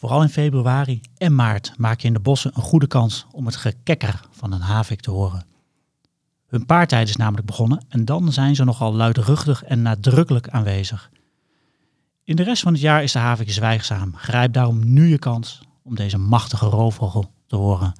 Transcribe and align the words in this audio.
Vooral 0.00 0.22
in 0.22 0.28
februari 0.28 1.00
en 1.16 1.34
maart 1.34 1.72
maak 1.76 2.00
je 2.00 2.06
in 2.06 2.12
de 2.12 2.20
bossen 2.20 2.50
een 2.54 2.62
goede 2.62 2.86
kans 2.86 3.26
om 3.30 3.46
het 3.46 3.56
gekekker 3.56 4.20
van 4.30 4.52
een 4.52 4.60
havik 4.60 5.00
te 5.00 5.10
horen. 5.10 5.44
Hun 6.46 6.66
paartijd 6.66 7.08
is 7.08 7.16
namelijk 7.16 7.46
begonnen 7.46 7.84
en 7.88 8.04
dan 8.04 8.32
zijn 8.32 8.54
ze 8.54 8.64
nogal 8.64 8.94
luidruchtig 8.94 9.64
en 9.64 9.82
nadrukkelijk 9.82 10.48
aanwezig. 10.48 11.10
In 12.24 12.36
de 12.36 12.42
rest 12.42 12.62
van 12.62 12.72
het 12.72 12.80
jaar 12.80 13.02
is 13.02 13.12
de 13.12 13.18
havik 13.18 13.50
zwijgzaam. 13.50 14.16
Grijp 14.16 14.52
daarom 14.52 14.92
nu 14.92 15.08
je 15.08 15.18
kans 15.18 15.60
om 15.82 15.94
deze 15.94 16.18
machtige 16.18 16.66
roofvogel 16.66 17.30
te 17.46 17.56
horen. 17.56 17.92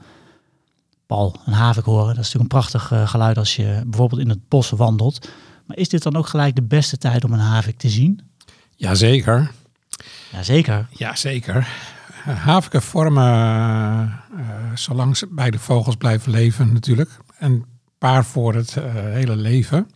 Paul, 1.07 1.37
een 1.47 1.53
havik 1.53 1.85
horen, 1.85 2.15
dat 2.15 2.25
is 2.25 2.33
natuurlijk 2.33 2.43
een 2.43 2.61
prachtig 2.61 2.93
eh, 2.93 3.09
geluid 3.09 3.39
als 3.39 3.57
je 3.57 3.83
bijvoorbeeld 3.87 4.21
in 4.21 4.29
het 4.29 4.49
bos 4.49 4.71
wandelt. 4.71 5.29
Maar 5.67 5.77
is 5.77 5.89
dit 5.89 6.03
dan 6.03 6.17
ook 6.17 6.27
gelijk 6.27 6.55
de 6.55 6.63
beste 6.63 6.99
tijd 6.99 7.25
om 7.25 7.33
een 7.33 7.39
havik 7.39 7.79
te 7.79 7.89
zien? 7.89 8.21
Jazeker. 8.77 9.59
Jazeker. 10.33 10.87
Jazeker. 10.91 11.69
Haviken 12.25 12.83
vormen, 12.83 13.23
uh, 14.37 14.47
zolang 14.75 15.17
ze 15.17 15.27
bij 15.31 15.51
de 15.51 15.59
vogels 15.59 15.97
blijven 15.97 16.31
leven 16.31 16.73
natuurlijk, 16.73 17.11
een 17.39 17.65
paar 17.99 18.25
voor 18.25 18.55
het 18.55 18.77
uh, 18.77 18.85
hele 18.95 19.37
leven. 19.37 19.91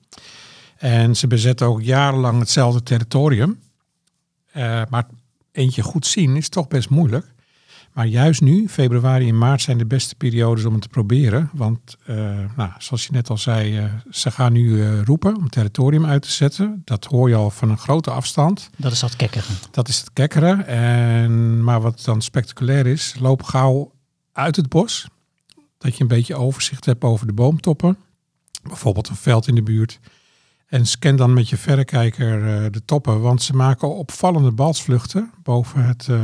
En 0.76 1.16
ze 1.16 1.26
bezetten 1.26 1.66
ook 1.66 1.82
jarenlang 1.82 2.38
hetzelfde 2.38 2.82
territorium. 2.82 3.58
Maar 4.88 5.06
eentje 5.52 5.82
goed 5.82 6.06
zien 6.06 6.36
is 6.36 6.48
toch 6.48 6.68
best 6.68 6.90
moeilijk. 6.90 7.33
Maar 7.94 8.06
juist 8.06 8.40
nu, 8.40 8.68
februari 8.68 9.28
en 9.28 9.38
maart, 9.38 9.62
zijn 9.62 9.78
de 9.78 9.86
beste 9.86 10.14
periodes 10.14 10.64
om 10.64 10.72
het 10.72 10.82
te 10.82 10.88
proberen. 10.88 11.50
Want 11.52 11.96
uh, 12.06 12.16
nou, 12.56 12.70
zoals 12.78 13.04
je 13.04 13.12
net 13.12 13.30
al 13.30 13.38
zei, 13.38 13.78
uh, 13.78 13.92
ze 14.10 14.30
gaan 14.30 14.52
nu 14.52 14.68
uh, 14.68 15.02
roepen 15.02 15.36
om 15.36 15.48
territorium 15.48 16.06
uit 16.06 16.22
te 16.22 16.30
zetten. 16.30 16.82
Dat 16.84 17.04
hoor 17.04 17.28
je 17.28 17.34
al 17.34 17.50
van 17.50 17.70
een 17.70 17.78
grote 17.78 18.10
afstand. 18.10 18.70
Dat 18.76 18.92
is 18.92 19.00
dat 19.00 19.16
kekkeren. 19.16 19.56
Dat 19.70 19.88
is 19.88 19.98
het 19.98 20.12
kekkeren. 20.12 20.66
En, 20.66 21.64
maar 21.64 21.80
wat 21.80 22.02
dan 22.04 22.22
spectaculair 22.22 22.86
is, 22.86 23.14
loop 23.20 23.42
gauw 23.42 23.92
uit 24.32 24.56
het 24.56 24.68
bos. 24.68 25.08
Dat 25.78 25.96
je 25.96 26.02
een 26.02 26.08
beetje 26.08 26.34
overzicht 26.34 26.84
hebt 26.84 27.04
over 27.04 27.26
de 27.26 27.32
boomtoppen. 27.32 27.96
Bijvoorbeeld 28.62 29.08
een 29.08 29.16
veld 29.16 29.48
in 29.48 29.54
de 29.54 29.62
buurt. 29.62 30.00
En 30.74 30.86
scan 30.86 31.16
dan 31.16 31.32
met 31.32 31.48
je 31.48 31.56
verrekijker 31.56 32.38
uh, 32.38 32.70
de 32.70 32.84
toppen, 32.84 33.20
want 33.20 33.42
ze 33.42 33.52
maken 33.52 33.94
opvallende 33.94 34.50
balsvluchten 34.50 35.30
boven 35.42 35.84
het 35.84 36.06
uh, 36.10 36.20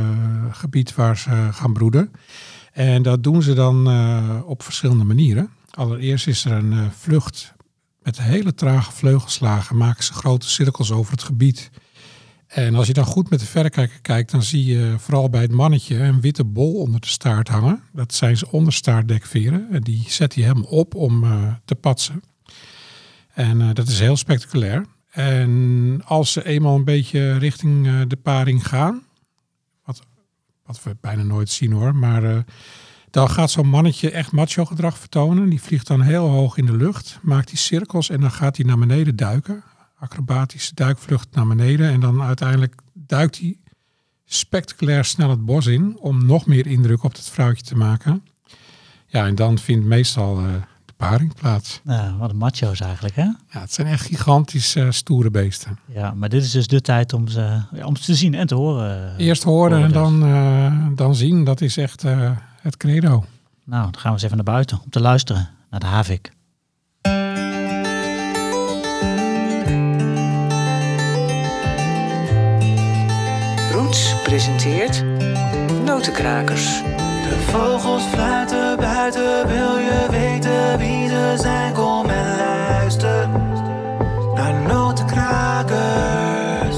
gebied 0.51 0.95
waar 0.95 1.17
ze 1.17 1.49
gaan 1.51 1.73
broeden. 1.73 2.11
En 2.71 3.01
dat 3.01 3.23
doen 3.23 3.41
ze 3.41 3.53
dan 3.53 3.89
uh, 3.89 4.39
op 4.45 4.63
verschillende 4.63 5.03
manieren. 5.03 5.49
Allereerst 5.69 6.27
is 6.27 6.45
er 6.45 6.51
een 6.51 6.91
vlucht 6.91 7.53
met 8.03 8.21
hele 8.21 8.53
trage 8.53 8.91
vleugelslagen, 8.91 9.77
maken 9.77 10.03
ze 10.03 10.13
grote 10.13 10.49
cirkels 10.49 10.91
over 10.91 11.11
het 11.11 11.23
gebied. 11.23 11.69
En 12.47 12.75
als 12.75 12.87
je 12.87 12.93
dan 12.93 13.05
goed 13.05 13.29
met 13.29 13.39
de 13.39 13.45
verrekijker 13.45 14.01
kijkt, 14.01 14.31
dan 14.31 14.43
zie 14.43 14.65
je 14.65 14.95
vooral 14.97 15.29
bij 15.29 15.41
het 15.41 15.51
mannetje 15.51 15.97
een 15.99 16.21
witte 16.21 16.45
bol 16.45 16.73
onder 16.73 16.99
de 16.99 17.07
staart 17.07 17.47
hangen. 17.47 17.83
Dat 17.93 18.13
zijn 18.13 18.37
ze 18.37 18.51
onderstaartdekveren. 18.51 19.67
En 19.71 19.81
die 19.81 20.05
zet 20.07 20.35
hij 20.35 20.43
helemaal 20.43 20.69
op 20.69 20.95
om 20.95 21.25
te 21.65 21.75
patsen. 21.75 22.21
En 23.41 23.59
uh, 23.59 23.69
dat 23.73 23.87
is 23.87 23.99
heel 23.99 24.17
spectaculair. 24.17 24.85
En 25.11 26.01
als 26.05 26.31
ze 26.31 26.45
eenmaal 26.45 26.75
een 26.75 26.83
beetje 26.83 27.37
richting 27.37 27.87
uh, 27.87 28.01
de 28.07 28.15
paring 28.15 28.67
gaan, 28.67 29.03
wat, 29.85 30.01
wat 30.65 30.83
we 30.83 30.97
bijna 31.01 31.23
nooit 31.23 31.49
zien 31.49 31.71
hoor, 31.71 31.95
maar 31.95 32.23
uh, 32.23 32.37
dan 33.09 33.29
gaat 33.29 33.51
zo'n 33.51 33.67
mannetje 33.67 34.11
echt 34.11 34.31
macho 34.31 34.65
gedrag 34.65 34.97
vertonen. 34.97 35.49
Die 35.49 35.61
vliegt 35.61 35.87
dan 35.87 36.01
heel 36.01 36.27
hoog 36.27 36.57
in 36.57 36.65
de 36.65 36.75
lucht, 36.75 37.19
maakt 37.21 37.47
die 37.47 37.57
cirkels 37.57 38.09
en 38.09 38.19
dan 38.19 38.31
gaat 38.31 38.57
hij 38.57 38.65
naar 38.65 38.77
beneden 38.77 39.15
duiken. 39.15 39.63
Acrobatische 39.99 40.73
duikvlucht 40.75 41.27
naar 41.31 41.47
beneden 41.47 41.89
en 41.89 41.99
dan 41.99 42.21
uiteindelijk 42.21 42.75
duikt 42.93 43.39
hij 43.39 43.57
spectaculair 44.25 45.05
snel 45.05 45.29
het 45.29 45.45
bos 45.45 45.65
in 45.65 45.97
om 45.99 46.25
nog 46.25 46.45
meer 46.45 46.67
indruk 46.67 47.03
op 47.03 47.13
het 47.13 47.29
vrouwtje 47.29 47.63
te 47.63 47.75
maken. 47.75 48.25
Ja, 49.07 49.25
en 49.25 49.35
dan 49.35 49.57
vindt 49.57 49.85
meestal 49.85 50.43
paring 51.01 51.33
plaats. 51.33 51.81
Nou, 51.83 52.17
wat 52.17 52.29
een 52.29 52.37
macho's 52.37 52.79
eigenlijk, 52.79 53.15
hè? 53.15 53.23
Ja, 53.23 53.59
het 53.59 53.73
zijn 53.73 53.87
echt 53.87 54.05
gigantisch 54.05 54.75
uh, 54.75 54.91
stoere 54.91 55.31
beesten. 55.31 55.79
Ja, 55.85 56.13
maar 56.13 56.29
dit 56.29 56.43
is 56.43 56.51
dus 56.51 56.67
de 56.67 56.81
tijd 56.81 57.13
om 57.13 57.27
ze, 57.27 57.61
ja, 57.71 57.85
om 57.85 57.95
ze 57.95 58.03
te 58.03 58.15
zien 58.15 58.33
en 58.33 58.47
te 58.47 58.55
horen. 58.55 59.17
Eerst 59.17 59.43
horen, 59.43 59.77
horen 59.77 59.85
en 59.85 59.91
dan, 59.91 60.27
uh, 60.27 60.87
dan 60.95 61.15
zien, 61.15 61.43
dat 61.43 61.61
is 61.61 61.77
echt 61.77 62.03
uh, 62.03 62.31
het 62.61 62.77
credo. 62.77 63.25
Nou, 63.65 63.83
dan 63.83 63.93
gaan 63.93 64.03
we 64.03 64.09
eens 64.09 64.23
even 64.23 64.35
naar 64.35 64.45
buiten 64.45 64.79
om 64.83 64.89
te 64.89 65.01
luisteren 65.01 65.49
naar 65.69 65.79
de 65.79 65.85
havik. 65.85 66.31
Roots 73.71 74.15
presenteert 74.23 75.03
Notenkrakers. 75.85 76.81
Vogels 77.39 78.03
fluiten 78.03 78.77
buiten, 78.77 79.47
wil 79.47 79.77
je 79.77 80.07
weten 80.09 80.77
wie 80.77 81.07
ze 81.07 81.33
zijn? 81.37 81.73
Kom 81.73 82.05
en 82.05 82.37
luister 82.37 83.29
naar 84.35 84.67
Notenkrakers. 84.67 86.77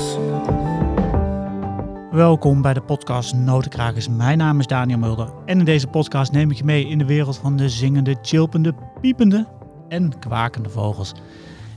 Welkom 2.11 2.61
bij 2.61 2.73
de 2.73 2.81
podcast 2.81 3.33
Notenkrakers. 3.33 4.07
Mijn 4.07 4.37
naam 4.37 4.59
is 4.59 4.67
Daniel 4.67 4.97
Mulder 4.97 5.29
en 5.45 5.59
in 5.59 5.65
deze 5.65 5.87
podcast 5.87 6.31
neem 6.31 6.51
ik 6.51 6.57
je 6.57 6.63
mee 6.63 6.87
in 6.87 6.97
de 6.97 7.05
wereld 7.05 7.37
van 7.37 7.57
de 7.57 7.69
zingende, 7.69 8.17
chilpende, 8.21 8.73
piepende 9.01 9.47
en 9.89 10.19
kwakende 10.19 10.69
vogels. 10.69 11.13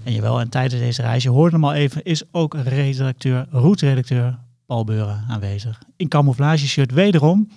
En 0.05 0.13
jawel, 0.13 0.41
en 0.41 0.49
tijdens 0.49 0.81
deze 0.81 1.03
reis, 1.03 1.23
je 1.23 1.31
hoorde 1.31 1.55
hem 1.55 1.65
al 1.65 1.75
even, 1.75 2.05
is 2.05 2.23
ook 2.33 2.55
redacteur, 2.55 3.47
route-redacteur 3.51 4.39
Paul 4.67 4.85
Beuren 4.85 5.25
aanwezig. 5.29 5.83
In 5.97 6.09
camouflage 6.09 6.67
shirt 6.67 6.93
wederom. 6.93 7.49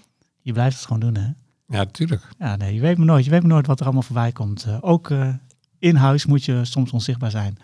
Je 0.42 0.54
blijft 0.54 0.76
het 0.76 0.86
gewoon 0.86 1.00
doen, 1.00 1.24
hè? 1.24 1.30
Ja, 1.70 1.78
natuurlijk. 1.78 2.28
Ja, 2.40 2.56
nee, 2.56 2.74
je 2.74 2.80
weet 2.80 2.98
me 2.98 3.06
nooit. 3.06 3.26
Je 3.26 3.32
weet 3.32 3.42
me 3.42 3.48
nooit 3.48 3.68
wat 3.68 3.80
er 3.80 3.86
allemaal 3.86 4.04
voorbij 4.04 4.32
komt. 4.32 4.66
Uh, 4.68 4.78
ook 4.82 5.10
uh, 5.10 5.34
in 5.80 5.96
huis 5.96 6.26
moet 6.26 6.46
je 6.46 6.66
soms 6.66 6.92
onzichtbaar 6.92 7.32
zijn. 7.32 7.58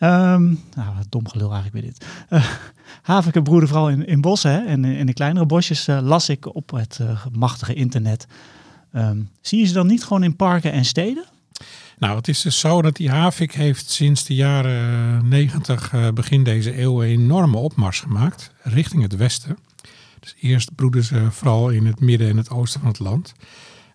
Um, 0.00 0.60
nou, 0.74 0.96
wat 0.96 1.06
dom 1.08 1.28
gelul 1.28 1.52
eigenlijk 1.52 1.82
weer 1.82 1.92
dit. 1.92 2.06
Uh, 2.30 2.46
Haveke 3.02 3.42
broeden 3.42 3.68
vooral 3.68 3.90
in, 3.90 4.06
in 4.06 4.20
bossen 4.20 4.50
hè? 4.50 4.64
en 4.64 4.84
in 4.84 5.06
de 5.06 5.12
kleinere 5.12 5.46
bosjes 5.46 5.86
las 5.86 6.28
ik 6.28 6.54
op 6.54 6.70
het 6.70 7.00
machtige 7.32 7.74
internet. 7.74 8.26
Um, 8.94 9.30
zie 9.40 9.58
je 9.58 9.66
ze 9.66 9.72
dan 9.72 9.86
niet 9.86 10.04
gewoon 10.04 10.22
in 10.22 10.36
parken 10.36 10.72
en 10.72 10.84
steden? 10.84 11.24
Nou, 11.98 12.16
het 12.16 12.28
is 12.28 12.40
dus 12.40 12.58
zo 12.58 12.82
dat 12.82 12.96
die 12.96 13.10
havik 13.10 13.52
heeft 13.52 13.90
sinds 13.90 14.24
de 14.24 14.34
jaren 14.34 15.28
90, 15.28 16.12
begin 16.14 16.44
deze 16.44 16.80
eeuw, 16.80 17.02
een 17.02 17.08
enorme 17.08 17.56
opmars 17.56 18.00
gemaakt 18.00 18.52
richting 18.62 19.02
het 19.02 19.16
westen. 19.16 19.56
Eerst 20.40 20.74
broeden 20.74 21.04
ze 21.04 21.30
vooral 21.30 21.70
in 21.70 21.86
het 21.86 22.00
midden 22.00 22.28
en 22.28 22.36
het 22.36 22.50
oosten 22.50 22.80
van 22.80 22.88
het 22.88 22.98
land. 22.98 23.32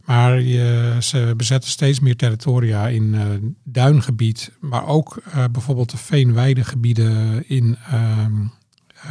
Maar 0.08 0.42
je, 0.42 0.98
ze 1.00 1.34
bezetten 1.38 1.70
steeds 1.70 2.00
meer 2.00 2.16
territoria 2.16 2.88
in 2.88 3.14
uh, 3.14 3.26
duingebied, 3.64 4.52
maar 4.60 4.88
ook 4.88 5.22
uh, 5.28 5.44
bijvoorbeeld 5.52 5.92
de 5.92 5.98
veenweidegebieden 5.98 7.44
in 7.50 7.78
uh, 7.94 8.26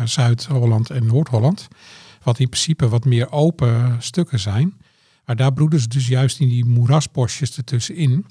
Zuid-Holland 0.04 0.90
en 0.90 1.06
Noord-Holland. 1.06 1.68
Wat 2.22 2.38
in 2.38 2.48
principe 2.48 2.88
wat 2.88 3.04
meer 3.04 3.32
open 3.32 3.96
stukken 3.98 4.40
zijn. 4.40 4.74
Maar 5.24 5.36
daar 5.36 5.52
broeden 5.52 5.80
ze 5.80 5.88
dus 5.88 6.08
juist 6.08 6.40
in 6.40 6.48
die 6.48 6.64
moerasbosjes 6.64 7.56
ertussenin. 7.56 8.26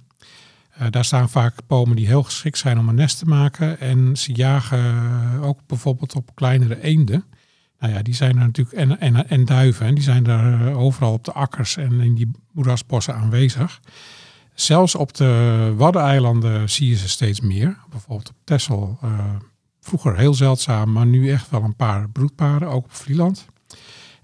Daar 0.90 1.06
staan 1.06 1.30
vaak 1.30 1.56
bomen 1.68 1.96
die 1.96 2.08
heel 2.08 2.24
geschikt 2.24 2.58
zijn 2.58 2.80
om 2.80 2.90
een 2.90 2.96
nest 2.96 3.20
te 3.20 3.26
maken. 3.26 3.80
En 3.80 4.18
ze 4.18 4.34
jagen 4.34 5.40
ook 5.42 5.60
bijvoorbeeld 5.68 6.16
op 6.16 6.36
kleinere 6.36 6.82
eenden. 6.82 7.26
Nou 7.80 7.94
ja, 7.94 8.02
die 8.02 8.14
zijn 8.14 8.38
er 8.38 8.44
natuurlijk, 8.44 8.78
en, 8.78 9.00
en, 9.00 9.30
en 9.30 9.46
duiven, 9.46 9.96
die 9.96 10.04
zijn 10.04 10.24
daar 10.24 10.74
overal 10.74 11.14
op 11.14 11.24
de 11.24 11.32
akkers 11.32 11.78
en 11.78 12.00
in 12.00 12.16
die 12.16 12.32
moerasbossen 12.52 13.16
aanwezig. 13.16 13.80
Zelfs 14.54 14.96
op 14.96 15.14
de 15.14 15.74
Waddeneilanden 15.78 16.70
zie 16.70 16.90
je 16.90 16.96
ze 16.96 17.10
steeds 17.10 17.42
meer. 17.42 17.78
Bijvoorbeeld 17.90 18.30
op 18.30 18.36
Texel, 18.44 19.00
uh, 19.04 19.30
vroeger 19.82 20.18
heel 20.18 20.34
zeldzaam, 20.34 20.92
maar 20.92 21.06
nu 21.06 21.32
echt 21.32 21.50
wel 21.50 21.64
een 21.64 21.76
paar 21.76 22.10
broedparen, 22.10 22.68
ook 22.68 22.84
op 22.84 22.94
Vlieland. 22.94 23.46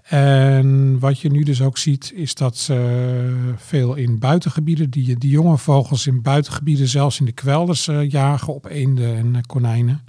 En 0.02 0.98
wat 0.98 1.20
je 1.20 1.30
nu 1.30 1.42
dus 1.42 1.62
ook 1.62 1.78
ziet, 1.78 2.12
is 2.14 2.34
dat 2.34 2.56
ze 2.56 3.54
veel 3.56 3.94
in 3.94 4.18
buitengebieden, 4.18 4.90
die, 4.90 5.18
die 5.18 5.30
jonge 5.30 5.58
vogels 5.58 6.06
in 6.06 6.22
buitengebieden, 6.22 6.88
zelfs 6.88 7.20
in 7.20 7.26
de 7.26 7.32
kwelders, 7.32 7.88
uh, 7.88 8.10
jagen 8.10 8.54
op 8.54 8.66
eenden 8.66 9.16
en 9.16 9.46
konijnen. 9.46 10.04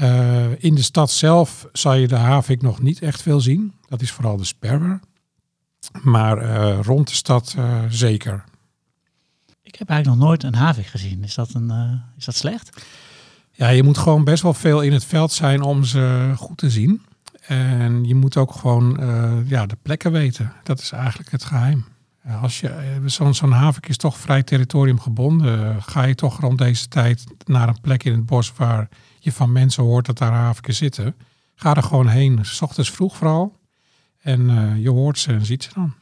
Uh, 0.00 0.62
in 0.62 0.74
de 0.74 0.82
stad 0.82 1.10
zelf 1.10 1.68
zal 1.72 1.94
je 1.94 2.08
de 2.08 2.16
havik 2.16 2.62
nog 2.62 2.82
niet 2.82 3.02
echt 3.02 3.22
veel 3.22 3.40
zien. 3.40 3.72
Dat 3.88 4.02
is 4.02 4.10
vooral 4.10 4.36
de 4.36 4.44
sperwer. 4.44 5.00
Maar 6.02 6.42
uh, 6.42 6.78
rond 6.82 7.08
de 7.08 7.14
stad 7.14 7.54
uh, 7.58 7.82
zeker. 7.88 8.44
Ik 9.62 9.74
heb 9.74 9.88
eigenlijk 9.88 10.18
nog 10.20 10.28
nooit 10.28 10.42
een 10.42 10.54
havik 10.54 10.86
gezien. 10.86 11.22
Is 11.22 11.34
dat, 11.34 11.54
een, 11.54 12.00
is 12.16 12.24
dat 12.24 12.34
slecht? 12.34 12.86
Ja, 13.50 13.68
je 13.68 13.82
moet 13.82 13.98
gewoon 13.98 14.24
best 14.24 14.42
wel 14.42 14.54
veel 14.54 14.80
in 14.80 14.92
het 14.92 15.04
veld 15.04 15.32
zijn 15.32 15.62
om 15.62 15.84
ze 15.84 16.32
goed 16.36 16.58
te 16.58 16.70
zien. 16.70 17.02
En 17.46 18.04
je 18.04 18.14
moet 18.14 18.36
ook 18.36 18.52
gewoon 18.52 18.98
ja, 19.46 19.66
de 19.66 19.76
plekken 19.82 20.12
weten. 20.12 20.52
Dat 20.62 20.80
is 20.80 20.92
eigenlijk 20.92 21.30
het 21.30 21.44
geheim. 21.44 21.84
Als 22.42 22.60
je, 22.60 23.00
zo'n 23.04 23.34
zo'n 23.34 23.52
havik 23.52 23.88
is 23.88 23.96
toch 23.96 24.18
vrij 24.18 24.42
territoriumgebonden. 24.42 25.82
Ga 25.82 26.02
je 26.02 26.14
toch 26.14 26.40
rond 26.40 26.58
deze 26.58 26.88
tijd 26.88 27.24
naar 27.44 27.68
een 27.68 27.80
plek 27.80 28.04
in 28.04 28.12
het 28.12 28.26
bos 28.26 28.52
waar 28.56 28.88
je 29.24 29.32
van 29.32 29.52
mensen 29.52 29.82
hoort 29.82 30.06
dat 30.06 30.18
daar 30.18 30.32
haviken 30.32 30.74
zitten. 30.74 31.16
Ga 31.54 31.74
er 31.74 31.82
gewoon 31.82 32.08
heen, 32.08 32.38
s 32.42 32.62
ochtends 32.62 32.90
vroeg 32.90 33.16
vooral. 33.16 33.56
En 34.20 34.50
eh, 34.50 34.82
je 34.82 34.90
hoort 34.90 35.18
ze 35.18 35.32
en 35.32 35.44
ziet 35.44 35.62
ze 35.62 35.70
dan. 35.74 35.94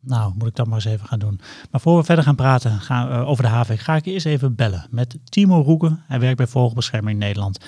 Nou, 0.00 0.32
moet 0.36 0.48
ik 0.48 0.54
dat 0.54 0.66
maar 0.66 0.74
eens 0.74 0.84
even 0.84 1.06
gaan 1.06 1.18
doen. 1.18 1.40
Maar 1.70 1.80
voor 1.80 1.96
we 1.96 2.04
verder 2.04 2.24
gaan 2.24 2.34
praten 2.34 2.80
gaan, 2.80 3.10
eh, 3.10 3.28
over 3.28 3.44
de 3.44 3.50
havik, 3.50 3.80
ga 3.80 3.96
ik 3.96 4.04
eerst 4.04 4.26
even 4.26 4.54
bellen 4.54 4.86
met 4.90 5.18
Timo 5.24 5.60
Roeken. 5.60 6.04
Hij 6.06 6.20
werkt 6.20 6.36
bij 6.36 6.46
Vogelbescherming 6.46 7.18
Nederland. 7.18 7.58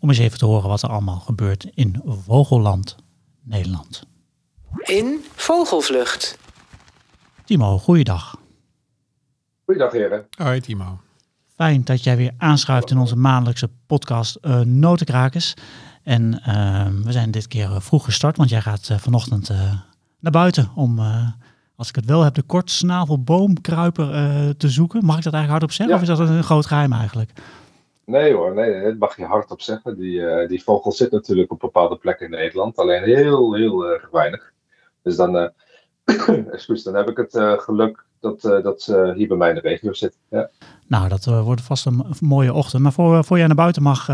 Om 0.00 0.08
eens 0.08 0.18
even 0.18 0.38
te 0.38 0.46
horen 0.46 0.68
wat 0.68 0.82
er 0.82 0.88
allemaal 0.88 1.20
gebeurt 1.20 1.70
in 1.74 2.00
Vogelland 2.04 2.96
Nederland. 3.42 4.06
In 4.82 5.24
Vogelvlucht. 5.34 6.38
Timo, 7.44 7.78
goeiedag. 7.78 8.36
Goeiedag 9.64 9.92
heren. 9.92 10.26
Hoi 10.36 10.60
Timo. 10.60 11.00
Fijn 11.54 11.84
dat 11.84 12.04
jij 12.04 12.16
weer 12.16 12.32
aanschuift 12.38 12.90
in 12.90 12.98
onze 12.98 13.16
maandelijkse 13.16 13.68
podcast 13.86 14.38
uh, 14.42 14.60
Notenkrakers. 14.60 15.54
En 16.02 16.42
uh, 16.48 16.86
we 17.04 17.12
zijn 17.12 17.30
dit 17.30 17.48
keer 17.48 17.82
vroeg 17.82 18.04
gestart, 18.04 18.36
want 18.36 18.50
jij 18.50 18.60
gaat 18.60 18.88
uh, 18.92 18.98
vanochtend 18.98 19.50
naar 20.20 20.32
buiten 20.32 20.70
om, 20.74 21.00
als 21.76 21.88
ik 21.88 21.94
het 21.94 22.04
wel 22.04 22.22
heb, 22.22 22.34
de 22.34 22.42
kortsnavelboomkruiper 22.42 24.06
te 24.56 24.68
zoeken. 24.68 25.04
Mag 25.04 25.16
ik 25.16 25.22
dat 25.22 25.32
eigenlijk 25.32 25.50
hardop 25.50 25.72
zeggen 25.72 25.96
Ja. 25.96 26.02
of 26.02 26.08
is 26.08 26.18
dat 26.18 26.28
een 26.28 26.44
groot 26.44 26.66
geheim 26.66 26.92
eigenlijk? 26.92 27.32
Nee 28.04 28.34
hoor, 28.34 28.54
nee, 28.54 28.82
dat 28.82 28.98
mag 28.98 29.16
je 29.16 29.24
hardop 29.24 29.60
zeggen. 29.60 29.96
Die, 29.96 30.26
eh, 30.26 30.48
die 30.48 30.62
vogel 30.62 30.92
zit 30.92 31.10
natuurlijk 31.10 31.52
op 31.52 31.60
bepaalde 31.60 31.96
plekken 31.96 32.26
in 32.26 32.32
Nederland, 32.32 32.76
alleen 32.78 33.02
heel, 33.02 33.54
heel 33.54 33.86
erg 33.86 34.08
weinig. 34.10 34.52
Dus 35.02 35.16
dan, 35.16 35.36
eh 35.36 35.48
excuus, 36.52 36.82
dan 36.82 36.94
heb 36.94 37.08
ik 37.08 37.16
het 37.16 37.34
eh, 37.34 37.58
geluk 37.58 38.04
dat, 38.20 38.44
eh, 38.44 38.62
dat 38.62 38.82
ze 38.82 39.12
hier 39.16 39.28
bij 39.28 39.36
mij 39.36 39.48
in 39.48 39.54
de 39.54 39.60
regio 39.60 39.92
zit. 39.92 40.18
Ja. 40.28 40.50
Nou, 40.86 41.08
dat 41.08 41.26
eh, 41.26 41.42
wordt 41.42 41.60
vast 41.60 41.86
een, 41.86 42.04
mooie 42.20 42.52
ochtend. 42.52 42.82
Maar 42.82 42.92
voor, 42.92 43.24
voor 43.24 43.38
jij 43.38 43.46
naar 43.46 43.56
buiten 43.56 43.82
mag, 43.82 44.10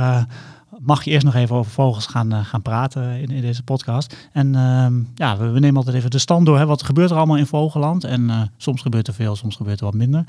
mag 0.78 1.04
je 1.04 1.10
eerst 1.10 1.24
nog 1.24 1.34
even 1.34 1.56
over 1.56 1.70
vogels 1.70 2.06
gaan, 2.06 2.44
gaan 2.44 2.62
praten 2.62 3.02
in, 3.02 3.30
in 3.30 3.40
deze 3.40 3.62
podcast. 3.64 4.28
En 4.32 4.54
ehm, 4.54 4.94
ja, 5.14 5.36
we, 5.36 5.50
we 5.50 5.58
nemen 5.58 5.76
altijd 5.76 5.96
even 5.96 6.10
de 6.10 6.18
stand 6.18 6.46
door. 6.46 6.58
Hè. 6.58 6.66
Wat 6.66 6.82
gebeurt 6.82 7.10
er 7.10 7.16
allemaal 7.16 7.36
in 7.36 7.46
Vogelland? 7.46 8.04
En 8.04 8.52
soms 8.56 8.82
gebeurt 8.82 9.06
er 9.06 9.14
veel, 9.14 9.36
soms 9.36 9.56
gebeurt 9.56 9.78
er 9.78 9.84
wat 9.84 9.94
minder. 9.94 10.24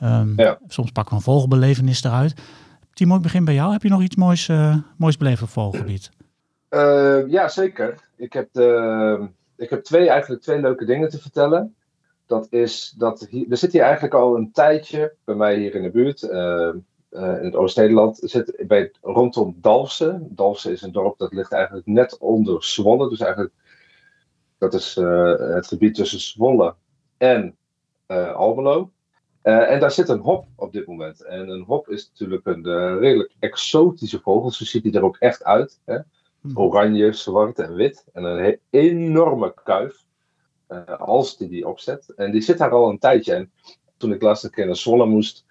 Ehm, 0.00 0.32
Ja. 0.36 0.58
Soms 0.68 0.90
pakken 0.90 1.12
we 1.12 1.18
een 1.18 1.32
vogelbelevenis 1.32 2.04
eruit. 2.04 2.34
Timo, 2.92 3.16
ik 3.16 3.22
begin 3.22 3.44
bij 3.44 3.54
jou. 3.54 3.72
Heb 3.72 3.82
je 3.82 3.88
nog 3.88 4.02
iets 4.02 4.16
moois, 4.16 4.50
moois 4.96 5.16
beleefd 5.16 5.42
op 5.42 5.48
vogelgebied? 5.48 6.10
Ja, 7.28 7.48
zeker. 7.48 7.98
Ik 8.16 8.32
heb, 8.32 8.48
de, 8.52 9.28
ik 9.56 9.70
heb 9.70 9.84
twee, 9.84 10.08
eigenlijk 10.08 10.42
twee 10.42 10.60
leuke 10.60 10.84
dingen 10.84 11.08
te 11.10 11.20
vertellen. 11.20 11.74
Dat 12.26 12.46
is 12.50 12.94
dat 12.98 13.20
er 13.20 13.56
zit 13.56 13.72
hier 13.72 13.82
eigenlijk 13.82 14.14
al 14.14 14.36
een 14.36 14.52
tijdje 14.52 15.14
bij 15.24 15.34
mij 15.34 15.56
hier 15.56 15.74
in 15.74 15.82
de 15.82 15.90
buurt, 15.90 16.22
eh, 16.22 16.68
eh, 16.68 17.38
in 17.38 17.44
het 17.44 17.54
Oost-Nederland, 17.54 18.18
zit 18.22 18.64
bij, 18.66 18.92
rondom 19.00 19.56
Dalfsen. 19.60 20.28
Dalfsen 20.30 20.72
is 20.72 20.82
een 20.82 20.92
dorp 20.92 21.18
dat 21.18 21.32
ligt 21.32 21.52
eigenlijk 21.52 21.86
net 21.86 22.18
onder 22.18 22.64
Zwolle. 22.64 23.08
Dus 23.08 23.20
eigenlijk, 23.20 23.52
dat 24.58 24.74
is 24.74 24.96
eh, 24.96 25.36
het 25.36 25.66
gebied 25.66 25.94
tussen 25.94 26.20
Zwolle 26.20 26.74
en 27.16 27.56
Almelo. 28.34 28.90
En 29.42 29.80
daar 29.80 29.90
zit 29.90 30.08
een 30.08 30.20
hop 30.20 30.46
op 30.56 30.72
dit 30.72 30.86
moment. 30.86 31.24
En 31.24 31.48
een 31.48 31.62
hop 31.62 31.88
is 31.88 32.08
natuurlijk 32.08 32.46
een 32.46 32.98
redelijk 32.98 33.32
exotische 33.38 34.20
vogel. 34.20 34.50
Zo 34.50 34.64
ziet 34.64 34.82
hij 34.82 34.92
er 34.92 35.04
ook 35.04 35.16
echt 35.16 35.44
uit. 35.44 35.80
Hè? 35.84 35.98
Oranje, 36.54 37.12
zwart 37.12 37.58
en 37.58 37.74
wit. 37.74 38.04
En 38.12 38.24
een 38.24 38.58
enorme 38.70 39.54
kuif. 39.64 40.04
eh, 40.66 41.00
als 41.00 41.36
die 41.36 41.48
die 41.48 41.68
opzet. 41.68 42.12
En 42.16 42.30
die 42.32 42.40
zit 42.40 42.58
daar 42.58 42.70
al 42.70 42.88
een 42.90 42.98
tijdje. 42.98 43.34
En 43.34 43.52
toen 43.96 44.12
ik 44.12 44.22
laatst 44.22 44.44
een 44.44 44.50
keer 44.50 44.66
naar 44.66 44.76
Zwolle 44.76 45.06
moest, 45.06 45.44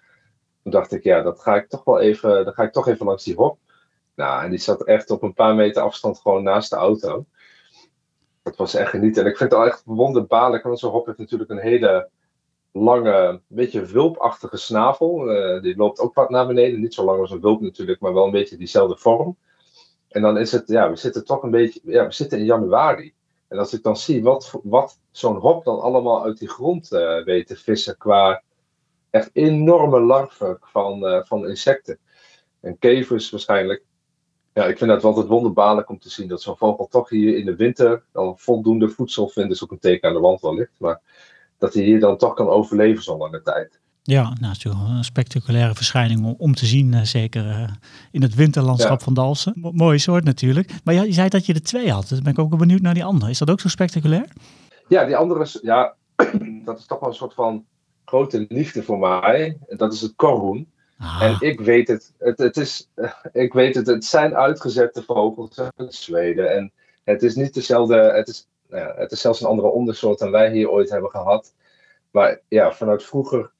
toen 0.62 0.72
dacht 0.72 0.92
ik, 0.92 1.02
ja, 1.04 1.22
dat 1.22 1.40
ga 1.40 1.56
ik 1.56 1.68
toch 1.68 1.84
wel 1.84 2.00
even, 2.00 2.44
dan 2.44 2.54
ga 2.54 2.62
ik 2.62 2.72
toch 2.72 2.88
even 2.88 3.06
langs 3.06 3.24
die 3.24 3.34
hop. 3.34 3.58
Nou, 4.14 4.44
en 4.44 4.50
die 4.50 4.58
zat 4.58 4.84
echt 4.84 5.10
op 5.10 5.22
een 5.22 5.34
paar 5.34 5.54
meter 5.54 5.82
afstand 5.82 6.18
gewoon 6.20 6.42
naast 6.42 6.70
de 6.70 6.76
auto. 6.76 7.24
Dat 8.42 8.56
was 8.56 8.74
echt 8.74 8.90
genieten. 8.90 9.24
En 9.24 9.30
ik 9.30 9.36
vind 9.36 9.50
het 9.50 9.58
al 9.60 9.66
echt 9.66 9.82
wonderbaarlijk, 9.84 10.62
want 10.62 10.78
zo'n 10.78 10.90
hop 10.90 11.06
heeft 11.06 11.18
natuurlijk 11.18 11.50
een 11.50 11.58
hele 11.58 12.08
lange, 12.72 13.40
beetje 13.46 13.84
wulpachtige 13.84 14.56
snavel. 14.56 15.30
Eh, 15.30 15.62
die 15.62 15.76
loopt 15.76 16.00
ook 16.00 16.14
wat 16.14 16.30
naar 16.30 16.46
beneden. 16.46 16.80
Niet 16.80 16.94
zo 16.94 17.04
lang 17.04 17.20
als 17.20 17.30
een 17.30 17.40
wulp 17.40 17.60
natuurlijk, 17.60 18.00
maar 18.00 18.14
wel 18.14 18.24
een 18.24 18.30
beetje 18.30 18.56
diezelfde 18.56 18.96
vorm. 18.96 19.36
En 20.12 20.22
dan 20.22 20.38
is 20.38 20.52
het, 20.52 20.68
ja, 20.68 20.90
we 20.90 20.96
zitten 20.96 21.24
toch 21.24 21.42
een 21.42 21.50
beetje, 21.50 21.80
ja, 21.84 22.06
we 22.06 22.12
zitten 22.12 22.38
in 22.38 22.44
januari. 22.44 23.14
En 23.48 23.58
als 23.58 23.72
ik 23.72 23.82
dan 23.82 23.96
zie 23.96 24.22
wat, 24.22 24.52
wat 24.62 24.98
zo'n 25.10 25.36
hop 25.36 25.64
dan 25.64 25.80
allemaal 25.80 26.24
uit 26.24 26.38
die 26.38 26.48
grond 26.48 26.92
eh, 26.92 27.24
weet 27.24 27.46
te 27.46 27.56
vissen 27.56 27.96
qua 27.96 28.42
echt 29.10 29.30
enorme 29.32 30.00
larven 30.00 30.58
van, 30.60 31.06
eh, 31.06 31.24
van 31.24 31.48
insecten. 31.48 31.98
En 32.60 32.78
kevers 32.78 33.30
waarschijnlijk. 33.30 33.84
Ja, 34.52 34.64
ik 34.64 34.78
vind 34.78 34.90
het 34.90 35.04
altijd 35.04 35.26
wonderbaarlijk 35.26 35.88
om 35.88 35.98
te 35.98 36.10
zien 36.10 36.28
dat 36.28 36.42
zo'n 36.42 36.56
vogel 36.56 36.86
toch 36.86 37.08
hier 37.08 37.36
in 37.36 37.44
de 37.44 37.56
winter 37.56 38.04
dan 38.12 38.38
voldoende 38.38 38.88
voedsel 38.88 39.28
vindt. 39.28 39.52
is 39.52 39.64
ook 39.64 39.70
een 39.70 39.78
teken 39.78 40.08
aan 40.08 40.14
de 40.14 40.20
wand 40.20 40.40
wellicht. 40.40 40.74
Maar 40.78 41.00
dat 41.58 41.74
hij 41.74 41.82
hier 41.82 42.00
dan 42.00 42.16
toch 42.16 42.34
kan 42.34 42.48
overleven 42.48 43.02
zo'n 43.02 43.18
lange 43.18 43.42
tijd. 43.42 43.80
Ja, 44.02 44.22
nou, 44.22 44.36
natuurlijk 44.40 44.84
een 44.88 45.04
spectaculaire 45.04 45.74
verschijning 45.74 46.24
om, 46.24 46.34
om 46.38 46.54
te 46.54 46.66
zien, 46.66 46.94
eh, 46.94 47.02
zeker 47.02 47.48
eh, 47.50 47.68
in 48.10 48.22
het 48.22 48.34
winterlandschap 48.34 48.98
Ja. 48.98 49.04
van 49.04 49.14
Dalsen. 49.14 49.52
Mo- 49.56 49.72
mooie 49.72 49.98
soort 49.98 50.24
natuurlijk. 50.24 50.70
Maar 50.84 50.94
ja, 50.94 51.02
je 51.02 51.12
zei 51.12 51.28
dat 51.28 51.46
je 51.46 51.54
er 51.54 51.62
twee 51.62 51.90
had, 51.92 52.08
dus 52.08 52.20
ben 52.22 52.32
ik 52.32 52.38
ook 52.38 52.48
wel 52.48 52.58
benieuwd 52.58 52.80
naar 52.80 52.94
die 52.94 53.04
andere. 53.04 53.30
Is 53.30 53.38
dat 53.38 53.50
ook 53.50 53.60
zo 53.60 53.68
spectaculair? 53.68 54.28
Ja, 54.88 55.04
die 55.04 55.16
andere 55.16 55.40
is, 55.40 55.58
ja, 55.62 55.94
dat 56.64 56.78
is 56.78 56.86
toch 56.86 57.00
wel 57.00 57.08
een 57.08 57.14
soort 57.14 57.34
van 57.34 57.64
grote 58.04 58.46
liefde 58.48 58.82
voor 58.82 58.98
mij. 58.98 59.58
Dat 59.68 59.92
is 59.92 60.00
het 60.00 60.12
korhoen. 60.16 60.70
Ah, 60.98 61.22
En 61.22 61.36
ik 61.40 61.60
weet 61.60 61.88
het, 61.88 62.12
het, 62.18 62.38
het 62.38 62.56
is, 62.56 62.88
eh, 62.94 63.10
ik 63.32 63.52
weet 63.52 63.74
het, 63.74 63.86
het 63.86 64.04
zijn 64.04 64.34
uitgezette 64.34 65.02
vogels 65.02 65.58
uit 65.76 65.94
Zweden. 65.94 66.56
En 66.56 66.72
het 67.04 67.22
is 67.22 67.34
niet 67.34 67.54
dezelfde, 67.54 67.96
het 67.96 68.28
is, 68.28 68.46
nou 68.68 68.82
ja, 68.82 68.94
het 68.96 69.12
is 69.12 69.20
zelfs 69.20 69.40
een 69.40 69.46
andere 69.48 69.68
ondersoort 69.68 70.18
dan 70.18 70.30
wij 70.30 70.52
hier 70.52 70.70
ooit 70.70 70.90
hebben 70.90 71.10
gehad. 71.10 71.54
Maar 72.10 72.40
ja, 72.48 72.72
vanuit 72.72 73.04
vroeger 73.04 73.51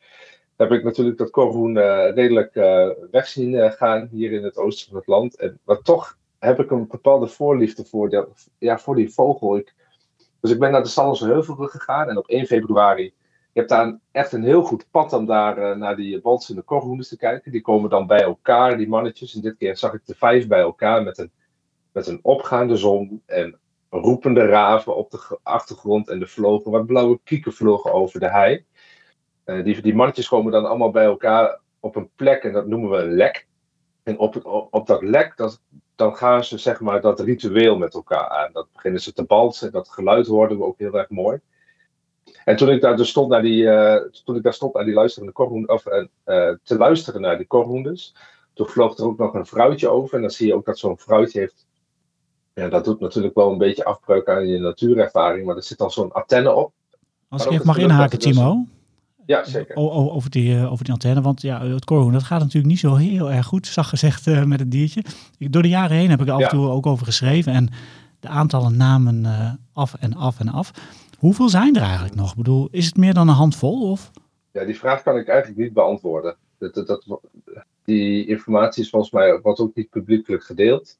heb 0.68 0.78
ik 0.78 0.84
natuurlijk 0.84 1.18
dat 1.18 1.30
korhoen 1.30 1.76
eh, 1.76 2.14
redelijk 2.14 2.54
eh, 2.54 2.88
weg 3.10 3.26
zien 3.26 3.54
eh, 3.54 3.70
gaan 3.70 4.08
hier 4.10 4.32
in 4.32 4.44
het 4.44 4.56
oosten 4.56 4.88
van 4.88 4.96
het 4.96 5.06
land. 5.06 5.36
En, 5.36 5.58
maar 5.64 5.82
toch 5.82 6.18
heb 6.38 6.60
ik 6.60 6.70
een 6.70 6.86
bepaalde 6.86 7.26
voorliefde 7.26 7.84
voor, 7.84 8.08
de, 8.08 8.28
ja, 8.58 8.78
voor 8.78 8.94
die 8.94 9.12
vogel. 9.12 9.56
Ik, 9.56 9.74
dus 10.40 10.50
ik 10.50 10.58
ben 10.58 10.70
naar 10.70 10.82
de 10.82 10.88
Stallense 10.88 11.26
Heuvelrug 11.26 11.70
gegaan 11.70 12.08
en 12.08 12.16
op 12.16 12.28
1 12.28 12.46
februari 12.46 13.12
je 13.52 13.58
hebt 13.58 13.68
daar 13.68 13.98
echt 14.10 14.32
een 14.32 14.44
heel 14.44 14.62
goed 14.62 14.86
pad 14.90 15.12
om 15.12 15.26
daar 15.26 15.78
naar 15.78 15.96
die 15.96 16.20
walsende 16.20 16.62
korhoenders 16.62 17.08
te 17.08 17.16
kijken. 17.16 17.52
Die 17.52 17.60
komen 17.60 17.90
dan 17.90 18.06
bij 18.06 18.22
elkaar, 18.22 18.76
die 18.76 18.88
mannetjes. 18.88 19.34
En 19.34 19.40
dit 19.40 19.56
keer 19.56 19.76
zag 19.76 19.92
ik 19.92 20.00
de 20.04 20.14
vijf 20.14 20.46
bij 20.46 20.60
elkaar 20.60 21.02
met 21.02 21.18
een, 21.18 21.30
met 21.92 22.06
een 22.06 22.18
opgaande 22.22 22.76
zon 22.76 23.22
en 23.26 23.58
roepende 23.90 24.46
raven 24.46 24.96
op 24.96 25.10
de 25.10 25.38
achtergrond. 25.42 26.08
En 26.08 26.20
er 26.20 26.28
vlogen 26.28 26.70
wat 26.70 26.86
blauwe 26.86 27.20
kieken 27.24 27.52
vlogen 27.52 27.92
over 27.92 28.20
de 28.20 28.30
hei. 28.30 28.64
Eh, 29.52 29.64
die, 29.64 29.82
die 29.82 29.94
mannetjes 29.94 30.28
komen 30.28 30.52
dan 30.52 30.66
allemaal 30.66 30.90
bij 30.90 31.04
elkaar 31.04 31.60
op 31.80 31.96
een 31.96 32.10
plek 32.16 32.42
en 32.42 32.52
dat 32.52 32.66
noemen 32.66 32.90
we 32.90 32.96
een 32.96 33.14
lek. 33.14 33.46
En 34.02 34.18
op, 34.18 34.46
op, 34.46 34.74
op 34.74 34.86
dat 34.86 35.02
lek, 35.02 35.36
dat, 35.36 35.60
dan 35.94 36.16
gaan 36.16 36.44
ze 36.44 36.58
zeg 36.58 36.80
maar 36.80 37.00
dat 37.00 37.20
ritueel 37.20 37.78
met 37.78 37.94
elkaar 37.94 38.28
aan. 38.28 38.52
Dat 38.52 38.66
beginnen 38.72 39.00
ze 39.00 39.12
te 39.12 39.24
balsen. 39.24 39.72
Dat 39.72 39.88
geluid 39.88 40.26
hoorden 40.26 40.58
we 40.58 40.64
ook 40.64 40.78
heel 40.78 40.98
erg 40.98 41.10
mooi. 41.10 41.40
En 42.44 42.56
toen 42.56 42.70
ik 42.70 42.80
daar 42.80 42.96
dus 42.96 43.08
stond 43.08 43.28
naar 43.28 43.42
die, 43.42 43.68
eh, 43.68 44.10
toen 44.24 44.36
ik 44.36 44.42
daar 44.42 44.54
stond 44.54 44.74
naar 44.74 44.84
die 44.84 44.94
luisterende 44.94 45.66
of 45.66 45.86
eh, 45.86 46.54
te 46.62 46.76
luisteren 46.76 47.20
naar 47.20 47.36
die 47.36 47.46
korhoenders, 47.46 48.14
toen 48.52 48.66
vloog 48.66 48.98
er 48.98 49.04
ook 49.04 49.18
nog 49.18 49.34
een 49.34 49.46
vrouwtje 49.46 49.88
over. 49.88 50.14
En 50.14 50.20
dan 50.20 50.30
zie 50.30 50.46
je 50.46 50.54
ook 50.54 50.64
dat 50.64 50.78
zo'n 50.78 50.98
vrouwtje 50.98 51.38
heeft. 51.38 51.66
Ja, 52.54 52.68
dat 52.68 52.84
doet 52.84 53.00
natuurlijk 53.00 53.34
wel 53.34 53.52
een 53.52 53.58
beetje 53.58 53.84
afbreuk 53.84 54.28
aan 54.28 54.46
je 54.46 54.58
natuurervaring, 54.58 55.46
maar 55.46 55.56
er 55.56 55.62
zit 55.62 55.78
dan 55.78 55.90
zo'n 55.90 56.12
antenne 56.12 56.52
op. 56.52 56.72
als 57.28 57.44
ik 57.44 57.52
even 57.52 57.66
mag 57.66 57.78
inhaken, 57.78 58.18
dus- 58.18 58.34
Timo. 58.34 58.66
Ja, 59.26 59.44
zeker. 59.44 59.76
Over, 59.76 60.30
die, 60.30 60.56
eh, 60.56 60.72
over 60.72 60.84
die 60.84 60.92
antenne. 60.92 61.20
Want 61.20 61.42
ja, 61.42 61.66
het 61.66 61.84
korhoen, 61.84 62.12
dat 62.12 62.22
gaat 62.22 62.38
natuurlijk 62.38 62.66
niet 62.66 62.78
zo 62.78 62.94
heel 62.94 63.30
erg 63.32 63.46
goed, 63.46 63.66
zag 63.66 63.88
gezegd, 63.88 64.26
eh, 64.26 64.44
met 64.44 64.60
het 64.60 64.70
diertje. 64.70 65.04
Door 65.38 65.62
de 65.62 65.68
jaren 65.68 65.96
heen 65.96 66.10
heb 66.10 66.20
ik 66.20 66.26
er 66.26 66.32
af 66.32 66.38
en 66.38 66.44
Ja. 66.44 66.50
toe 66.50 66.68
ook 66.68 66.86
over 66.86 67.06
geschreven. 67.06 67.52
En 67.52 67.68
de 68.20 68.28
aantallen 68.28 68.76
namen 68.76 69.24
eh, 69.26 69.50
af 69.72 69.94
en 70.00 70.14
af 70.14 70.40
en 70.40 70.48
af. 70.48 70.70
Hoeveel 71.18 71.48
zijn 71.48 71.76
er 71.76 71.82
eigenlijk 71.82 72.14
nog? 72.14 72.30
Ik 72.30 72.36
bedoel, 72.36 72.68
is 72.70 72.86
het 72.86 72.96
meer 72.96 73.14
dan 73.14 73.28
een 73.28 73.34
handvol? 73.34 73.90
Of? 73.90 74.10
Ja, 74.52 74.64
die 74.64 74.78
vraag 74.78 75.02
kan 75.02 75.16
ik 75.16 75.28
eigenlijk 75.28 75.60
niet 75.60 75.72
beantwoorden. 75.72 76.36
Dat, 76.58 76.74
dat, 76.74 76.86
dat, 76.86 77.20
die 77.84 78.26
informatie 78.26 78.82
is 78.82 78.90
volgens 78.90 79.12
mij 79.12 79.40
wordt 79.40 79.60
ook 79.60 79.74
niet 79.74 79.90
publiekelijk 79.90 80.44
gedeeld. 80.44 80.98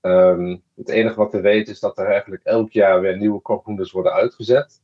Ehm, 0.00 0.56
het 0.74 0.88
enige 0.88 1.16
wat 1.16 1.32
we 1.32 1.40
weten 1.40 1.72
is 1.72 1.80
dat 1.80 1.98
er 1.98 2.06
eigenlijk 2.06 2.42
elk 2.44 2.72
jaar 2.72 3.00
weer 3.00 3.16
nieuwe 3.18 3.40
korhoenders 3.40 3.92
worden 3.92 4.12
uitgezet. 4.12 4.80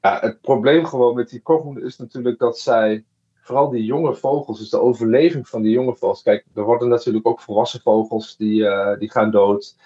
Het 0.00 0.40
probleem 0.40 0.84
gewoon 0.84 1.14
met 1.14 1.28
die 1.28 1.42
korhoenden 1.42 1.84
is 1.84 1.96
natuurlijk 1.96 2.38
dat 2.38 2.58
zij, 2.58 3.04
vooral 3.34 3.68
die 3.70 3.84
jonge 3.84 4.14
vogels, 4.14 4.58
dus 4.58 4.70
de 4.70 4.80
overleving 4.80 5.48
van 5.48 5.62
die 5.62 5.72
jonge 5.72 5.96
vogels. 5.96 6.22
Kijk, 6.22 6.44
er 6.54 6.62
worden 6.62 6.88
natuurlijk 6.88 7.26
ook 7.26 7.40
volwassen 7.40 7.80
vogels 7.80 8.36
die, 8.36 8.66
eh, 8.66 8.98
die 8.98 9.10
gaan 9.10 9.30
dood. 9.30 9.76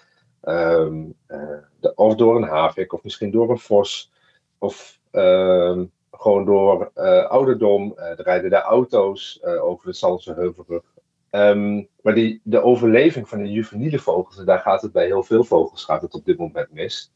Ehm, 0.40 1.04
eh, 1.26 1.90
of 1.94 2.14
door 2.14 2.36
een 2.36 2.48
havik, 2.48 2.92
of 2.92 3.02
misschien 3.02 3.30
door 3.30 3.50
een 3.50 3.58
vos. 3.58 4.12
Of 4.58 5.00
ehm, 5.10 5.84
gewoon 6.10 6.44
door 6.44 6.90
eh, 6.94 7.24
ouderdom. 7.24 7.92
Er 7.96 8.22
rijden 8.22 8.50
daar 8.50 8.62
auto's 8.62 9.42
over 9.44 9.86
de 9.86 9.92
Salse 9.92 10.34
Heuvelrug. 10.34 10.82
Ehm, 11.30 11.82
maar 12.02 12.14
die, 12.14 12.40
de 12.44 12.62
overleving 12.62 13.28
van 13.28 13.38
de 13.42 13.52
juveniele 13.52 13.98
vogels, 13.98 14.38
en 14.38 14.44
daar 14.44 14.58
gaat 14.58 14.82
het 14.82 14.92
bij 14.92 15.06
heel 15.06 15.22
veel 15.22 15.44
vogels 15.44 15.84
gaat 15.84 16.02
het 16.02 16.14
op 16.14 16.24
dit 16.24 16.38
moment 16.38 16.72
mis. 16.72 17.12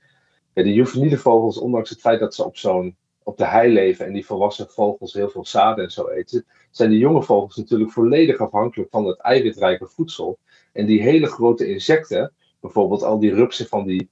Ja, 0.56 0.62
die 0.62 0.74
juveniele 0.74 1.18
vogels, 1.18 1.58
ondanks 1.58 1.90
het 1.90 2.00
feit 2.00 2.20
dat 2.20 2.34
ze 2.34 2.44
op 2.44 2.56
zo'n 2.56 2.96
op 3.22 3.36
de 3.36 3.46
hei 3.46 3.72
leven 3.72 4.06
en 4.06 4.12
die 4.12 4.26
volwassen 4.26 4.68
vogels 4.68 5.12
heel 5.12 5.28
veel 5.28 5.44
zaden 5.44 5.84
en 5.84 5.90
zo 5.90 6.08
eten, 6.08 6.46
zijn 6.70 6.90
die 6.90 6.98
jonge 6.98 7.22
vogels 7.22 7.56
natuurlijk 7.56 7.90
volledig 7.92 8.38
afhankelijk 8.38 8.90
van 8.90 9.06
het 9.06 9.18
eiwitrijke 9.18 9.86
voedsel. 9.86 10.38
En 10.72 10.86
die 10.86 11.02
hele 11.02 11.26
grote 11.26 11.68
insecten, 11.68 12.32
bijvoorbeeld 12.60 13.02
al 13.02 13.18
die 13.18 13.34
rupsen 13.34 13.66
van 13.66 13.86
die, 13.86 14.08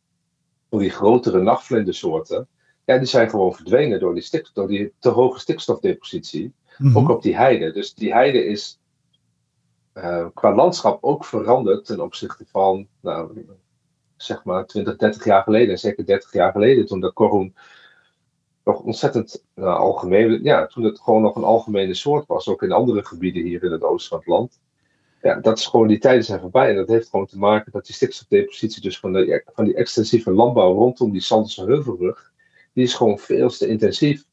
van 0.71 0.79
die 0.79 0.91
grotere 0.91 1.43
nachtvlindersoorten, 1.43 2.49
ja, 2.85 2.99
die 2.99 3.07
zijn 3.07 3.31
gewoon 3.31 3.55
verdwenen 3.55 4.01
door 4.01 4.15
die, 4.15 4.23
stik, 4.23 4.51
door 4.53 4.69
die 4.69 4.93
te 4.99 5.09
hoge 5.09 5.39
stikstofdepositie. 5.39 6.53
Mhm. 6.79 6.99
Ook 6.99 7.09
op 7.09 7.23
die 7.23 7.37
heide. 7.37 7.73
Dus 7.73 7.95
die 7.95 8.13
heide 8.13 8.45
is 8.45 8.79
eh, 9.93 10.27
qua 10.35 10.55
landschap 10.55 11.05
ook 11.05 11.25
veranderd 11.25 11.85
ten 11.85 12.01
opzichte 12.01 12.45
van, 12.47 12.87
nou, 13.01 13.45
zeg 14.17 14.45
maar 14.45 14.67
20, 14.67 14.97
30 14.97 15.25
jaar 15.25 15.43
geleden. 15.43 15.71
En 15.71 15.79
zeker 15.79 16.07
30 16.07 16.33
jaar 16.33 16.53
geleden, 16.53 16.87
toen 16.87 17.01
de 17.01 17.13
korhoen 17.13 17.55
nog 18.65 18.81
ontzettend 18.81 19.45
nou, 19.55 19.79
algemeen, 19.79 20.43
ja, 20.43 20.67
toen 20.67 20.85
het 20.85 21.01
gewoon 21.01 21.23
nog 21.23 21.37
een 21.37 21.45
algemene 21.45 21.95
soort 21.95 22.27
was, 22.27 22.49
ook 22.49 22.63
in 22.63 22.73
andere 22.73 23.05
gebieden 23.05 23.43
hier 23.43 23.65
in 23.65 23.73
het 23.73 23.83
oosten 23.83 24.09
van 24.09 24.19
het 24.19 24.27
land. 24.27 24.61
Ja, 25.23 25.35
dat 25.35 25.59
is 25.59 25.67
gewoon, 25.67 25.89
die 25.89 25.99
tijden 25.99 26.25
zijn 26.25 26.41
voorbij. 26.41 26.71
En 26.71 26.77
dat 26.77 26.89
heeft 26.89 27.09
gewoon 27.09 27.27
te 27.27 27.39
maken 27.39 27.73
dat 27.73 27.87
die 27.87 27.95
stikstofdepositie 27.95 28.83
dus 28.83 28.99
van, 28.99 29.13
de, 29.13 29.45
van 29.55 29.65
die 29.65 29.75
extensieve 29.75 30.33
landbouw 30.33 30.75
rondom 30.75 31.11
die 31.13 31.21
Sanderse 31.21 31.65
Heuvelrug, 31.65 32.33
die 32.73 32.85
is 32.85 32.95
gewoon 32.95 33.19
veel 33.19 33.49
te 33.49 33.67
intensief. 33.67 34.25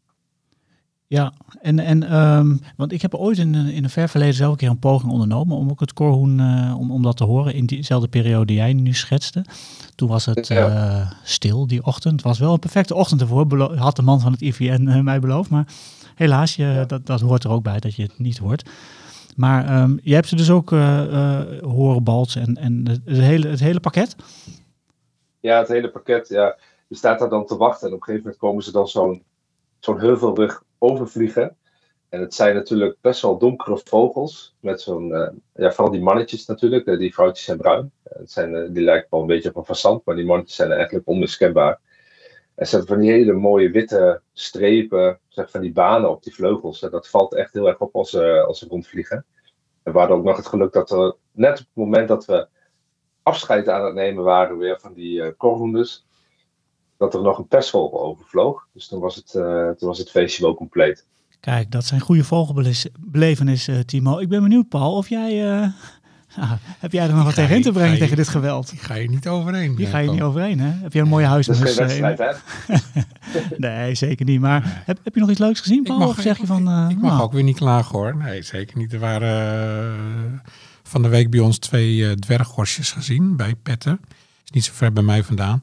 Ja, 1.12 1.34
en, 1.62 1.80
en 1.80 2.04
ehm, 2.04 2.58
want 2.76 2.92
ik 2.92 3.02
heb 3.02 3.16
ooit 3.16 3.38
in, 3.38 3.54
een- 3.54 3.68
in 3.72 3.84
een 3.84 3.90
ver 3.90 4.10
verleden 4.10 4.36
zelf 4.36 4.52
een 4.52 4.58
keer 4.58 4.70
een 4.70 4.80
poging 4.80 5.12
ondernomen 5.12 5.58
om 5.58 5.70
ook 5.70 5.80
het 5.80 5.94
korhoen, 5.94 6.40
eh, 6.40 6.76
om, 6.80 6.92
om 6.92 7.02
dat 7.02 7.18
te 7.18 7.24
horen 7.24 7.54
in 7.54 7.66
diezelfde 7.66 8.08
periode 8.08 8.46
die 8.46 8.56
jij 8.56 8.74
nu 8.74 8.94
schetste. 8.94 9.46
Toen 9.96 10.10
was 10.10 10.26
het 10.26 10.48
Ja. 10.48 10.68
eh, 10.68 11.12
stil 11.24 11.68
die 11.68 11.84
ochtend. 11.86 12.14
Het 12.14 12.24
was 12.24 12.40
wel 12.40 12.54
een 12.54 12.60
perfecte 12.60 12.96
ochtend 12.96 13.22
ervoor, 13.22 13.48
belo- 13.48 13.76
had 13.76 13.96
de 13.96 14.02
man 14.02 14.20
van 14.20 14.32
het 14.32 14.42
IVN 14.42 14.88
eh, 14.88 15.00
mij 15.02 15.20
beloofd. 15.20 15.50
Maar 15.50 15.68
helaas, 16.16 16.56
je, 16.56 16.64
Ja. 16.64 16.86
dat, 16.86 17.06
dat 17.06 17.22
hoort 17.22 17.44
er 17.44 17.50
ook 17.52 17.64
bij 17.64 17.80
dat 17.80 17.96
je 17.96 18.04
het 18.04 18.20
niet 18.20 18.38
hoort. 18.38 18.70
Maar 19.36 19.66
ehm 19.66 19.98
je 20.04 20.14
hebt 20.14 20.28
ze 20.28 20.36
dus 20.36 20.50
ook 20.50 20.72
eh, 20.72 21.40
eh, 21.40 21.64
horen 21.64 22.04
balsen 22.04 22.42
en, 22.42 22.56
en 22.56 22.86
het, 22.88 23.02
het 23.06 23.18
hele, 23.18 23.48
het 23.48 23.60
hele 23.60 23.80
pakket. 23.80 24.16
Ja, 25.40 25.58
het 25.60 25.68
hele 25.68 25.90
pakket, 25.90 26.28
ja. 26.28 26.56
Je 26.88 26.96
staat 26.96 27.20
daar 27.20 27.30
dan 27.30 27.46
te 27.46 27.58
wachten 27.58 27.88
en 27.88 27.94
op 27.94 28.00
een 28.00 28.06
gegeven 28.06 28.24
moment 28.26 28.42
komen 28.42 28.64
ze 28.64 28.72
dan 28.72 28.88
zo'n 28.88 29.24
zo'n 29.80 30.00
heuvelrug 30.00 30.64
overvliegen. 30.82 31.56
En 32.10 32.22
het 32.22 32.34
zijn 32.34 32.56
natuurlijk 32.56 32.98
best 33.02 33.22
wel 33.22 33.38
donkere 33.38 33.82
vogels. 33.84 34.56
Met 34.60 34.82
zo'n, 34.82 35.14
eh, 35.14 35.30
ja, 35.54 35.72
vooral 35.72 35.92
die 35.92 36.02
mannetjes 36.02 36.46
natuurlijk. 36.46 36.86
eh, 36.86 36.98
die 36.98 37.14
vrouwtjes 37.14 37.46
zijn 37.46 37.58
bruin. 37.58 37.92
Eh, 38.04 38.20
het 38.20 38.32
zijn, 38.32 38.74
die 38.74 38.84
lijken 38.84 39.08
wel 39.10 39.20
een 39.22 39.28
beetje 39.28 39.50
op 39.50 39.56
een 39.56 39.66
fazant, 39.66 40.06
maar 40.06 40.16
die 40.16 40.26
mannetjes 40.26 40.56
zijn 40.56 40.72
eigenlijk 40.72 41.08
onmiskenbaar. 41.08 41.80
En 42.56 42.68
ze 42.68 42.76
hebben 42.76 42.96
van 42.96 43.04
die 43.04 43.12
hele 43.12 43.34
mooie 43.34 43.70
witte 43.72 44.22
strepen, 44.34 45.20
zeg, 45.28 45.52
van 45.52 45.62
die 45.62 45.72
banen 45.72 46.10
op 46.10 46.24
die 46.24 46.34
vleugels. 46.34 46.82
En 46.82 46.92
dat 46.92 47.10
valt 47.10 47.34
echt 47.36 47.54
heel 47.54 47.68
erg 47.68 47.80
op 47.80 47.96
als 47.96 48.10
ze, 48.10 48.44
als 48.48 48.60
ze 48.60 48.68
rondvliegen. 48.68 49.26
En 49.84 49.94
we 49.94 50.00
hadden 50.00 50.18
ook 50.18 50.24
nog 50.24 50.38
het 50.38 50.48
geluk 50.48 50.74
dat 50.74 50.92
er 50.92 51.16
net 51.32 51.52
op 51.52 51.66
het 51.66 51.68
moment 51.74 52.08
dat 52.08 52.26
we 52.26 52.48
afscheid 53.24 53.70
aan 53.70 53.86
het 53.86 53.94
nemen 53.94 54.24
waren 54.24 54.58
weer 54.58 54.80
van 54.80 54.94
die 54.94 55.32
korhoenders, 55.32 56.06
dat 57.02 57.14
er 57.14 57.22
nog 57.22 57.38
een 57.38 57.48
persvogel 57.48 58.02
overvloog. 58.02 58.66
Dus 58.74 58.88
toen 58.88 59.00
was 59.00 59.16
het, 59.16 59.36
eh, 59.36 59.44
toen 59.70 59.88
was 59.88 59.98
het 59.98 60.10
feestje 60.12 60.44
wel 60.44 60.56
compleet. 60.56 61.06
Kijk, 61.40 61.72
dat 61.72 61.86
zijn 61.86 62.02
goede 62.02 62.24
vogelbelevenissen, 62.24 63.76
eh, 63.76 63.82
Timo. 63.84 64.20
Ik 64.20 64.30
ben 64.30 64.42
benieuwd, 64.42 64.70
Paul, 64.70 64.96
of 64.96 65.10
jij... 65.10 65.52
eh, 65.62 65.68
ah, 66.44 66.52
heb 66.80 66.92
jij 66.92 67.08
er 67.08 67.14
nog 67.16 67.24
wat 67.24 67.34
tegen 67.36 67.52
in 67.52 67.58
je- 67.58 67.64
te 67.64 67.72
brengen 67.72 67.94
je- 67.94 68.00
tegen 68.00 68.16
dit 68.16 68.28
geweld? 68.28 68.72
Ik 68.72 68.82
ga 68.82 68.94
je 68.94 69.10
niet 69.10 69.28
overheen. 69.28 69.76
Hier 69.78 69.86
eh, 69.86 69.92
ga 69.92 69.98
je 69.98 70.10
niet 70.10 70.22
overheen, 70.22 70.60
hè? 70.60 70.70
Heb 70.72 70.94
jij 70.94 71.02
een 71.02 71.08
mooie 71.08 71.28
Dat 71.30 71.40
is 71.40 71.48
geen 71.60 71.76
wedstrijd, 71.76 72.18
hè? 72.18 72.32
Nee, 73.58 73.96
zeker 73.96 74.26
niet. 74.26 74.40
Maar 74.40 74.84
heb, 74.86 75.00
heb 75.04 75.14
je 75.14 75.20
nog 75.20 75.30
iets 75.30 75.40
leuks 75.40 75.60
gezien, 75.60 75.78
Ik 75.80 75.84
Paul? 75.88 76.00
mag, 76.00 76.08
of 76.08 76.20
zeg 76.22 76.38
je 76.38 76.46
van... 76.46 76.84
ik, 76.86 76.90
ik 76.98 77.02
mag 77.02 77.12
nou, 77.12 77.24
ook 77.24 77.34
weer 77.34 77.44
niet 77.44 77.58
klagen 77.58 77.98
hoor. 78.00 78.16
Nee, 78.16 78.42
zeker 78.42 78.78
niet. 78.78 78.94
Er 78.94 79.00
waren 79.00 80.42
van 80.84 81.02
de 81.02 81.08
week 81.10 81.30
bij 81.30 81.40
ons 81.40 81.58
twee 81.58 82.16
dwerghorsjes 82.16 82.92
gezien 82.92 83.36
bij 83.36 83.56
Petten. 83.64 84.00
Is 84.44 84.52
niet 84.52 84.66
zo 84.66 84.72
ver 84.76 84.94
bij 84.94 85.04
mij 85.04 85.24
vandaan. 85.24 85.62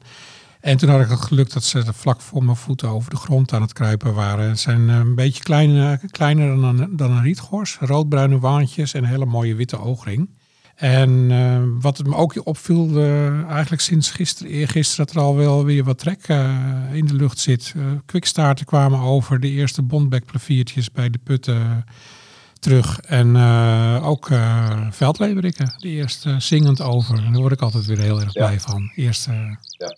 En 0.59 0.77
toen 0.77 0.89
had 0.89 1.01
ik 1.01 1.09
het 1.09 1.21
geluk 1.21 1.53
dat 1.53 1.63
ze 1.63 1.83
vlak 1.93 2.21
voor 2.21 2.43
mijn 2.43 2.57
voeten 2.57 2.89
over 2.89 3.09
de 3.09 3.15
grond 3.15 3.53
aan 3.53 3.61
het 3.61 3.73
kruipen 3.73 4.13
waren. 4.13 4.49
Het 4.49 4.59
zijn 4.59 4.89
eh, 4.89 4.95
een 4.95 5.15
beetje 5.15 5.43
kleiner, 5.43 5.99
kleiner 6.11 6.61
dan 6.61 6.79
een, 6.79 6.95
dan 6.97 7.11
een 7.11 7.23
rietgors. 7.23 7.77
Roodbruine 7.79 8.39
waantjes 8.39 8.93
en 8.93 9.03
een 9.03 9.09
hele 9.09 9.25
mooie 9.25 9.55
witte 9.55 9.79
oogring. 9.79 10.29
En 10.75 11.31
eh, 11.31 11.81
wat 11.81 11.97
het 11.97 12.07
me 12.07 12.15
ook 12.15 12.41
opviel, 12.47 12.97
eh, 12.97 13.43
eigenlijk 13.49 13.81
sinds 13.81 14.11
gisteren, 14.11 14.51
eergisteren, 14.51 15.05
dat 15.05 15.15
er 15.15 15.21
al 15.21 15.35
wel 15.35 15.65
weer 15.65 15.83
wat 15.83 15.97
trek 15.97 16.23
eh, 16.27 16.55
in 16.93 17.05
de 17.05 17.13
lucht 17.13 17.39
zit. 17.39 17.73
Eh 17.75 17.83
kwikstaarten 18.05 18.65
kwamen 18.65 18.99
over, 18.99 19.39
de 19.39 19.49
eerste 19.49 19.81
bondbekpleviertjes 19.81 20.91
bij 20.91 21.09
de 21.09 21.19
putten 21.23 21.85
terug. 22.59 22.99
En 22.99 23.35
eh, 23.35 24.07
ook 24.07 24.29
eh 24.29 24.87
veldleverikken, 24.91 25.73
die 25.77 25.91
eerst 25.95 26.25
eh, 26.25 26.35
zingend 26.39 26.81
over. 26.81 27.17
En 27.23 27.31
daar 27.31 27.41
word 27.41 27.53
ik 27.53 27.61
altijd 27.61 27.85
weer 27.85 27.99
heel 27.99 28.21
erg 28.21 28.33
Ja. 28.33 28.45
blij 28.45 28.59
van. 28.59 28.91
Eerst 28.95 29.27
eh, 29.27 29.33
Ja. 29.77 29.95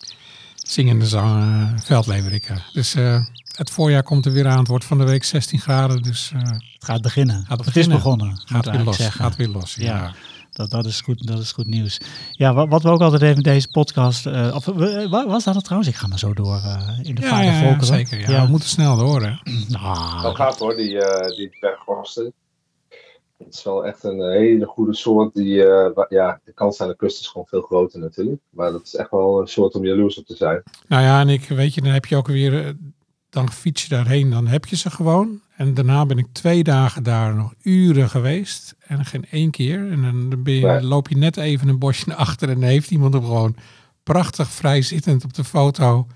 Zingende 0.71 1.05
zang, 1.05 1.41
eh, 1.41 1.79
veldleverikken. 1.83 2.63
Dus 2.73 2.95
eh, 2.95 3.25
het 3.55 3.69
voorjaar 3.69 4.03
komt 4.03 4.25
er 4.25 4.31
weer 4.31 4.47
aan. 4.47 4.59
Het 4.59 4.67
wordt 4.67 4.85
van 4.85 4.97
de 4.97 5.03
week 5.05 5.23
16 5.23 5.59
graden, 5.59 6.01
dus 6.01 6.31
eh, 6.35 6.41
het 6.51 6.85
gaat 6.85 7.01
beginnen. 7.01 7.45
Gaat 7.47 7.59
Of 7.59 7.65
beginnen. 7.65 7.91
Het 7.91 7.99
is 7.99 8.03
begonnen, 8.03 8.41
gaat 8.45 8.69
weer 8.69 8.83
los. 8.83 8.97
zeggen. 8.97 9.23
Gaat 9.23 9.35
weer 9.35 9.47
los, 9.49 9.75
ja. 9.75 9.83
Ja. 9.95 10.13
Dat, 10.51 10.69
dat, 10.69 10.85
is 10.85 11.01
goed, 11.01 11.27
dat 11.27 11.39
is 11.39 11.51
goed 11.51 11.67
nieuws. 11.67 11.97
Ja, 12.31 12.53
wat, 12.53 12.67
wat 12.69 12.83
we 12.83 12.89
ook 12.89 13.01
altijd 13.01 13.21
even 13.21 13.35
in 13.35 13.41
deze 13.43 13.67
podcast... 13.69 14.25
eh, 14.25 14.51
of, 14.55 14.65
wa- 15.09 15.25
was 15.27 15.43
dat 15.43 15.55
het 15.55 15.63
trouwens? 15.63 15.91
Ik 15.91 15.97
ga 15.99 16.07
maar 16.07 16.19
zo 16.19 16.33
door 16.33 16.55
eh, 16.55 16.89
in 17.01 17.15
de 17.15 17.21
Ja, 17.21 17.27
vader 17.27 17.45
ja, 17.45 17.83
zeker. 17.83 18.29
Ja, 18.31 18.43
We 18.43 18.49
moeten 18.49 18.69
snel 18.69 18.95
door, 18.97 19.21
hè. 19.21 19.33
Nou, 19.67 20.21
Dat 20.21 20.35
gaat 20.35 20.59
hoor, 20.59 20.75
die, 20.75 21.01
eh 21.01 21.37
die. 21.37 21.49
Het 23.45 23.53
is 23.53 23.63
wel 23.63 23.85
echt 23.85 24.03
een 24.03 24.31
hele 24.31 24.65
goede 24.65 24.95
soort. 24.95 25.33
Die, 25.33 25.65
eh, 25.65 26.03
ja, 26.09 26.39
de 26.43 26.53
kans 26.53 26.81
aan 26.81 26.87
de 26.87 26.95
kust 26.95 27.19
is 27.19 27.27
gewoon 27.27 27.47
veel 27.47 27.61
groter 27.61 27.99
natuurlijk. 27.99 28.41
Maar 28.49 28.71
dat 28.71 28.81
is 28.83 28.95
echt 28.95 29.11
wel 29.11 29.39
een 29.39 29.47
soort 29.47 29.75
om 29.75 29.85
jaloers 29.85 30.17
op 30.17 30.25
te 30.25 30.35
zijn. 30.35 30.63
Nou 30.87 31.03
ja, 31.03 31.19
en 31.19 31.29
ik 31.29 31.47
weet 31.47 31.73
je, 31.73 31.81
dan 31.81 31.91
heb 31.91 32.05
je 32.05 32.15
ook 32.15 32.27
weer, 32.27 32.65
eh, 32.65 32.73
dan 33.29 33.51
fiets 33.51 33.83
je 33.83 33.89
daarheen, 33.89 34.29
dan 34.29 34.47
heb 34.47 34.65
je 34.65 34.75
ze 34.75 34.89
gewoon. 34.89 35.41
En 35.55 35.73
daarna 35.73 36.05
ben 36.05 36.17
ik 36.17 36.27
twee 36.31 36.63
dagen 36.63 37.03
daar 37.03 37.35
nog 37.35 37.53
uren 37.61 38.09
geweest 38.09 38.75
en 38.79 39.05
geen 39.05 39.25
één 39.31 39.51
keer. 39.51 39.91
En 39.91 40.01
dan 40.01 40.43
ben 40.43 40.53
je, 40.53 40.83
loop 40.83 41.09
je 41.09 41.17
net 41.17 41.37
even 41.37 41.67
een 41.67 41.79
bosje 41.79 42.03
naar 42.09 42.17
achter 42.17 42.49
en 42.49 42.59
dan 42.59 42.69
heeft 42.69 42.91
iemand 42.91 43.13
hem 43.13 43.23
gewoon 43.23 43.55
prachtig 44.03 44.49
vrij 44.49 44.81
zittend 44.81 45.23
op 45.23 45.33
de 45.33 45.43
foto. 45.43 46.07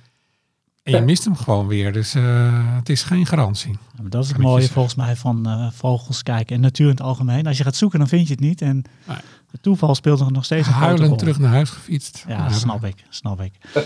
En 0.86 0.94
je 0.94 1.01
mist 1.01 1.24
hem 1.24 1.36
gewoon 1.36 1.68
weer, 1.68 1.94
dus 1.94 2.15
eh, 2.15 2.75
het 2.75 2.89
is 2.89 3.04
geen 3.04 3.25
garantie. 3.25 3.72
Ja, 3.72 4.01
maar 4.01 4.10
dat 4.10 4.24
is 4.24 4.30
het 4.30 4.38
mooie 4.38 4.56
zeggen. 4.56 4.74
volgens 4.74 4.96
mij 4.96 5.15
van 5.15 5.46
eh, 5.48 5.68
vogels 5.72 6.24
kijken 6.24 6.56
en 6.56 6.62
natuur 6.62 6.86
in 6.86 6.92
het 6.92 7.01
algemeen. 7.01 7.48
Als 7.48 7.58
je 7.58 7.63
gaat 7.63 7.75
zoeken, 7.75 8.00
dan 8.00 8.08
vind 8.08 8.27
je 8.27 8.34
het 8.34 8.42
niet. 8.42 8.62
En 8.62 8.84
Nee. 9.08 9.18
het 9.51 9.62
toeval 9.62 9.96
speelt 9.96 10.20
er 10.20 10.32
nog 10.32 10.46
steeds 10.46 10.68
een 10.68 10.74
rol. 10.74 10.82
Huilend 10.82 11.20
terug 11.20 11.39
naar 11.39 11.50
huis 11.51 11.70
gefietst. 11.70 12.25
Ja, 12.27 12.50
snap 12.50 12.86
ik, 12.86 12.96
snap 13.10 13.42
ik. 13.42 13.54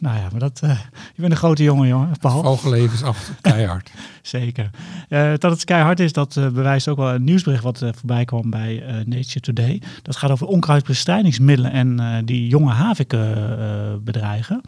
nou 0.00 0.16
ja, 0.16 0.28
maar 0.30 0.40
dat, 0.40 0.60
eh, 0.62 0.78
je 1.14 1.20
bent 1.20 1.32
een 1.32 1.38
grote 1.38 1.62
jongen, 1.62 1.88
jongen, 1.88 2.18
Paul. 2.20 2.42
Vogelleven 2.42 2.94
is 2.94 3.02
af 3.02 3.30
keihard. 3.40 3.90
Zeker. 4.22 4.70
Dat 5.38 5.50
het 5.50 5.64
keihard 5.64 6.00
is, 6.00 6.12
dat 6.12 6.34
bewijst 6.34 6.88
ook 6.88 6.96
wel 6.96 7.14
een 7.14 7.24
nieuwsbericht 7.24 7.62
wat 7.62 7.78
voorbij 7.78 8.24
kwam 8.24 8.50
bij 8.50 9.02
Nature 9.06 9.40
Today. 9.40 9.82
Dat 10.02 10.16
gaat 10.16 10.30
over 10.30 10.46
onkruidbestrijdingsmiddelen 10.46 11.72
en 11.72 12.22
die 12.24 12.48
jonge 12.48 12.72
haviken 12.72 14.04
bedreigen. 14.04 14.60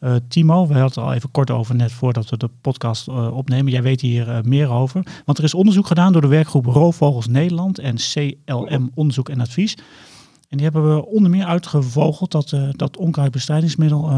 Eh, 0.00 0.14
Timo, 0.28 0.66
we 0.66 0.72
hadden 0.72 0.82
het 0.82 0.96
al 0.96 1.12
even 1.12 1.30
kort 1.30 1.50
over 1.50 1.74
net 1.74 1.92
voordat 1.92 2.30
we 2.30 2.36
de 2.36 2.50
podcast 2.60 3.08
eh, 3.08 3.36
opnemen. 3.36 3.72
Jij 3.72 3.82
weet 3.82 4.00
hier 4.00 4.30
eh, 4.30 4.42
meer 4.42 4.70
over. 4.70 5.02
Want 5.24 5.38
er 5.38 5.44
is 5.44 5.54
onderzoek 5.54 5.86
gedaan 5.86 6.12
door 6.12 6.22
de 6.22 6.28
werkgroep 6.28 6.66
Roofvogels 6.66 7.26
Nederland 7.26 7.78
en 7.78 7.96
CLM 7.96 8.90
Onderzoek 8.94 9.28
en 9.28 9.40
Advies. 9.40 9.74
En 10.48 10.56
die 10.56 10.62
hebben 10.62 10.94
we 10.94 11.06
onder 11.06 11.30
meer 11.30 11.44
uitgevogeld 11.44 12.30
dat 12.30 12.56
dat 12.70 12.96
onkruidbestrijdingsmiddel 12.96 14.10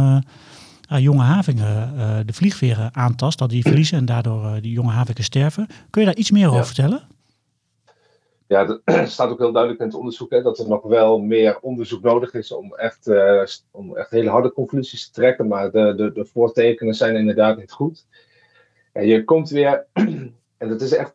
jonge 0.99 1.23
havingen 1.23 2.27
de 2.27 2.33
vliegveren 2.33 2.95
aantast, 2.95 3.39
dat 3.39 3.51
die 3.51 3.63
verliezen 3.63 3.99
en 3.99 4.05
daardoor 4.05 4.61
die 4.61 4.73
jonge 4.73 4.91
havingen 4.91 5.25
sterven. 5.25 5.67
Kun 5.91 6.01
je 6.01 6.07
daar 6.07 6.17
iets 6.17 6.31
meer 6.31 6.49
over 6.49 6.65
vertellen? 6.65 7.03
Ja, 8.51 8.65
dat 8.65 8.81
staat 9.11 9.31
ook 9.31 9.39
heel 9.39 9.53
duidelijk 9.53 9.83
in 9.83 9.89
het 9.89 9.97
onderzoek 9.97 10.31
hè, 10.31 10.43
dat 10.43 10.59
er 10.59 10.69
nog 10.69 10.83
wel 10.83 11.19
meer 11.19 11.59
onderzoek 11.61 12.03
nodig 12.03 12.35
is 12.35 12.53
om 12.53 12.75
echt, 12.75 13.07
eh, 13.07 13.43
om 13.71 13.97
echt 13.97 14.11
hele 14.11 14.31
harde 14.31 14.53
conclusies 14.53 15.07
te 15.07 15.13
trekken. 15.13 15.49
Maar 15.49 15.71
de, 15.71 15.95
de, 15.95 16.13
de 16.13 16.25
voortekenen 16.25 16.95
zijn 16.95 17.17
inderdaad 17.17 17.59
niet 17.59 17.73
goed. 17.73 18.07
En 18.93 19.07
je 19.07 19.25
komt 19.25 19.51
weer, 19.51 19.87
en 20.59 20.69
dat 20.69 20.81
is 20.81 20.93
echt, 20.93 21.15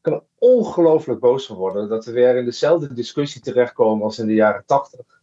kan 0.00 0.12
er 0.12 0.22
ongelooflijk 0.38 1.20
boos 1.20 1.46
van 1.46 1.56
worden, 1.56 1.88
dat 1.88 2.04
we 2.04 2.12
weer 2.12 2.36
in 2.36 2.44
dezelfde 2.44 2.92
discussie 2.92 3.40
terechtkomen 3.40 4.04
als 4.04 4.18
in 4.18 4.26
de 4.26 4.34
jaren 4.34 4.62
tachtig. 4.66 5.20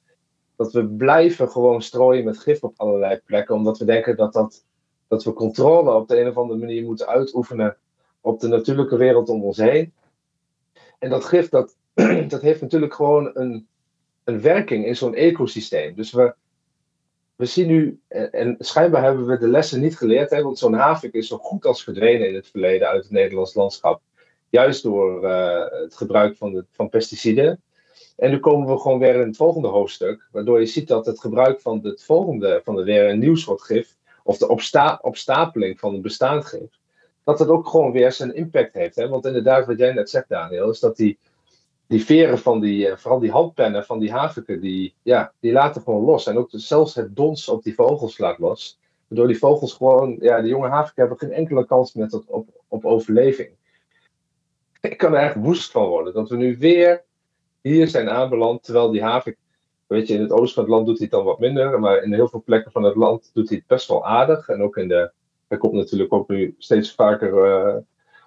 Dat 0.55 0.72
we 0.72 0.86
blijven 0.86 1.50
gewoon 1.50 1.81
strooien 1.81 2.25
met 2.25 2.38
gif 2.39 2.63
op 2.63 2.74
allerlei 2.77 3.22
plekken, 3.25 3.55
omdat 3.55 3.77
we 3.77 3.86
denken 3.86 4.15
dat, 4.15 4.34
dat, 4.34 4.65
dat 5.07 5.24
we 5.24 5.34
controle 5.34 5.93
op 5.93 6.07
de 6.07 6.19
een 6.19 6.27
of 6.27 6.38
andere 6.38 6.60
manier 6.60 6.84
moeten 6.84 7.07
uitoefenen 7.07 7.77
op 8.22 8.39
de 8.39 8.48
natuurlijke 8.48 8.98
wereld 8.98 9.29
om 9.29 9.43
ons 9.43 9.57
heen. 9.57 9.93
En 10.99 11.09
dat 11.09 11.25
gif, 11.25 11.49
dat, 11.49 11.75
dat 12.33 12.41
heeft 12.41 12.61
natuurlijk 12.61 12.93
gewoon 12.93 13.31
een, 13.33 13.67
een 14.23 14.41
werking 14.41 14.85
in 14.85 14.95
zo'n 14.95 15.15
ecosysteem. 15.15 15.95
Dus 15.95 16.11
we, 16.11 16.35
we 17.35 17.45
zien 17.45 17.67
nu, 17.67 17.99
en, 18.07 18.55
schijnbaar 18.59 19.03
hebben 19.03 19.25
we 19.25 19.37
de 19.37 19.47
lessen 19.47 19.81
niet 19.81 19.97
geleerd, 19.97 20.29
hè, 20.29 20.41
want 20.41 20.57
zo'n 20.57 20.73
havik 20.73 21.13
is 21.13 21.27
zo 21.27 21.37
goed 21.37 21.65
als 21.65 21.83
verdwenen 21.83 22.27
in 22.27 22.35
het 22.35 22.47
verleden 22.47 22.87
uit 22.87 23.03
het 23.03 23.11
Nederlands 23.11 23.53
landschap. 23.53 24.01
Juist 24.49 24.83
door 24.83 25.25
eh, 25.25 25.81
het 25.81 25.95
gebruik 25.95 26.37
van, 26.37 26.53
de, 26.53 26.65
van 26.71 26.89
pesticiden. 26.89 27.61
En 28.15 28.31
nu 28.31 28.39
komen 28.39 28.67
we 28.67 28.79
gewoon 28.79 28.99
weer 28.99 29.15
in 29.15 29.27
het 29.27 29.37
volgende 29.37 29.67
hoofdstuk, 29.67 30.27
waardoor 30.31 30.59
je 30.59 30.65
ziet 30.65 30.87
dat 30.87 31.05
het 31.05 31.19
gebruik 31.19 31.61
van 31.61 31.79
het 31.83 32.03
volgende, 32.03 32.61
van 32.63 32.75
de 32.75 32.83
weer 32.83 33.09
een 33.09 33.19
nieuw 33.19 33.35
soort 33.35 33.61
gif, 33.61 33.95
of 34.23 34.37
de 34.37 34.47
opsta 34.47 34.99
opstapeling 35.01 35.79
van 35.79 35.93
een 35.93 36.01
bestaand 36.01 36.45
gif, 36.45 36.79
dat 37.27 37.39
het 37.39 37.50
ook 37.50 37.67
gewoon 37.67 37.91
weer 37.91 38.12
zijn 38.12 38.36
impact 38.36 38.74
heeft. 38.74 38.96
Hè? 38.96 39.07
Want 39.07 39.25
inderdaad, 39.25 39.65
wat 39.65 39.77
jij 39.77 39.93
net 39.93 40.10
zegt, 40.10 40.29
Daniel, 40.29 40.69
is 40.69 40.79
dat 40.79 40.96
die, 40.98 41.17
die 41.88 42.05
veren 42.05 42.38
van 42.38 42.60
die, 42.60 42.89
eh, 42.89 42.98
vooral 42.98 43.19
die 43.19 43.31
handpennen 43.31 43.86
van 43.86 44.00
die 44.00 44.12
haviken, 44.12 44.62
die, 44.62 44.93
ja, 45.01 45.34
die 45.39 45.51
laten 45.51 45.81
gewoon 45.81 46.03
los. 46.03 46.27
En 46.27 46.38
ook 46.38 46.48
zelfs 46.51 46.96
het 46.96 47.15
dons 47.15 47.50
op 47.50 47.63
die 47.63 47.74
vogels 47.74 48.17
laat 48.17 48.39
los. 48.39 48.79
Waardoor 49.07 49.27
die 49.27 49.38
vogels 49.38 49.74
gewoon, 49.74 50.17
ja, 50.19 50.41
de 50.41 50.48
jonge 50.48 50.67
haviken 50.67 51.01
hebben 51.01 51.17
geen 51.17 51.31
enkele 51.31 51.65
kans 51.65 51.93
met 51.93 52.13
op, 52.13 52.24
op, 52.27 52.48
op 52.67 52.86
overleving. 52.86 53.50
Ik 54.81 54.98
kan 54.98 55.13
er 55.13 55.22
echt 55.22 55.36
woest 55.36 55.72
van 55.72 55.88
worden 55.88 56.13
dat 56.13 56.29
we 56.29 56.36
nu 56.36 56.57
weer 56.57 57.03
hier 57.62 57.88
zijn 57.88 58.10
aanbeland, 58.10 58.63
terwijl 58.63 58.91
die 58.91 59.03
havik, 59.03 59.38
weet 59.88 60.07
je, 60.07 60.13
in 60.13 60.22
het 60.22 60.31
oosten 60.31 60.53
van 60.53 60.63
het 60.63 60.72
land 60.72 60.86
doet 60.86 60.98
hij 60.98 61.05
het 61.05 61.15
dan 61.15 61.25
wat 61.25 61.39
minder, 61.39 61.79
maar 61.79 62.03
in 62.03 62.13
heel 62.13 62.27
veel 62.27 62.43
plekken 62.46 62.72
van 62.72 62.84
het 62.84 62.96
land 62.96 63.29
doet 63.34 63.50
hij 63.50 63.57
het 63.57 63.67
best 63.67 63.88
wel 63.88 64.05
aardig. 64.05 64.50
En 64.50 64.62
ook 64.62 64.77
in 64.77 64.88
de, 64.88 65.12
er 65.47 65.57
komt 65.57 65.73
natuurlijk 65.73 66.13
ook 66.13 66.27
nu 66.27 66.55
steeds 66.57 66.91
vaker, 66.93 67.45
uh, 67.45 67.75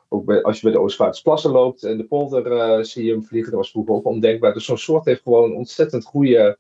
ook 0.08 0.24
bij, 0.24 0.42
als 0.42 0.56
je 0.56 0.62
bij 0.62 0.72
de 0.72 0.80
Oostvaardersplassen 0.80 1.50
loopt 1.50 1.82
en 1.82 1.96
de 1.96 2.04
polder 2.04 2.52
uh, 2.52 2.84
zie 2.84 3.04
je 3.04 3.12
hem 3.12 3.24
vliegen, 3.24 3.50
dat 3.50 3.60
was 3.60 3.70
vroeger 3.70 3.94
ook 3.94 4.04
ondenkbaar. 4.04 4.54
Dus 4.54 4.64
zo'n 4.64 4.78
soort 4.78 5.04
heeft 5.04 5.22
gewoon 5.22 5.54
ontzettend 5.54 6.04
goede 6.04 6.58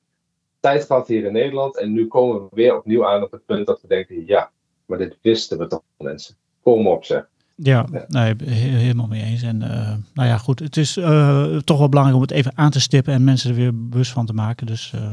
tijd 0.60 0.84
gehad 0.84 1.08
hier 1.08 1.24
in 1.24 1.32
Nederland. 1.32 1.78
En 1.78 1.92
nu 1.92 2.06
komen 2.06 2.42
we 2.42 2.48
weer 2.50 2.76
opnieuw 2.76 3.06
aan 3.06 3.22
op 3.22 3.30
het 3.30 3.46
punt 3.46 3.66
dat 3.66 3.80
we 3.82 3.88
denken, 3.88 4.26
ja, 4.26 4.50
maar 4.86 4.98
dit 4.98 5.18
wisten 5.22 5.58
we 5.58 5.66
toch 5.66 5.82
mensen. 5.96 6.34
Kom 6.62 6.86
op 6.86 7.04
zeg. 7.04 7.28
Ja, 7.62 7.86
Nee, 8.08 8.34
helemaal 8.46 9.06
mee 9.06 9.22
eens. 9.22 9.42
En 9.42 9.62
uh, 9.62 9.94
nou 10.14 10.28
ja, 10.28 10.38
goed, 10.38 10.58
het 10.58 10.76
is 10.76 10.96
uh, 10.96 11.56
toch 11.56 11.78
wel 11.78 11.88
belangrijk 11.88 12.20
om 12.20 12.28
het 12.28 12.36
even 12.36 12.52
aan 12.54 12.70
te 12.70 12.80
stippen 12.80 13.14
en 13.14 13.24
mensen 13.24 13.50
er 13.50 13.56
weer 13.56 13.88
bewust 13.88 14.12
van 14.12 14.26
te 14.26 14.32
maken. 14.32 14.66
Dus 14.66 14.92
uh, 14.94 15.12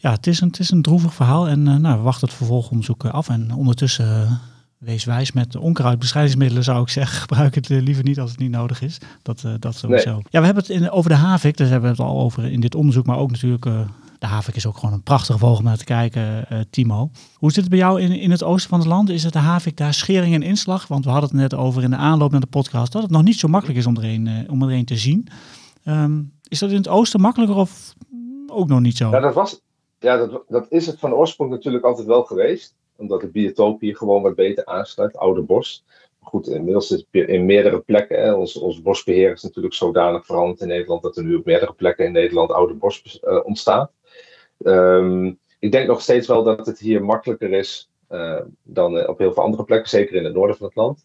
ja, 0.00 0.10
het 0.10 0.26
is, 0.26 0.40
een, 0.40 0.48
het 0.48 0.58
is 0.58 0.70
een 0.70 0.82
droevig 0.82 1.14
verhaal 1.14 1.48
en 1.48 1.62
nou, 1.62 1.96
we 1.96 2.02
wachten 2.02 2.28
het 2.28 2.36
vervolgonderzoek 2.36 3.04
af. 3.04 3.28
En 3.28 3.54
ondertussen 3.54 4.40
wees 4.78 5.04
wijs 5.04 5.32
met 5.32 5.56
onkruidbestrijdingsmiddelen 5.56 6.64
zou 6.64 6.82
ik 6.82 6.88
zeggen. 6.98 7.20
Gebruik 7.20 7.54
het 7.54 7.68
liever 7.68 8.04
niet 8.04 8.20
als 8.20 8.30
het 8.30 8.38
niet 8.38 8.50
nodig 8.50 8.82
is. 8.82 8.98
Dat, 9.22 9.44
dat 9.58 9.76
sowieso. 9.76 10.12
Nee. 10.12 10.22
Ja, 10.30 10.38
we 10.40 10.44
hebben 10.44 10.62
het 10.62 10.72
in, 10.72 10.90
over 10.90 11.10
de 11.10 11.16
havik, 11.16 11.56
daar 11.56 11.68
hebben 11.68 11.90
we 11.90 12.02
het 12.02 12.06
al 12.06 12.20
over 12.20 12.44
in 12.44 12.60
dit 12.60 12.74
onderzoek, 12.74 13.06
maar 13.06 13.18
ook 13.18 13.30
natuurlijk 13.30 13.64
de 14.18 14.26
havik 14.26 14.56
is 14.56 14.66
ook 14.66 14.78
gewoon 14.78 14.94
een 14.94 15.02
prachtige 15.02 15.38
vogel 15.38 15.56
om 15.56 15.64
naar 15.64 15.76
te 15.76 15.84
kijken, 15.84 16.46
Timo. 16.70 17.10
Hoe 17.34 17.52
zit 17.52 17.60
het 17.60 17.70
bij 17.70 17.78
jou 17.78 18.00
in, 18.00 18.12
in 18.12 18.30
het 18.30 18.42
oosten 18.42 18.70
van 18.70 18.78
het 18.78 18.88
land? 18.88 19.08
Is 19.08 19.22
het 19.22 19.32
de 19.32 19.38
havik 19.38 19.76
daar 19.76 19.94
schering 19.94 20.34
en 20.34 20.42
inslag? 20.42 20.86
Want 20.86 21.04
we 21.04 21.10
hadden 21.10 21.30
het 21.30 21.38
net 21.38 21.54
over 21.54 21.82
in 21.82 21.90
de 21.90 21.96
aanloop 21.96 22.30
naar 22.30 22.40
de 22.40 22.46
podcast 22.46 22.92
dat 22.92 23.02
het 23.02 23.10
nog 23.10 23.22
niet 23.22 23.38
zo 23.38 23.48
makkelijk 23.48 23.78
is 23.78 23.86
om 23.86 23.96
er 23.96 24.04
een, 24.04 24.46
om 24.50 24.62
er 24.62 24.72
een 24.72 24.84
te 24.84 24.96
zien. 24.96 25.28
Um, 25.84 26.32
is 26.48 26.58
dat 26.58 26.70
in 26.70 26.76
het 26.76 26.88
oosten 26.88 27.20
makkelijker 27.20 27.56
of 27.56 27.94
ook 28.46 28.68
nog 28.68 28.80
niet 28.80 28.96
zo? 28.96 29.10
Ja, 29.10 29.20
dat, 29.20 29.34
was, 29.34 29.60
ja, 30.00 30.16
dat, 30.16 30.44
dat 30.48 30.66
is 30.68 30.86
het 30.86 30.98
van 30.98 31.14
oorsprong 31.14 31.50
natuurlijk 31.50 31.84
altijd 31.84 32.06
wel 32.06 32.22
geweest. 32.22 32.74
Omdat 32.96 33.20
de 33.20 33.28
biotoop 33.28 33.80
hier 33.80 33.96
gewoon 33.96 34.22
wat 34.22 34.34
beter 34.34 34.64
aansluit, 34.64 35.16
oude 35.16 35.40
bos. 35.40 35.84
Goed, 36.20 36.48
inmiddels 36.48 36.90
is 36.90 37.06
het 37.10 37.28
in 37.28 37.44
meerdere 37.44 37.80
plekken. 37.80 38.22
Hè. 38.22 38.32
Ons, 38.34 38.56
ons 38.56 38.82
bosbeheer 38.82 39.32
is 39.32 39.42
natuurlijk 39.42 39.74
zodanig 39.74 40.26
veranderd 40.26 40.60
in 40.60 40.68
Nederland 40.68 41.02
dat 41.02 41.16
er 41.16 41.24
nu 41.24 41.34
op 41.34 41.44
meerdere 41.44 41.72
plekken 41.72 42.04
in 42.04 42.12
Nederland 42.12 42.50
oude 42.50 42.74
bos 42.74 43.20
uh, 43.24 43.44
ontstaat. 43.44 43.92
Um, 44.58 45.38
ik 45.58 45.72
denk 45.72 45.86
nog 45.86 46.00
steeds 46.00 46.26
wel 46.26 46.42
dat 46.42 46.66
het 46.66 46.78
hier 46.78 47.04
makkelijker 47.04 47.52
is 47.52 47.90
uh, 48.10 48.40
dan 48.62 48.96
uh, 48.96 49.08
op 49.08 49.18
heel 49.18 49.32
veel 49.32 49.42
andere 49.42 49.64
plekken, 49.64 49.88
zeker 49.88 50.14
in 50.14 50.24
het 50.24 50.34
noorden 50.34 50.56
van 50.56 50.66
het 50.66 50.76
land. 50.76 51.04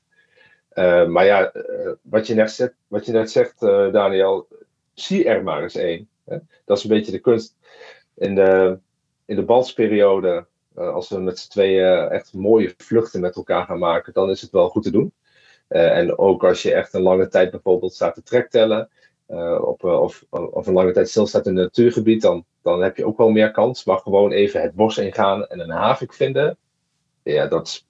Maar 1.10 1.26
ja, 1.26 1.52
wat, 2.02 2.28
je 2.28 2.34
net 2.34 2.52
zegt, 2.52 2.74
wat 2.88 3.06
je 3.06 3.12
net 3.12 3.32
zegt, 3.32 3.60
Daniel, 3.92 4.48
zie 4.94 5.26
er 5.26 5.44
maar 5.44 5.64
eens 5.64 5.76
één. 5.76 6.10
Dat 6.66 6.78
is 6.78 6.84
een 6.84 6.90
beetje 6.90 7.12
de 7.12 7.20
kunst. 7.20 7.56
In 8.16 8.36
de, 8.36 8.80
in 9.26 9.36
de 9.36 9.46
balsperiode, 9.46 10.46
als 10.76 11.10
we 11.10 11.20
met 11.20 11.40
z'n 11.40 11.50
tweeën 11.50 12.10
echt 12.10 12.34
mooie 12.34 12.74
vluchten 12.78 13.22
met 13.22 13.36
elkaar 13.36 13.66
gaan 13.66 13.80
maken, 13.80 14.14
dan 14.14 14.30
is 14.30 14.42
het 14.42 14.52
wel 14.52 14.70
goed 14.70 14.84
te 14.84 14.92
doen. 14.92 15.14
en 15.68 16.18
ook 16.18 16.44
als 16.44 16.62
je 16.62 16.74
echt 16.74 16.94
een 16.94 17.02
lange 17.02 17.28
tijd 17.28 17.52
bijvoorbeeld 17.52 17.94
staat 17.94 18.14
te 18.16 18.24
trektellen, 18.24 18.90
uh, 19.28 19.62
op, 19.62 19.84
of, 19.84 20.26
of 20.30 20.68
een 20.68 20.74
lange 20.74 20.92
tijd 20.92 21.10
stilstaat 21.10 21.46
in 21.46 21.58
een 21.58 21.64
natuurgebied, 21.64 22.22
dan, 22.22 22.46
dan 22.62 22.82
heb 22.82 22.98
je 22.98 23.06
ook 23.06 23.18
wel 23.18 23.30
meer 23.30 23.52
kans. 23.52 23.84
Maar 23.84 24.00
gewoon 24.00 24.32
even 24.32 24.62
het 24.62 24.76
bos 24.76 24.98
ingaan 24.98 25.48
en 25.48 25.60
een 25.60 25.70
havik 25.70 26.14
vinden, 26.14 26.58
ja, 27.24 27.48
dat 27.48 27.86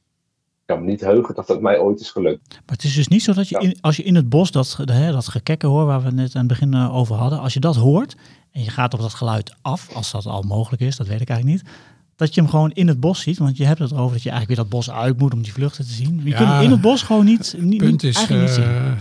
kan 0.66 0.80
me 0.80 0.86
niet 0.86 1.02
heugen 1.02 1.36
dat 1.36 1.48
dat 1.48 1.62
mij 1.62 1.80
ooit 1.80 2.00
is 2.00 2.12
gelukt. 2.12 2.48
Maar 2.50 2.76
het 2.76 2.84
is 2.84 2.94
dus 2.94 3.08
niet 3.08 3.24
zo 3.24 3.34
dat 3.34 3.50
je, 3.50 3.60
in, 3.60 3.78
als 3.82 3.96
je 3.96 4.04
in 4.04 4.16
het 4.16 4.30
bos 4.30 4.52
dat, 4.52 4.78
hè, 4.86 5.12
dat 5.12 5.28
gekekken 5.28 5.70
hoort, 5.70 5.86
waar 5.86 6.04
we 6.04 6.12
net 6.12 6.36
aan 6.36 6.40
het 6.40 6.48
begin 6.48 6.76
uh, 6.76 6.96
over 6.96 7.16
hadden, 7.16 7.40
als 7.40 7.54
je 7.54 7.60
dat 7.60 7.76
hoort 7.76 8.16
en 8.52 8.64
je 8.64 8.70
gaat 8.70 8.94
op 8.94 9.00
dat 9.00 9.14
geluid 9.14 9.56
af, 9.62 9.94
als 9.94 10.12
dat 10.12 10.26
al 10.26 10.42
mogelijk 10.42 10.82
is, 10.82 10.96
dat 10.96 11.08
weet 11.08 11.22
ik 11.22 11.30
eigenlijk 11.30 11.64
niet, 11.64 11.74
dat 12.16 12.34
je 12.34 12.42
hem 12.42 12.50
gewoon 12.50 12.72
in 12.72 12.88
het 12.88 13.00
bos 13.00 13.22
ziet. 13.22 13.38
Want 13.38 13.58
je 13.58 13.66
hebt 13.66 13.80
het 13.80 13.92
erover 13.92 14.14
dat 14.14 14.24
je 14.24 14.30
eigenlijk 14.30 14.60
weer 14.60 14.70
dat 14.70 14.80
bos 14.80 14.92
uit 14.92 15.18
moet 15.18 15.34
om 15.34 15.42
die 15.42 15.54
vluchten 15.54 15.86
te 15.86 15.92
zien. 15.92 16.22
Je 16.24 16.30
ja, 16.30 16.38
kunt 16.38 16.64
in 16.64 16.72
het 16.72 16.82
bos 16.82 17.02
gewoon 17.02 17.26
niet, 17.26 17.56
niet, 17.58 17.78
punt 17.78 18.04
is, 18.04 18.30
uh, 18.30 18.42
niet 18.42 18.50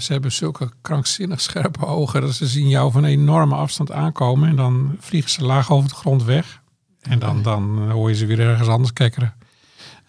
ze 0.02 0.12
hebben 0.12 0.32
zulke 0.32 0.70
krankzinnig 0.80 1.40
scherpe 1.40 1.86
ogen 1.86 2.20
dat 2.20 2.34
ze 2.34 2.46
zien 2.46 2.68
jou 2.68 2.92
van 2.92 3.04
een 3.04 3.10
enorme 3.10 3.54
afstand 3.54 3.92
aankomen 3.92 4.48
en 4.48 4.56
dan 4.56 4.96
vliegen 4.98 5.30
ze 5.30 5.44
laag 5.44 5.70
over 5.70 5.88
de 5.88 5.94
grond 5.94 6.24
weg. 6.24 6.62
En 7.00 7.18
dan, 7.18 7.42
dan 7.42 7.90
hoor 7.90 8.08
je 8.08 8.14
ze 8.14 8.26
weer 8.26 8.40
ergens 8.40 8.68
anders 8.68 8.92
kekkeren. 8.92 9.34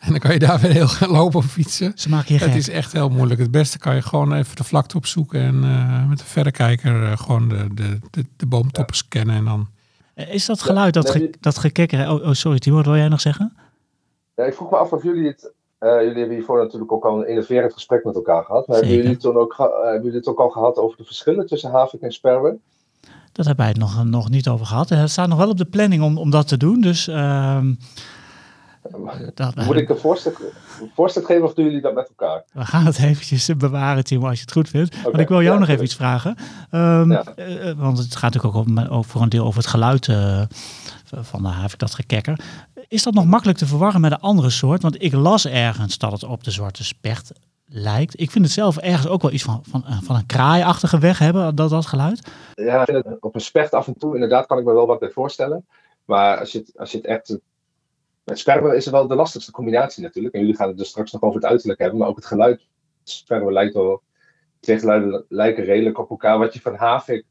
En 0.06 0.12
dan 0.12 0.20
kan 0.20 0.34
je 0.34 0.40
daar 0.40 0.60
weer 0.60 0.72
heel 0.72 0.88
gaan 0.88 1.10
lopen 1.10 1.40
of 1.40 1.46
fietsen. 1.46 1.92
Ze 1.96 2.10
maken 2.10 2.34
je 2.34 2.40
gek. 2.40 2.48
Het 2.48 2.58
is 2.58 2.70
echt 2.70 2.92
heel 2.92 3.10
moeilijk. 3.10 3.40
Het 3.40 3.52
beste 3.52 3.78
kan 3.78 3.96
je 3.96 4.02
gewoon 4.02 4.34
even 4.34 4.56
de 4.56 4.64
vlakte 4.64 4.98
opzoeken 4.98 5.42
en 5.42 5.56
uh, 5.56 6.08
met 6.10 6.20
een 6.20 6.26
verrekijker 6.26 7.04
uh, 7.04 7.18
gewoon 7.18 7.50
de, 7.50 7.68
de, 7.74 8.00
de, 8.12 8.26
de 8.36 8.46
boomtoppen 8.46 8.96
scannen 8.96 9.36
en 9.36 9.46
dan 9.46 9.68
is 10.16 10.46
dat 10.46 10.62
geluid, 10.62 10.94
dat, 10.94 11.10
ge, 11.10 11.34
dat 11.40 11.58
gekikker... 11.58 12.12
Oh, 12.12 12.28
oh, 12.28 12.32
sorry 12.32 12.60
Timo, 12.60 12.76
wat 12.76 12.86
wil 12.86 12.96
jij 12.96 13.08
nog 13.08 13.22
zeggen? 13.22 13.54
Ja, 14.36 14.44
ik 14.44 14.54
vroeg 14.54 14.72
me 14.72 14.78
af 14.78 14.92
of 14.92 15.04
jullie 15.04 15.28
het... 15.28 15.52
Uh, 15.80 15.90
jullie 16.02 16.18
hebben 16.18 16.36
hiervoor 16.36 16.58
natuurlijk 16.58 16.92
ook 16.92 17.06
al 17.06 17.20
een 17.20 17.28
innoverend 17.28 17.74
gesprek 17.74 18.04
met 18.04 18.16
elkaar 18.16 18.44
gehad. 18.44 18.68
Maar 18.68 18.78
hebben 18.78 18.96
jullie, 18.96 19.18
toen 19.18 19.36
ook, 19.36 19.54
uh, 19.54 19.60
hebben 19.84 20.04
jullie 20.04 20.18
het 20.18 20.28
ook 20.28 20.40
al 20.40 20.50
gehad 20.50 20.78
over 20.78 20.98
de 20.98 21.04
verschillen 21.04 21.48
tussen 21.48 21.72
havik 21.72 22.02
en 22.02 22.12
sperwer? 22.12 22.58
Dat 23.32 23.46
hebben 23.46 23.66
wij 23.66 23.68
het 23.68 23.78
nog, 23.78 24.04
nog 24.04 24.30
niet 24.30 24.48
over 24.48 24.66
gehad. 24.66 24.90
Het 24.90 25.10
staat 25.10 25.28
nog 25.28 25.38
wel 25.38 25.50
op 25.50 25.58
de 25.58 25.66
planning 25.66 26.04
om, 26.04 26.18
om 26.18 26.30
dat 26.30 26.48
te 26.48 26.58
doen. 26.58 26.82
Dus... 26.82 27.10
Dat, 29.34 29.56
Moet 29.56 29.76
ik 29.76 29.90
een 29.90 29.98
voorstel, 29.98 31.24
geven 31.24 31.44
of 31.44 31.54
doen 31.54 31.66
jullie 31.66 31.82
dat 31.82 31.94
met 31.94 32.08
elkaar? 32.18 32.44
We 32.54 32.66
gaan 32.66 32.86
het 32.86 33.00
eventjes 33.00 33.56
bewaren, 33.58 34.04
Timo, 34.04 34.28
als 34.28 34.36
je 34.36 34.42
het 34.42 34.52
goed 34.52 34.70
vindt. 34.70 34.96
Okay. 34.96 35.12
Maar 35.12 35.22
ik 35.22 35.28
wil 35.28 35.42
jou 35.42 35.54
ja, 35.54 35.60
nog 35.60 35.70
even 35.70 35.84
iets 35.84 35.96
vragen. 35.96 36.36
Um, 36.72 37.12
ja. 37.12 37.24
uh, 37.36 37.72
want 37.78 37.98
het 37.98 38.16
gaat 38.16 38.34
natuurlijk 38.34 38.56
ook, 38.56 38.66
om, 38.66 38.80
ook 38.80 39.06
voor 39.06 39.22
een 39.22 39.30
deel 39.30 39.46
over 39.46 39.60
het 39.60 39.70
geluid 39.70 40.08
uh, 40.08 40.42
van 41.06 41.42
de 41.42 41.48
havik, 41.48 41.80
dat 41.80 41.94
gekekker. 41.94 42.40
Is 42.88 43.04
dat 43.04 43.14
nog 43.14 43.26
makkelijk 43.26 43.58
te 43.58 43.66
verwarren 43.66 44.02
met 44.02 44.12
een 44.12 44.20
andere 44.20 44.50
soort? 44.50 44.82
Want 44.82 45.04
ik 45.04 45.14
las 45.14 45.48
ergens 45.48 45.98
dat 45.98 46.12
het 46.12 46.24
op 46.24 46.44
de 46.44 46.52
zwarte 46.52 46.84
specht 46.84 47.32
lijkt. 47.66 48.20
Ik 48.20 48.32
vind 48.32 48.46
het 48.46 48.54
zelf 48.54 48.78
ergens 48.78 49.08
ook 49.08 49.22
wel 49.22 49.32
iets 49.32 49.44
van, 49.44 49.64
van, 49.70 49.84
van 50.04 50.16
een 50.16 50.26
kraaiachtige 50.26 51.00
weg 51.00 51.20
hebben, 51.20 51.56
dat, 51.56 51.70
dat 51.70 51.86
geluid. 51.86 52.28
Ja, 52.54 52.88
ik 52.88 53.06
op 53.20 53.36
een 53.36 53.42
specht 53.42 53.74
af 53.74 53.88
en 53.88 53.98
toe, 53.98 54.14
inderdaad 54.14 54.46
kan 54.46 54.58
ik 54.58 54.66
me 54.66 54.74
wel 54.74 54.88
wat 54.88 55.00
bij 55.00 55.10
voorstellen. 55.10 55.66
Maar 56.06 56.40
als 56.40 56.52
je 56.52 56.58
het, 56.58 56.72
als 56.76 56.92
je 56.92 56.98
het 56.98 57.06
echt 57.06 57.38
met 58.26 58.40
sperwer 58.40 58.76
is 58.76 58.86
wel 58.86 59.08
de 59.08 59.16
lastigste 59.16 59.52
combinatie 59.52 60.04
natuurlijk. 60.04 60.34
En 60.34 60.40
jullie 60.40 60.56
gaan 60.56 60.68
het 60.68 60.78
dus 60.78 60.90
straks 60.90 61.12
nog 61.12 61.22
over 61.22 61.42
het 61.42 61.50
uiterlijk 61.50 61.80
hebben, 61.80 62.00
maar 62.00 62.08
ook 62.08 62.16
het 62.16 62.26
geluid. 62.26 62.68
Sperwer 63.04 63.54
lijkt 63.54 63.74
wel, 63.74 64.02
twee 64.60 64.80
geluiden 64.80 65.26
lijken 65.30 65.64
redelijk 65.64 65.98
op 65.98 66.10
elkaar. 66.10 66.40
Wat 66.40 66.54
je 66.54 66.62
van 66.62 66.76
havik 66.76 67.26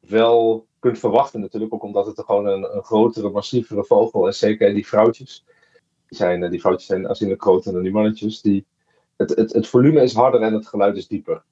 wel 0.00 0.66
kunt 0.78 0.98
verwachten 0.98 1.40
natuurlijk, 1.40 1.74
ook 1.74 1.82
omdat 1.82 2.06
het 2.06 2.20
gewoon 2.20 2.46
een, 2.46 2.82
grotere, 2.82 3.30
massievere 3.30 3.84
vogel 3.84 4.28
is. 4.28 4.38
Zeker 4.38 4.74
die 4.74 4.86
vrouwtjes. 4.86 5.44
Die, 6.08 6.18
zijn, 6.18 6.50
die 6.50 6.60
vrouwtjes 6.60 6.88
zijn 6.88 7.08
aanzienlijk 7.08 7.42
groter 7.42 7.72
dan 7.72 7.82
die 7.82 7.92
mannetjes. 7.92 8.40
Die, 8.40 8.66
het, 9.16 9.36
het, 9.36 9.52
het 9.52 9.68
volume 9.68 10.02
is 10.02 10.14
harder 10.14 10.42
en 10.42 10.54
het 10.54 10.66
geluid 10.66 10.96
is 10.96 11.08
dieper. 11.08 11.42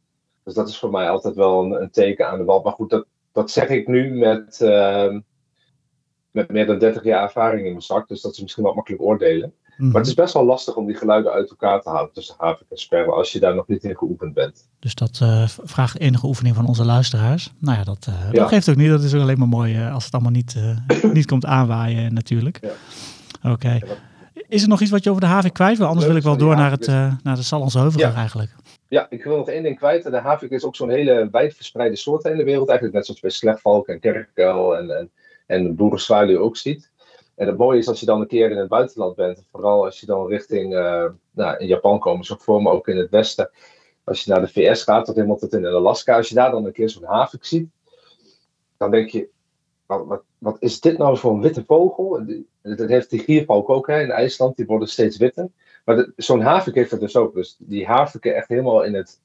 Dus 0.42 0.54
dat 0.54 0.68
is 0.68 0.78
voor 0.78 0.90
mij 0.90 1.10
altijd 1.10 1.34
wel 1.34 1.80
een, 1.80 1.90
teken 1.90 2.28
aan 2.28 2.38
de 2.38 2.44
wal. 2.44 2.62
Maar 2.62 2.72
goed, 2.72 2.90
dat, 2.90 3.06
dat 3.32 3.50
zeg 3.50 3.68
ik 3.68 3.86
nu 3.86 4.10
met... 4.10 4.60
Uh, 4.62 5.16
met 6.36 6.50
meer 6.50 6.66
dan 6.66 6.78
30 6.78 7.04
jaar 7.04 7.22
ervaring 7.22 7.64
in 7.64 7.70
mijn 7.70 7.82
zak. 7.82 8.08
Dus 8.08 8.20
dat 8.20 8.32
is 8.32 8.40
misschien 8.40 8.64
wat 8.64 8.74
makkelijk 8.74 9.02
oordelen. 9.02 9.52
Mm-hmm. 9.68 9.92
Maar 9.92 10.00
het 10.00 10.10
is 10.10 10.14
best 10.14 10.34
wel 10.34 10.44
lastig 10.44 10.76
om 10.76 10.86
die 10.86 10.96
geluiden 10.96 11.32
uit 11.32 11.50
elkaar 11.50 11.82
te 11.82 11.88
houden 11.88 12.14
tussen 12.14 12.34
havik 12.38 12.66
en 12.70 12.76
sperwer 12.76 13.14
als 13.14 13.32
je 13.32 13.40
daar 13.40 13.54
nog 13.54 13.68
niet 13.68 13.84
in 13.84 13.96
geoefend 13.96 14.34
bent. 14.34 14.68
Dus 14.78 14.94
dat 14.94 15.20
uh, 15.22 15.48
vraagt 15.48 15.98
enige 15.98 16.26
oefening 16.26 16.54
van 16.54 16.66
onze 16.66 16.84
luisteraars. 16.84 17.52
Nou 17.58 17.78
ja, 17.78 17.84
dat, 17.84 18.06
uh, 18.08 18.14
ja. 18.32 18.38
dat 18.38 18.48
geeft 18.48 18.68
ook 18.68 18.76
niet. 18.76 18.88
Dat 18.88 19.02
is 19.02 19.14
ook 19.14 19.20
alleen 19.20 19.38
maar 19.38 19.48
mooi 19.48 19.76
uh, 19.76 19.94
als 19.94 20.04
het 20.04 20.12
allemaal 20.12 20.32
niet, 20.32 20.56
niet 21.12 21.26
komt 21.26 21.44
aanwaaien 21.44 22.14
natuurlijk. 22.14 22.58
Ja. 22.62 22.68
Oké. 23.52 23.52
Okay. 23.52 23.82
Is 24.48 24.62
er 24.62 24.68
nog 24.68 24.80
iets 24.80 24.90
wat 24.90 25.04
je 25.04 25.10
over 25.10 25.22
de 25.22 25.28
havik 25.28 25.52
kwijt 25.52 25.78
wil? 25.78 25.86
Anders 25.86 26.06
wil 26.06 26.16
ik 26.16 26.22
wel 26.22 26.36
door 26.36 26.56
naar, 26.56 26.70
het, 26.70 26.86
naar 27.22 27.36
de 27.36 27.68
Heuvel 27.72 28.00
ja. 28.00 28.14
eigenlijk. 28.14 28.50
Ja, 28.88 29.06
ik 29.10 29.24
wil 29.24 29.36
nog 29.36 29.48
één 29.48 29.62
ding 29.62 29.76
kwijt. 29.76 30.02
De 30.02 30.16
havik 30.16 30.50
is 30.50 30.64
ook 30.64 30.76
zo'n 30.76 30.90
hele 30.90 31.28
wijdverspreide 31.30 31.96
soort 31.96 32.24
in 32.24 32.36
de 32.36 32.44
wereld. 32.44 32.68
Eigenlijk 32.68 32.96
net 32.96 33.06
zoals 33.06 33.20
bij 33.20 33.30
slechtvalk 33.30 33.88
en 33.88 34.00
kerkuil 34.00 34.76
en, 34.76 34.98
en 34.98 35.10
en 35.46 35.74
boerenzwaluw 35.74 36.38
ook 36.38 36.56
ziet. 36.56 36.90
En 37.34 37.46
het 37.46 37.56
mooie 37.56 37.78
is 37.78 37.88
als 37.88 38.00
je 38.00 38.06
dan 38.06 38.20
een 38.20 38.26
keer 38.26 38.50
in 38.50 38.56
het 38.56 38.68
buitenland 38.68 39.16
bent, 39.16 39.44
vooral 39.50 39.84
als 39.84 40.00
je 40.00 40.06
dan 40.06 40.26
richting 40.26 40.72
uh, 40.72 41.04
nou, 41.30 41.56
in 41.58 41.66
Japan 41.66 41.98
komen 41.98 42.26
voor, 42.26 42.62
maar 42.62 42.72
ook 42.72 42.88
in 42.88 42.96
het 42.96 43.10
westen. 43.10 43.50
Als 44.04 44.24
je 44.24 44.30
naar 44.30 44.40
de 44.40 44.48
VS 44.48 44.82
gaat, 44.82 45.04
tot 45.04 45.14
helemaal 45.14 45.36
tot 45.36 45.52
in 45.52 45.66
Alaska, 45.66 46.16
als 46.16 46.28
je 46.28 46.34
daar 46.34 46.50
dan 46.50 46.64
een 46.64 46.72
keer 46.72 46.90
zo'n 46.90 47.04
havik 47.04 47.44
ziet, 47.44 47.68
dan 48.76 48.90
denk 48.90 49.08
je, 49.08 49.28
wat, 49.86 50.06
wat, 50.06 50.22
wat, 50.38 50.56
is 50.60 50.80
dit 50.80 50.98
nou 50.98 51.16
voor 51.16 51.32
een 51.32 51.40
witte 51.40 51.64
vogel? 51.64 52.26
Dat 52.62 52.88
heeft 52.88 53.10
die 53.10 53.20
giervalk 53.20 53.68
ook 53.68 53.86
hè, 53.86 54.00
in 54.00 54.10
IJsland, 54.10 54.56
die 54.56 54.66
worden 54.66 54.88
steeds 54.88 55.16
witter. 55.16 55.48
Maar 55.84 56.10
zo'n 56.16 56.40
havik 56.40 56.74
heeft 56.74 56.90
het 56.90 57.00
dus 57.00 57.16
ook. 57.16 57.34
Dus 57.34 57.56
die 57.58 57.86
haviken 57.86 58.34
echt 58.34 58.48
helemaal 58.48 58.82
in 58.84 58.94
het, 58.94 59.20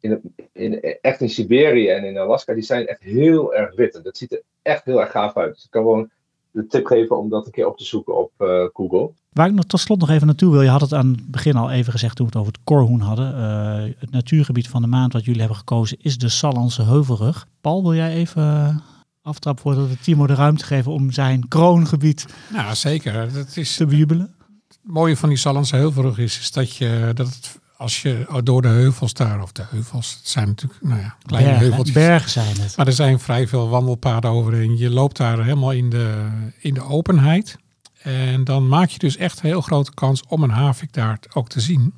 in 0.00 0.10
het 0.10 0.20
in, 0.52 0.80
echt 1.00 1.20
in 1.20 1.30
Siberië 1.30 1.88
en 1.88 2.04
in 2.04 2.18
Alaska, 2.18 2.54
die 2.54 2.62
zijn 2.62 2.86
echt 2.86 3.02
heel 3.02 3.54
erg 3.54 3.74
wit. 3.74 4.00
Dat 4.02 4.16
ziet 4.16 4.32
er 4.32 4.42
echt 4.64 4.84
heel 4.84 5.00
erg 5.00 5.10
gaaf 5.10 5.36
uit. 5.36 5.54
Dus 5.54 5.64
ik 5.64 5.70
kan 5.70 5.82
gewoon 5.82 6.10
de 6.50 6.66
tip 6.66 6.86
geven 6.86 7.18
om 7.18 7.28
dat 7.28 7.46
een 7.46 7.52
keer 7.52 7.66
op 7.66 7.78
te 7.78 7.84
zoeken 7.84 8.18
op 8.18 8.30
uh, 8.38 8.64
Google. 8.72 9.10
Waar 9.32 9.48
ik 9.48 9.54
nog 9.54 9.64
tot 9.64 9.80
slot 9.80 10.00
nog 10.00 10.10
even 10.10 10.26
naartoe 10.26 10.52
wil. 10.52 10.62
Je 10.62 10.68
had 10.68 10.80
het 10.80 10.92
aan 10.92 11.12
het 11.12 11.30
begin 11.30 11.56
al 11.56 11.70
even 11.70 11.92
gezegd 11.92 12.16
toen 12.16 12.26
we 12.26 12.32
het 12.32 12.40
over 12.40 12.52
het 12.52 12.64
korhoen 12.64 13.00
hadden. 13.00 13.34
Uh, 13.34 13.94
het 13.98 14.10
natuurgebied 14.10 14.68
van 14.68 14.82
de 14.82 14.88
maand 14.88 15.12
wat 15.12 15.24
jullie 15.24 15.40
hebben 15.40 15.58
gekozen 15.58 15.96
is 16.00 16.18
de 16.18 16.28
Sallandse 16.28 16.82
Heuvelrug. 16.82 17.46
Paul, 17.60 17.82
wil 17.82 17.94
jij 17.94 18.12
even 18.12 18.82
aftrap 19.22 19.60
voordat 19.60 19.88
we 19.88 19.98
Timo 19.98 20.26
de 20.26 20.34
ruimte 20.34 20.64
geven 20.64 20.92
om 20.92 21.10
zijn 21.10 21.48
kroongebied 21.48 22.26
nou, 22.52 22.74
zeker. 22.74 23.32
Dat 23.32 23.56
is, 23.56 23.76
te 23.76 23.86
bejubelen? 23.86 24.34
Het 24.68 24.78
mooie 24.82 25.16
van 25.16 25.28
die 25.28 25.38
Sallandse 25.38 25.76
Heuvelrug 25.76 26.18
is, 26.18 26.38
is 26.38 26.52
dat, 26.52 26.76
je, 26.76 27.10
dat 27.14 27.26
het, 27.26 27.60
als 27.76 28.02
je 28.02 28.40
door 28.42 28.62
de 28.62 28.68
heuvels 28.68 29.12
daar, 29.12 29.42
of 29.42 29.52
de 29.52 29.64
heuvels, 29.70 30.14
het 30.14 30.28
zijn 30.28 30.46
natuurlijk 30.46 30.82
nou 30.82 31.00
ja, 31.00 31.16
kleine 31.22 31.48
bergen, 31.48 31.66
heuveltjes. 31.66 31.94
Bergen 31.94 32.30
zijn 32.30 32.60
het. 32.60 32.76
Maar 32.76 32.86
er 32.86 32.92
zijn 32.92 33.20
vrij 33.20 33.48
veel 33.48 33.68
wandelpaden 33.68 34.30
overheen. 34.30 34.78
Je 34.78 34.90
loopt 34.90 35.16
daar 35.16 35.44
helemaal 35.44 35.72
in 35.72 35.90
de, 35.90 36.28
in 36.58 36.74
de 36.74 36.82
openheid. 36.82 37.58
En 38.02 38.44
dan 38.44 38.68
maak 38.68 38.88
je 38.88 38.98
dus 38.98 39.16
echt 39.16 39.40
een 39.40 39.48
heel 39.48 39.60
grote 39.60 39.94
kans 39.94 40.22
om 40.28 40.42
een 40.42 40.50
havik 40.50 40.92
daar 40.92 41.18
ook 41.32 41.48
te 41.48 41.60
zien 41.60 41.94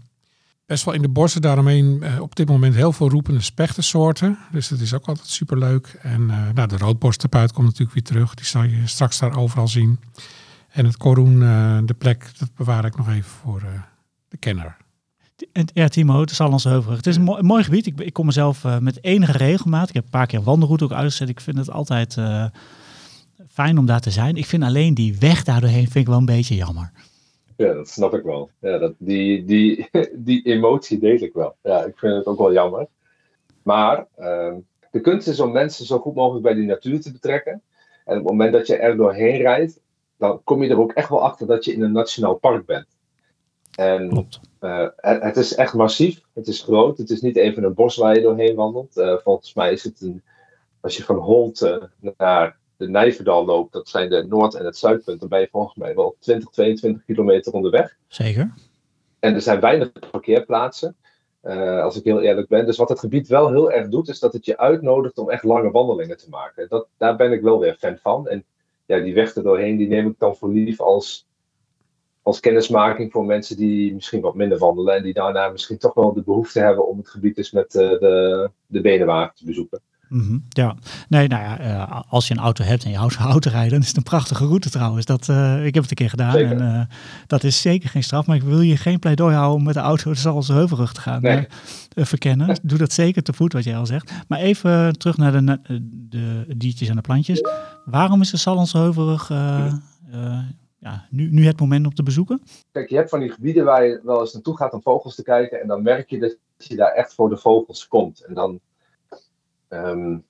best 0.66 0.84
wel 0.84 0.94
in 0.94 1.02
de 1.02 1.08
bossen 1.08 1.40
daaromheen 1.40 2.00
uh, 2.02 2.20
op 2.20 2.36
dit 2.36 2.48
moment 2.48 2.74
heel 2.74 2.92
veel 2.92 3.10
roepende 3.10 3.40
spechtensoorten. 3.40 4.38
Dus 4.50 4.68
dat 4.68 4.80
is 4.80 4.94
ook 4.94 5.06
altijd 5.06 5.28
superleuk. 5.28 5.98
En 6.02 6.20
uh, 6.20 6.48
nou, 6.54 6.68
de 6.68 6.76
roodborstenpuit 6.76 7.52
komt 7.52 7.66
natuurlijk 7.66 7.94
weer 7.94 8.02
terug. 8.02 8.34
Die 8.34 8.46
zal 8.46 8.62
je 8.62 8.86
straks 8.86 9.18
daar 9.18 9.36
overal 9.36 9.68
zien. 9.68 10.00
En 10.68 10.84
het 10.84 10.96
koroen, 10.96 11.42
uh, 11.42 11.78
de 11.84 11.94
plek, 11.94 12.30
dat 12.38 12.54
bewaar 12.54 12.84
ik 12.84 12.96
nog 12.96 13.08
even 13.08 13.30
voor 13.42 13.62
de 14.28 14.36
kenner. 14.36 14.76
Ja, 15.72 15.88
Timo, 15.88 16.20
het 16.20 16.30
is 16.30 16.40
al 16.40 16.52
onze 16.52 16.68
heuvel. 16.68 16.92
Het 16.92 17.06
is 17.06 17.16
een 17.16 17.22
mooi, 17.22 17.38
een 17.38 17.46
mooi 17.46 17.64
gebied. 17.64 17.86
Ik, 17.86 18.00
ik, 18.00 18.12
kom 18.12 18.26
mezelf 18.26 18.64
met 18.80 19.04
enige 19.04 19.38
regelmaat. 19.38 19.88
Ik 19.88 19.94
heb 19.94 20.04
een 20.04 20.10
paar 20.10 20.26
keer 20.26 20.42
wandelroute 20.42 20.84
ook 20.84 20.92
uitgezet. 20.92 21.28
Ik 21.28 21.40
vind 21.40 21.56
het 21.56 21.70
altijd 21.70 22.16
fijn 23.48 23.78
om 23.78 23.86
daar 23.86 24.00
te 24.00 24.10
zijn. 24.10 24.36
Ik 24.36 24.46
vind 24.46 24.62
alleen 24.62 24.94
die 24.94 25.18
weg 25.18 25.44
daardoorheen 25.44 25.82
vind 25.82 25.94
ik 25.94 26.06
wel 26.06 26.18
een 26.18 26.24
beetje 26.24 26.54
jammer. 26.54 26.92
Ja, 27.56 27.72
dat 27.72 27.88
snap 27.88 28.14
ik 28.14 28.22
wel. 28.22 28.50
Ja, 28.60 28.78
dat, 28.78 28.94
die, 28.98 29.44
die, 29.44 29.88
die 30.28 30.42
emotie 30.42 30.98
deel 30.98 31.22
ik 31.22 31.32
wel. 31.32 31.56
Ja, 31.62 31.84
ik 31.84 31.98
vind 31.98 32.14
het 32.14 32.26
ook 32.26 32.38
wel 32.38 32.52
jammer. 32.52 32.86
Maar 33.62 34.06
uh, 34.18 34.54
de 34.90 35.00
kunst 35.00 35.28
is 35.28 35.40
om 35.40 35.52
mensen 35.52 35.86
zo 35.86 35.98
goed 35.98 36.14
mogelijk 36.14 36.44
bij 36.44 36.54
die 36.54 36.66
natuur 36.66 37.00
te 37.00 37.12
betrekken. 37.12 37.62
En 38.04 38.18
op 38.18 38.22
het 38.22 38.32
moment 38.32 38.52
dat 38.52 38.66
je 38.66 38.76
er 38.76 38.96
doorheen 38.96 39.40
rijdt, 39.40 39.80
dan 40.16 40.40
kom 40.44 40.62
je 40.62 40.68
er 40.68 40.78
ook 40.78 40.92
echt 40.92 41.08
wel 41.08 41.22
achter 41.22 41.46
dat 41.46 41.64
je 41.64 41.72
in 41.72 41.82
een 41.82 41.92
nationaal 41.92 42.34
park 42.34 42.66
bent. 42.66 42.86
En 43.76 44.28
uh, 44.60 44.88
het, 44.96 45.36
is 45.36 45.54
echt 45.54 45.74
massief, 45.74 46.20
het 46.34 46.46
is 46.46 46.62
groot, 46.62 46.98
het 46.98 47.10
is 47.10 47.20
niet 47.20 47.36
even 47.36 47.64
een 47.64 47.74
bos 47.74 47.96
waar 47.96 48.14
je 48.14 48.20
doorheen 48.20 48.54
wandelt. 48.54 48.96
Uh, 48.96 49.16
volgens 49.22 49.54
mij 49.54 49.72
is 49.72 49.84
het 49.84 50.00
een, 50.00 50.22
als 50.80 50.96
je 50.96 51.02
van 51.02 51.16
Holte 51.16 51.90
naar 52.16 52.58
de 52.76 52.88
Nijverdal 52.88 53.44
loopt, 53.44 53.72
dat 53.72 53.88
zijn 53.88 54.10
de 54.10 54.26
noord- 54.28 54.54
en 54.54 54.64
het 54.64 54.76
zuidpunt, 54.76 55.20
dan 55.20 55.28
ben 55.28 55.40
je 55.40 55.48
volgens 55.50 55.74
mij 55.74 55.94
wel 55.94 56.16
20, 56.18 56.50
22 56.50 57.04
kilometer 57.04 57.52
onderweg. 57.52 57.96
Zeker. 58.08 58.54
En 59.18 59.34
er 59.34 59.40
zijn 59.40 59.60
weinig 59.60 59.92
parkeerplaatsen, 60.10 60.96
uh, 61.42 61.82
als 61.82 61.96
ik 61.96 62.04
heel 62.04 62.20
eerlijk 62.20 62.48
ben. 62.48 62.66
Dus 62.66 62.76
wat 62.76 62.88
het 62.88 62.98
gebied 62.98 63.28
wel 63.28 63.50
heel 63.50 63.72
erg 63.72 63.88
doet, 63.88 64.08
is 64.08 64.18
dat 64.18 64.32
het 64.32 64.44
je 64.44 64.58
uitnodigt 64.58 65.18
om 65.18 65.30
echt 65.30 65.44
lange 65.44 65.70
wandelingen 65.70 66.16
te 66.16 66.28
maken. 66.28 66.68
Dat, 66.68 66.86
daar 66.96 67.16
ben 67.16 67.32
ik 67.32 67.42
wel 67.42 67.58
weer 67.58 67.76
fan 67.78 67.98
van. 68.02 68.28
En 68.28 68.44
ja, 68.86 68.98
die 68.98 69.14
weg 69.14 69.34
er 69.34 69.42
doorheen, 69.42 69.76
die 69.76 69.88
neem 69.88 70.06
ik 70.06 70.18
dan 70.18 70.36
voor 70.36 70.52
lief 70.52 70.80
als, 70.80 71.26
als 72.26 72.40
kennismaking 72.40 73.12
voor 73.12 73.24
mensen 73.24 73.56
die 73.56 73.94
misschien 73.94 74.20
wat 74.20 74.34
minder 74.34 74.58
wandelen. 74.58 74.96
En 74.96 75.02
die 75.02 75.12
daarna 75.12 75.48
misschien 75.48 75.78
toch 75.78 75.94
wel 75.94 76.12
de 76.12 76.22
behoefte 76.22 76.60
hebben 76.60 76.88
om 76.88 76.98
het 76.98 77.08
gebied 77.08 77.36
dus 77.36 77.50
met 77.50 77.74
uh, 77.74 77.88
de, 77.88 78.50
de 78.66 78.80
benenwagen 78.80 79.34
te 79.34 79.44
bezoeken. 79.44 79.80
Mm 80.08 80.42
Ja, 80.48 80.76
nee, 81.08 81.28
nou 81.28 81.42
ja, 81.42 81.60
uh, 81.60 82.00
als 82.08 82.28
je 82.28 82.34
een 82.34 82.40
auto 82.40 82.64
hebt 82.64 82.84
en 82.84 82.90
je 82.90 82.96
houdt 82.96 83.14
van 83.14 83.26
autorijden, 83.26 83.70
dan 83.70 83.80
is 83.80 83.88
het 83.88 83.96
een 83.96 84.02
prachtige 84.02 84.46
route 84.46 84.70
trouwens. 84.70 85.06
Dat, 85.06 85.28
uh, 85.28 85.66
ik 85.66 85.74
heb 85.74 85.82
het 85.82 85.90
een 85.90 85.96
keer 85.96 86.10
gedaan 86.10 86.32
zeker. 86.32 86.60
en 86.60 86.88
dat 87.26 87.44
is 87.44 87.60
zeker 87.60 87.88
geen 87.88 88.02
straf. 88.02 88.26
Maar 88.26 88.36
ik 88.36 88.42
wil 88.42 88.60
je 88.60 88.76
geen 88.76 88.98
pleidooi 88.98 89.34
houden 89.34 89.56
om 89.56 89.64
met 89.64 89.74
de 89.74 89.80
auto 89.80 90.10
de 90.10 90.16
Salse 90.16 90.52
Heuvelrug 90.52 90.92
te 90.92 91.00
gaan 91.00 91.22
nee. 91.22 91.46
verkennen. 91.94 92.58
Doe 92.62 92.78
dat 92.78 92.92
zeker 92.92 93.22
te 93.22 93.32
voet, 93.32 93.52
wat 93.52 93.64
jij 93.64 93.76
al 93.76 93.86
zegt. 93.86 94.12
Maar 94.28 94.38
even 94.38 94.98
terug 94.98 95.16
naar 95.16 95.32
de, 95.32 95.58
de 96.08 96.44
diertjes 96.56 96.88
en 96.88 96.96
de 96.96 97.00
plantjes. 97.00 97.40
Waarom 97.84 98.20
is 98.20 98.30
de 98.30 98.36
Sallandse 98.36 98.78
Heuvelrug 98.78 99.30
ja, 100.78 101.06
nu, 101.10 101.30
nu 101.30 101.46
het 101.46 101.60
moment 101.60 101.86
om 101.86 101.94
te 101.94 102.02
bezoeken? 102.02 102.42
Kijk, 102.72 102.88
je 102.88 102.96
hebt 102.96 103.10
van 103.10 103.20
die 103.20 103.30
gebieden 103.30 103.64
waar 103.64 103.86
je 103.86 104.00
wel 104.02 104.20
eens 104.20 104.32
naartoe 104.32 104.56
gaat 104.56 104.72
om 104.72 104.82
vogels 104.82 105.14
te 105.14 105.22
kijken. 105.22 105.60
En 105.60 105.68
dan 105.68 105.82
merk 105.82 106.10
je 106.10 106.18
dat 106.18 106.36
je 106.56 106.76
daar 106.76 106.92
echt 106.92 107.14
voor 107.14 107.28
de 107.28 107.36
vogels 107.36 107.88
komt. 107.88 108.20
En 108.20 108.34
dan 108.34 108.60
Um, 109.68 110.24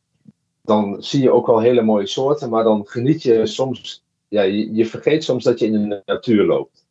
dan 0.62 1.02
zie 1.02 1.22
je 1.22 1.32
ook 1.32 1.46
wel 1.46 1.60
hele 1.60 1.82
mooie 1.82 2.06
soorten, 2.06 2.50
maar 2.50 2.64
dan 2.64 2.86
geniet 2.86 3.22
je 3.22 3.46
soms, 3.46 4.04
ja, 4.28 4.42
je, 4.42 4.86
vergeet 4.86 5.24
soms 5.24 5.44
dat 5.44 5.58
je 5.58 5.66
in 5.66 5.88
de 5.88 6.02
natuur 6.06 6.44
loopt. 6.44 6.86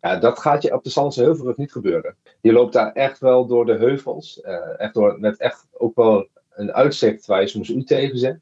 Ja, 0.00 0.16
dat 0.16 0.38
gaat 0.38 0.62
je 0.62 0.74
op 0.74 0.84
de 0.84 0.90
Zandse 0.90 1.22
Heuvelrug 1.22 1.56
niet 1.56 1.72
gebeuren. 1.72 2.16
Je 2.40 2.52
loopt 2.52 2.72
daar 2.72 2.92
echt 2.92 3.18
wel 3.18 3.46
door 3.46 3.66
de 3.66 3.76
heuvels, 3.76 4.40
uh, 4.44 4.80
echt 4.80 4.94
door, 4.94 5.20
met 5.20 5.38
echt 5.38 5.66
ook 5.72 5.96
wel 5.96 6.26
een 6.50 6.72
uitzicht 6.72 7.26
waar 7.26 7.40
je 7.40 7.46
soms 7.46 7.68
u 7.68 7.84
tegen 7.84 8.18
zet. 8.18 8.40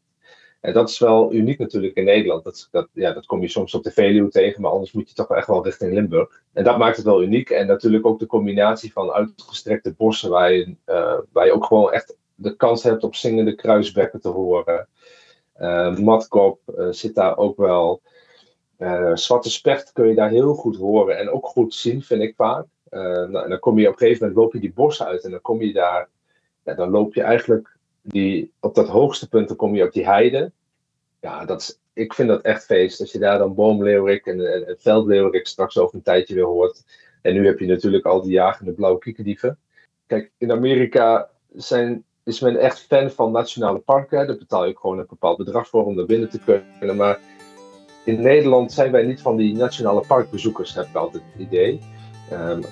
En 0.66 0.72
dat 0.72 0.88
is 0.88 0.98
wel 0.98 1.32
uniek 1.32 1.58
natuurlijk 1.58 1.96
in 1.96 2.04
Nederland. 2.04 2.44
Dat, 2.44 2.68
dat, 2.70 2.88
ja, 2.92 3.12
dat 3.12 3.26
kom 3.26 3.40
je 3.40 3.48
soms 3.48 3.74
op 3.74 3.82
de 3.82 3.90
Veluwe 3.90 4.28
tegen, 4.28 4.62
maar 4.62 4.70
anders 4.70 4.92
moet 4.92 5.08
je 5.08 5.14
toch 5.14 5.30
echt 5.30 5.46
wel 5.46 5.64
richting 5.64 5.92
Limburg. 5.92 6.42
En 6.52 6.64
dat 6.64 6.78
maakt 6.78 6.96
het 6.96 7.04
wel 7.04 7.22
uniek. 7.22 7.50
En 7.50 7.66
natuurlijk 7.66 8.06
ook 8.06 8.18
de 8.18 8.26
combinatie 8.26 8.92
van 8.92 9.10
uitgestrekte 9.10 9.94
bossen, 9.96 10.30
waar 10.30 10.52
je, 10.52 10.76
uh, 10.86 11.18
waar 11.32 11.46
je 11.46 11.52
ook 11.52 11.64
gewoon 11.64 11.92
echt 11.92 12.16
de 12.34 12.56
kans 12.56 12.82
hebt 12.82 13.04
op 13.04 13.14
zingende 13.14 13.54
kruisbekken 13.54 14.20
te 14.20 14.28
horen. 14.28 14.88
Uh, 15.60 15.96
matkop 15.96 16.60
uh, 16.78 16.86
zit 16.90 17.14
daar 17.14 17.36
ook 17.36 17.56
wel. 17.56 18.00
Zwarte 19.14 19.50
specht 19.50 19.92
kun 19.92 20.08
je 20.08 20.14
daar 20.14 20.30
heel 20.30 20.54
goed 20.54 20.76
horen 20.76 21.18
en 21.18 21.30
ook 21.30 21.46
goed 21.46 21.74
zien, 21.74 22.02
vind 22.02 22.22
ik 22.22 22.34
vaak. 22.36 22.66
Nou, 22.90 23.42
en 23.42 23.50
dan 23.50 23.58
kom 23.58 23.78
je 23.78 23.86
op 23.86 23.92
een 23.92 23.98
gegeven 23.98 24.26
moment 24.26 24.38
loop 24.44 24.52
je 24.52 24.60
die 24.60 24.72
bos 24.72 25.02
uit 25.02 25.24
en 25.24 25.30
dan 25.30 25.40
kom 25.40 25.62
je 25.62 25.72
daar. 25.72 26.08
Ja, 26.64 26.74
dan 26.74 26.90
loop 26.90 27.14
je 27.14 27.22
eigenlijk 27.22 27.75
die, 28.06 28.52
op 28.60 28.74
dat 28.74 28.88
hoogste 28.88 29.28
punt, 29.28 29.48
dan 29.48 29.56
kom 29.56 29.74
je 29.74 29.84
op 29.84 29.92
die 29.92 30.06
heide. 30.06 30.52
Ja, 31.20 31.44
dat 31.44 31.60
is, 31.60 31.78
ik 31.92 32.14
vind 32.14 32.28
dat 32.28 32.42
echt 32.42 32.64
feest. 32.64 33.00
Als 33.00 33.12
je 33.12 33.18
daar 33.18 33.38
dan 33.38 33.54
boomleeuwerik 33.54 34.26
en, 34.26 34.52
en, 34.52 34.68
en 34.68 34.76
veldleeuwerik 34.78 35.46
straks 35.46 35.78
over 35.78 35.94
een 35.94 36.02
tijdje 36.02 36.34
weer 36.34 36.44
hoort. 36.44 36.84
En 37.22 37.34
nu 37.34 37.46
heb 37.46 37.58
je 37.58 37.66
natuurlijk 37.66 38.04
al 38.04 38.22
die 38.22 38.32
jagende 38.32 38.72
blauwe 38.72 38.98
kiekerdieven. 38.98 39.58
Kijk, 40.06 40.30
in 40.38 40.52
Amerika 40.52 41.30
zijn 41.54 42.04
is 42.24 42.40
men 42.40 42.56
echt 42.56 42.80
fan 42.80 43.10
van 43.10 43.32
nationale 43.32 43.78
parken. 43.78 44.26
Daar 44.26 44.36
betaal 44.36 44.66
je 44.66 44.76
gewoon 44.76 44.98
een 44.98 45.06
bepaald 45.08 45.36
bedrag 45.36 45.68
voor 45.68 45.84
om 45.84 45.96
daar 45.96 46.06
binnen 46.06 46.28
te 46.28 46.38
kunnen. 46.78 46.96
Maar 46.96 47.20
in 48.04 48.20
Nederland 48.20 48.72
zijn 48.72 48.92
wij 48.92 49.02
niet 49.02 49.20
van 49.20 49.36
die 49.36 49.56
nationale 49.56 50.04
parkbezoekers, 50.06 50.74
heb 50.74 50.86
ik 50.86 50.94
altijd 50.94 51.22
het 51.32 51.46
idee. 51.46 51.80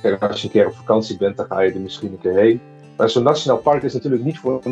Kijk, 0.03 0.23
als 0.23 0.41
je 0.41 0.47
een 0.47 0.53
keer 0.53 0.67
op 0.67 0.75
vakantie 0.75 1.17
bent, 1.17 1.37
dan 1.37 1.47
ga 1.47 1.61
je 1.61 1.73
er 1.73 1.81
misschien 1.81 2.13
een 2.13 2.21
keer 2.21 2.37
heen. 2.37 2.61
Maar 2.97 3.11
zo'n 3.11 3.23
nationaal 3.23 3.59
park 3.59 3.83
is 3.83 3.93
natuurlijk 3.93 4.25
niet 4.25 4.39
voor 4.39 4.63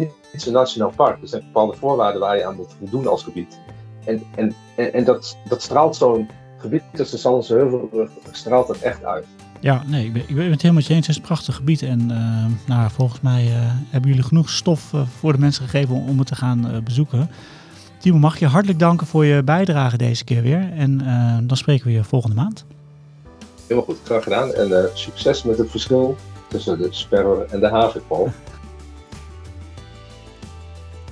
een, 0.00 0.10
niet 0.32 0.42
zo'n 0.42 0.52
nationaal 0.52 0.92
park. 0.96 1.22
Er 1.22 1.28
zijn 1.28 1.42
bepaalde 1.44 1.76
voorwaarden 1.76 2.20
waar 2.20 2.36
je 2.36 2.44
aan 2.44 2.56
moet 2.56 2.74
voldoen 2.78 3.06
als 3.06 3.22
gebied. 3.22 3.58
En, 4.04 4.22
en, 4.36 4.54
en, 4.76 4.92
en 4.92 5.04
dat, 5.04 5.36
dat 5.48 5.62
straalt 5.62 5.96
zo'n 5.96 6.28
gebied 6.58 6.82
tussen 6.92 7.18
Zandse 7.18 7.54
Heuvelrug, 7.54 8.10
straalt 8.30 8.66
dat 8.66 8.78
echt 8.78 9.04
uit. 9.04 9.24
Ja, 9.60 9.82
nee, 9.86 10.04
ik 10.04 10.12
ben, 10.12 10.22
ik 10.26 10.34
ben 10.34 10.50
het 10.50 10.62
helemaal 10.62 10.74
met 10.74 10.86
je 10.86 10.94
eens. 10.94 11.06
Het 11.06 11.16
is 11.16 11.22
een 11.22 11.28
prachtig 11.28 11.54
gebied. 11.54 11.82
En 11.82 12.00
uh, 12.10 12.44
nou, 12.66 12.90
volgens 12.90 13.20
mij 13.20 13.44
uh, 13.44 13.52
hebben 13.90 14.10
jullie 14.10 14.24
genoeg 14.24 14.50
stof 14.50 14.92
uh, 14.92 15.00
voor 15.18 15.32
de 15.32 15.38
mensen 15.38 15.64
gegeven 15.64 15.94
om, 15.94 16.08
om 16.08 16.18
het 16.18 16.26
te 16.26 16.34
gaan 16.34 16.80
bezoeken. 16.84 17.30
Timo, 17.98 18.18
mag 18.18 18.38
je 18.38 18.46
hartelijk 18.46 18.78
danken 18.78 19.06
voor 19.06 19.24
je 19.24 19.42
bijdrage 19.42 19.96
deze 19.96 20.24
keer 20.24 20.42
weer. 20.42 20.72
En 20.76 20.98
dan 21.46 21.56
spreken 21.56 21.86
we 21.86 21.92
je 21.92 22.04
volgende 22.04 22.36
maand. 22.36 22.64
Helemaal 23.62 23.84
goed, 23.84 23.98
graag 24.04 24.22
gedaan. 24.22 24.54
En 24.54 24.90
succes 24.94 25.42
met 25.42 25.58
het 25.58 25.70
verschil 25.70 26.16
tussen 26.48 26.78
de 26.78 26.88
sperwer 26.90 27.46
en 27.50 27.60
de 27.60 27.68
havikpal. 27.68 28.28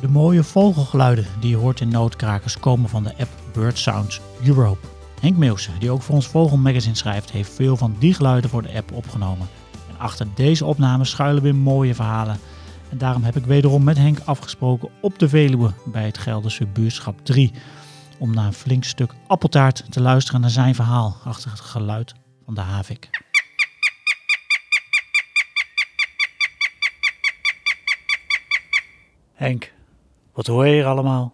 De 0.00 0.08
mooie 0.08 0.44
vogelgeluiden 0.44 1.26
die 1.40 1.50
je 1.50 1.56
hoort 1.56 1.80
in 1.80 1.88
noodkrakers 1.88 2.58
komen 2.58 2.88
van 2.88 3.02
de 3.02 3.14
app 3.18 3.30
Bird 3.52 3.78
Sounds 3.78 4.20
Europe. 4.44 4.86
Henk 5.20 5.36
Meeuwse, 5.36 5.70
die 5.78 5.90
ook 5.90 6.02
voor 6.02 6.14
ons 6.14 6.26
Vogelmagazine 6.26 6.94
schrijft, 6.94 7.30
heeft 7.30 7.52
veel 7.52 7.76
van 7.76 7.96
die 7.98 8.14
geluiden 8.14 8.50
voor 8.50 8.62
de 8.62 8.74
app 8.74 8.92
opgenomen. 8.92 9.48
En 9.88 9.98
achter 9.98 10.26
deze 10.34 10.64
opnames 10.64 11.10
schuilen 11.10 11.42
weer 11.42 11.54
mooie 11.54 11.94
verhalen. 11.94 12.38
En 12.90 12.98
daarom 12.98 13.22
heb 13.22 13.36
ik 13.36 13.44
wederom 13.44 13.84
met 13.84 13.96
Henk 13.96 14.18
afgesproken 14.24 14.88
op 15.00 15.18
de 15.18 15.28
Veluwe 15.28 15.72
bij 15.84 16.04
het 16.04 16.18
Gelderse 16.18 16.66
buurtschap 16.66 17.24
3. 17.24 17.52
om 18.18 18.34
na 18.34 18.46
een 18.46 18.52
flink 18.52 18.84
stuk 18.84 19.14
appeltaart 19.26 19.84
te 19.90 20.00
luisteren 20.00 20.40
naar 20.40 20.50
zijn 20.50 20.74
verhaal 20.74 21.16
achter 21.24 21.50
het 21.50 21.60
geluid 21.60 22.14
van 22.44 22.54
de 22.54 22.60
havik. 22.60 23.08
Henk, 29.34 29.72
wat 30.38 30.46
hoor 30.46 30.66
je 30.66 30.72
hier 30.72 30.86
allemaal? 30.86 31.32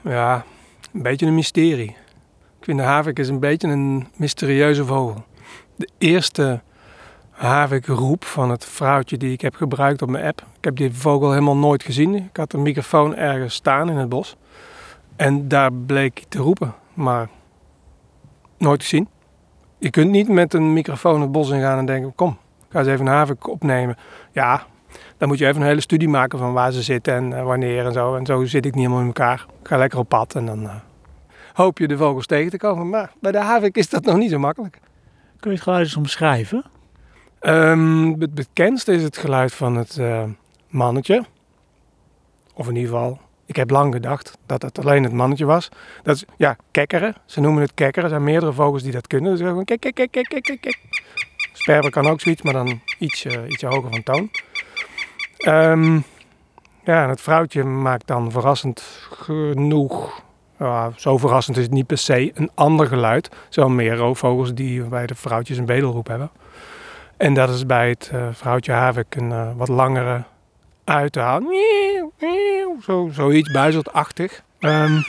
Ja, 0.00 0.44
een 0.92 1.02
beetje 1.02 1.26
een 1.26 1.34
mysterie. 1.34 1.96
Ik 2.58 2.64
vind 2.64 2.78
de 2.78 2.84
havik 2.84 3.18
is 3.18 3.28
een 3.28 3.40
beetje 3.40 3.68
een 3.68 4.06
mysterieuze 4.16 4.84
vogel. 4.84 5.24
De 5.76 5.88
eerste 5.98 6.60
havikroep 7.30 8.24
van 8.24 8.50
het 8.50 8.64
vrouwtje 8.64 9.16
die 9.16 9.32
ik 9.32 9.40
heb 9.40 9.54
gebruikt 9.54 10.02
op 10.02 10.08
mijn 10.08 10.24
app. 10.24 10.40
Ik 10.40 10.64
heb 10.64 10.76
die 10.76 10.94
vogel 10.94 11.30
helemaal 11.30 11.56
nooit 11.56 11.82
gezien. 11.82 12.14
Ik 12.14 12.36
had 12.36 12.52
een 12.52 12.62
microfoon 12.62 13.16
ergens 13.16 13.54
staan 13.54 13.90
in 13.90 13.96
het 13.96 14.08
bos. 14.08 14.36
En 15.16 15.48
daar 15.48 15.72
bleek 15.72 16.18
hij 16.18 16.26
te 16.28 16.38
roepen, 16.38 16.74
maar 16.94 17.28
nooit 18.58 18.82
gezien. 18.82 19.08
Je 19.78 19.90
kunt 19.90 20.10
niet 20.10 20.28
met 20.28 20.54
een 20.54 20.72
microfoon 20.72 21.20
het 21.20 21.32
bos 21.32 21.50
ingaan 21.50 21.78
en 21.78 21.86
denken, 21.86 22.14
kom, 22.14 22.38
ga 22.68 22.78
eens 22.78 22.88
even 22.88 23.06
een 23.06 23.12
havik 23.12 23.48
opnemen. 23.48 23.96
Ja, 24.32 24.66
dan 25.18 25.28
moet 25.28 25.38
je 25.38 25.46
even 25.46 25.60
een 25.60 25.66
hele 25.66 25.80
studie 25.80 26.08
maken 26.08 26.38
van 26.38 26.52
waar 26.52 26.72
ze 26.72 26.82
zitten 26.82 27.14
en 27.14 27.32
eh, 27.32 27.44
wanneer 27.44 27.86
en 27.86 27.92
zo. 27.92 28.16
En 28.16 28.26
zo 28.26 28.44
zit 28.44 28.66
ik 28.66 28.74
niet 28.74 28.82
helemaal 28.82 29.00
in 29.00 29.06
elkaar. 29.06 29.46
Ik 29.60 29.68
ga 29.68 29.76
lekker 29.76 29.98
op 29.98 30.08
pad 30.08 30.34
en 30.34 30.46
dan 30.46 30.64
eh, 30.64 30.74
hoop 31.52 31.78
je 31.78 31.88
de 31.88 31.96
vogels 31.96 32.26
tegen 32.26 32.50
te 32.50 32.56
komen. 32.56 32.88
Maar 32.88 33.12
bij 33.20 33.32
de 33.32 33.38
havik 33.38 33.76
is 33.76 33.88
dat 33.88 34.04
nog 34.04 34.16
niet 34.16 34.30
zo 34.30 34.38
makkelijk. 34.38 34.80
Kun 35.40 35.50
je 35.50 35.56
het 35.56 35.64
geluid 35.64 35.84
eens 35.84 35.96
omschrijven? 35.96 36.64
Ehm, 37.40 38.20
het 38.20 38.34
bekendste 38.34 38.92
is 38.92 39.02
het 39.02 39.16
geluid 39.16 39.54
van 39.54 39.76
het 39.76 39.98
eh, 39.98 40.22
mannetje. 40.68 41.24
Of 42.54 42.68
in 42.68 42.76
ieder 42.76 42.90
geval, 42.90 43.20
ik 43.46 43.56
heb 43.56 43.70
lang 43.70 43.94
gedacht 43.94 44.38
dat 44.46 44.62
het 44.62 44.78
alleen 44.78 45.02
het 45.02 45.12
mannetje 45.12 45.44
was. 45.44 45.68
Dat 46.02 46.16
is, 46.16 46.24
ja, 46.36 46.56
kekkeren. 46.70 47.14
Ze 47.26 47.40
noemen 47.40 47.62
het 47.62 47.74
kekkeren. 47.74 48.04
Er 48.04 48.14
zijn 48.14 48.24
meerdere 48.24 48.52
vogels 48.52 48.82
die 48.82 48.92
dat 48.92 49.06
kunnen. 49.06 49.30
Dus 49.30 49.40
gewoon 49.40 49.64
kek, 49.64 49.80
kek, 49.80 49.94
kek, 49.94 50.10
kek, 50.10 50.28
kek, 50.28 50.60
kek. 50.60 50.78
Sperber 51.52 51.90
kan 51.90 52.06
ook 52.06 52.20
zoiets, 52.20 52.42
maar 52.42 52.52
dan 52.52 52.80
iets, 52.98 53.26
iets 53.26 53.62
hoger 53.62 53.90
van 53.90 54.02
toon. 54.02 54.30
Ehm, 55.38 56.00
ja, 56.84 57.08
het 57.08 57.20
vrouwtje 57.20 57.64
maakt 57.64 58.06
dan 58.06 58.30
verrassend 58.30 58.80
genoeg... 59.10 60.22
zo 60.96 61.18
verrassend 61.18 61.56
is 61.56 61.62
het 61.62 61.72
niet 61.72 61.86
per 61.86 61.98
se. 61.98 62.30
Een 62.34 62.50
ander 62.54 62.86
geluid. 62.86 63.28
Zo 63.48 63.68
meer 63.68 63.96
roofvogels 63.96 64.54
die 64.54 64.82
bij 64.82 65.06
de 65.06 65.14
vrouwtjes 65.14 65.58
een 65.58 65.66
bedelroep 65.66 66.06
hebben. 66.06 66.30
En 67.18 67.34
dat 67.34 67.48
is 67.48 67.66
bij 67.66 67.88
het 67.88 68.10
eh, 68.12 68.28
vrouwtje 68.32 68.72
havik 68.72 69.14
een 69.14 69.32
eh, 69.32 69.50
wat 69.56 69.68
langere 69.68 70.22
uithaal. 70.84 71.42
Zo, 72.82 73.08
zoiets 73.12 73.50
buizeltachtig. 73.52 74.42
Ehm, 74.58 75.00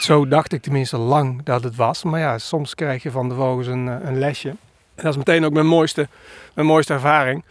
zo 0.00 0.28
dacht 0.28 0.52
ik 0.52 0.62
tenminste 0.62 0.98
lang 0.98 1.42
dat 1.42 1.64
het 1.64 1.76
was. 1.76 2.02
Maar 2.02 2.20
ja, 2.20 2.38
soms 2.38 2.74
krijg 2.74 3.02
je 3.02 3.10
van 3.10 3.28
de 3.28 3.34
vogels 3.34 3.66
een, 3.66 3.88
eh, 3.88 4.08
een 4.08 4.18
lesje. 4.18 4.48
En 4.94 5.02
dat 5.02 5.12
is 5.12 5.16
meteen 5.16 5.44
ook 5.44 5.52
mijn 5.52 5.66
mooiste, 5.66 6.08
mijn 6.54 6.66
mooiste 6.66 6.92
ervaring. 6.92 7.44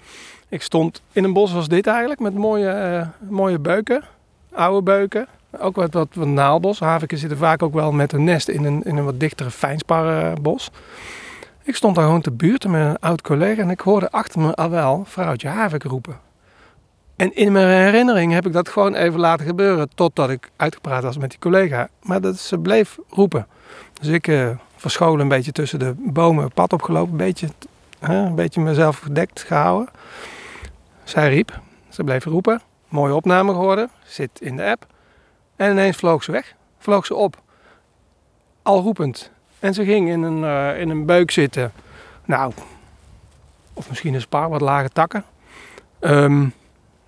Ik 0.53 0.61
stond 0.61 1.01
in 1.11 1.23
een 1.23 1.33
bos 1.33 1.53
als 1.53 1.67
dit 1.67 1.87
eigenlijk, 1.87 2.19
met 2.19 2.33
mooie, 2.33 2.69
eh, 2.69 3.07
mooie 3.29 3.59
beuken. 3.59 4.03
Oude 4.51 4.81
beuken. 4.81 5.27
Ook 5.59 5.75
wat, 5.75 5.93
wat, 5.93 6.07
wat 6.13 6.27
naalbos. 6.27 6.79
Haviken 6.79 7.17
zitten 7.17 7.37
vaak 7.37 7.63
ook 7.63 7.73
wel 7.73 7.91
met 7.91 8.13
een 8.13 8.23
nest 8.23 8.47
in 8.47 8.63
een, 8.63 8.83
in 8.83 8.97
een 8.97 9.05
wat 9.05 9.19
dichtere 9.19 9.51
fijnsparrenbos. 9.51 10.71
Ik 11.63 11.75
stond 11.75 11.95
daar 11.95 12.05
gewoon 12.05 12.21
te 12.21 12.31
buurten 12.31 12.71
met 12.71 12.81
een 12.81 12.99
oud 12.99 13.21
collega 13.21 13.61
en 13.61 13.69
ik 13.69 13.79
hoorde 13.79 14.11
achter 14.11 14.41
me 14.41 14.53
al 14.53 14.69
wel 14.69 15.03
vrouwtje 15.05 15.47
havik 15.47 15.83
roepen. 15.83 16.19
En 17.15 17.35
in 17.35 17.51
mijn 17.51 17.83
herinnering 17.83 18.33
heb 18.33 18.45
ik 18.45 18.53
dat 18.53 18.69
gewoon 18.69 18.95
even 18.95 19.19
laten 19.19 19.45
gebeuren 19.45 19.89
totdat 19.95 20.29
ik 20.29 20.49
uitgepraat 20.55 21.03
was 21.03 21.17
met 21.17 21.29
die 21.29 21.39
collega. 21.39 21.89
Maar 22.01 22.21
dat, 22.21 22.37
ze 22.37 22.57
bleef 22.57 22.97
roepen. 23.09 23.47
Dus 23.93 24.07
ik 24.07 24.27
eh, 24.27 24.49
verscholen 24.75 25.19
een 25.19 25.27
beetje 25.27 25.51
tussen 25.51 25.79
de 25.79 25.93
bomen, 25.97 26.51
pad 26.53 26.73
opgelopen, 26.73 27.11
een 27.11 27.17
beetje, 27.17 27.47
hè, 27.99 28.15
een 28.15 28.35
beetje 28.35 28.61
mezelf 28.61 28.99
gedekt 28.99 29.41
gehouden. 29.41 29.89
Zij 31.03 31.29
riep, 31.29 31.59
ze 31.89 32.03
bleef 32.03 32.25
roepen, 32.25 32.61
mooie 32.87 33.13
opname 33.15 33.51
geworden, 33.51 33.89
zit 34.05 34.41
in 34.41 34.55
de 34.55 34.63
app. 34.65 34.85
En 35.55 35.71
ineens 35.71 35.97
vloog 35.97 36.23
ze 36.23 36.31
weg, 36.31 36.55
vloog 36.77 37.05
ze 37.05 37.15
op. 37.15 37.41
Al 38.61 38.81
roepend. 38.81 39.31
En 39.59 39.73
ze 39.73 39.83
ging 39.85 40.09
in 40.09 40.21
een, 40.21 40.43
eh, 40.43 40.79
in 40.81 40.89
een 40.89 41.05
beuk 41.05 41.31
zitten. 41.31 41.71
Nou, 42.25 42.53
of 43.73 43.89
misschien 43.89 44.13
een 44.13 44.27
paar 44.29 44.49
wat 44.49 44.61
lage 44.61 44.89
takken. 44.89 45.25
Ehm 45.99 46.45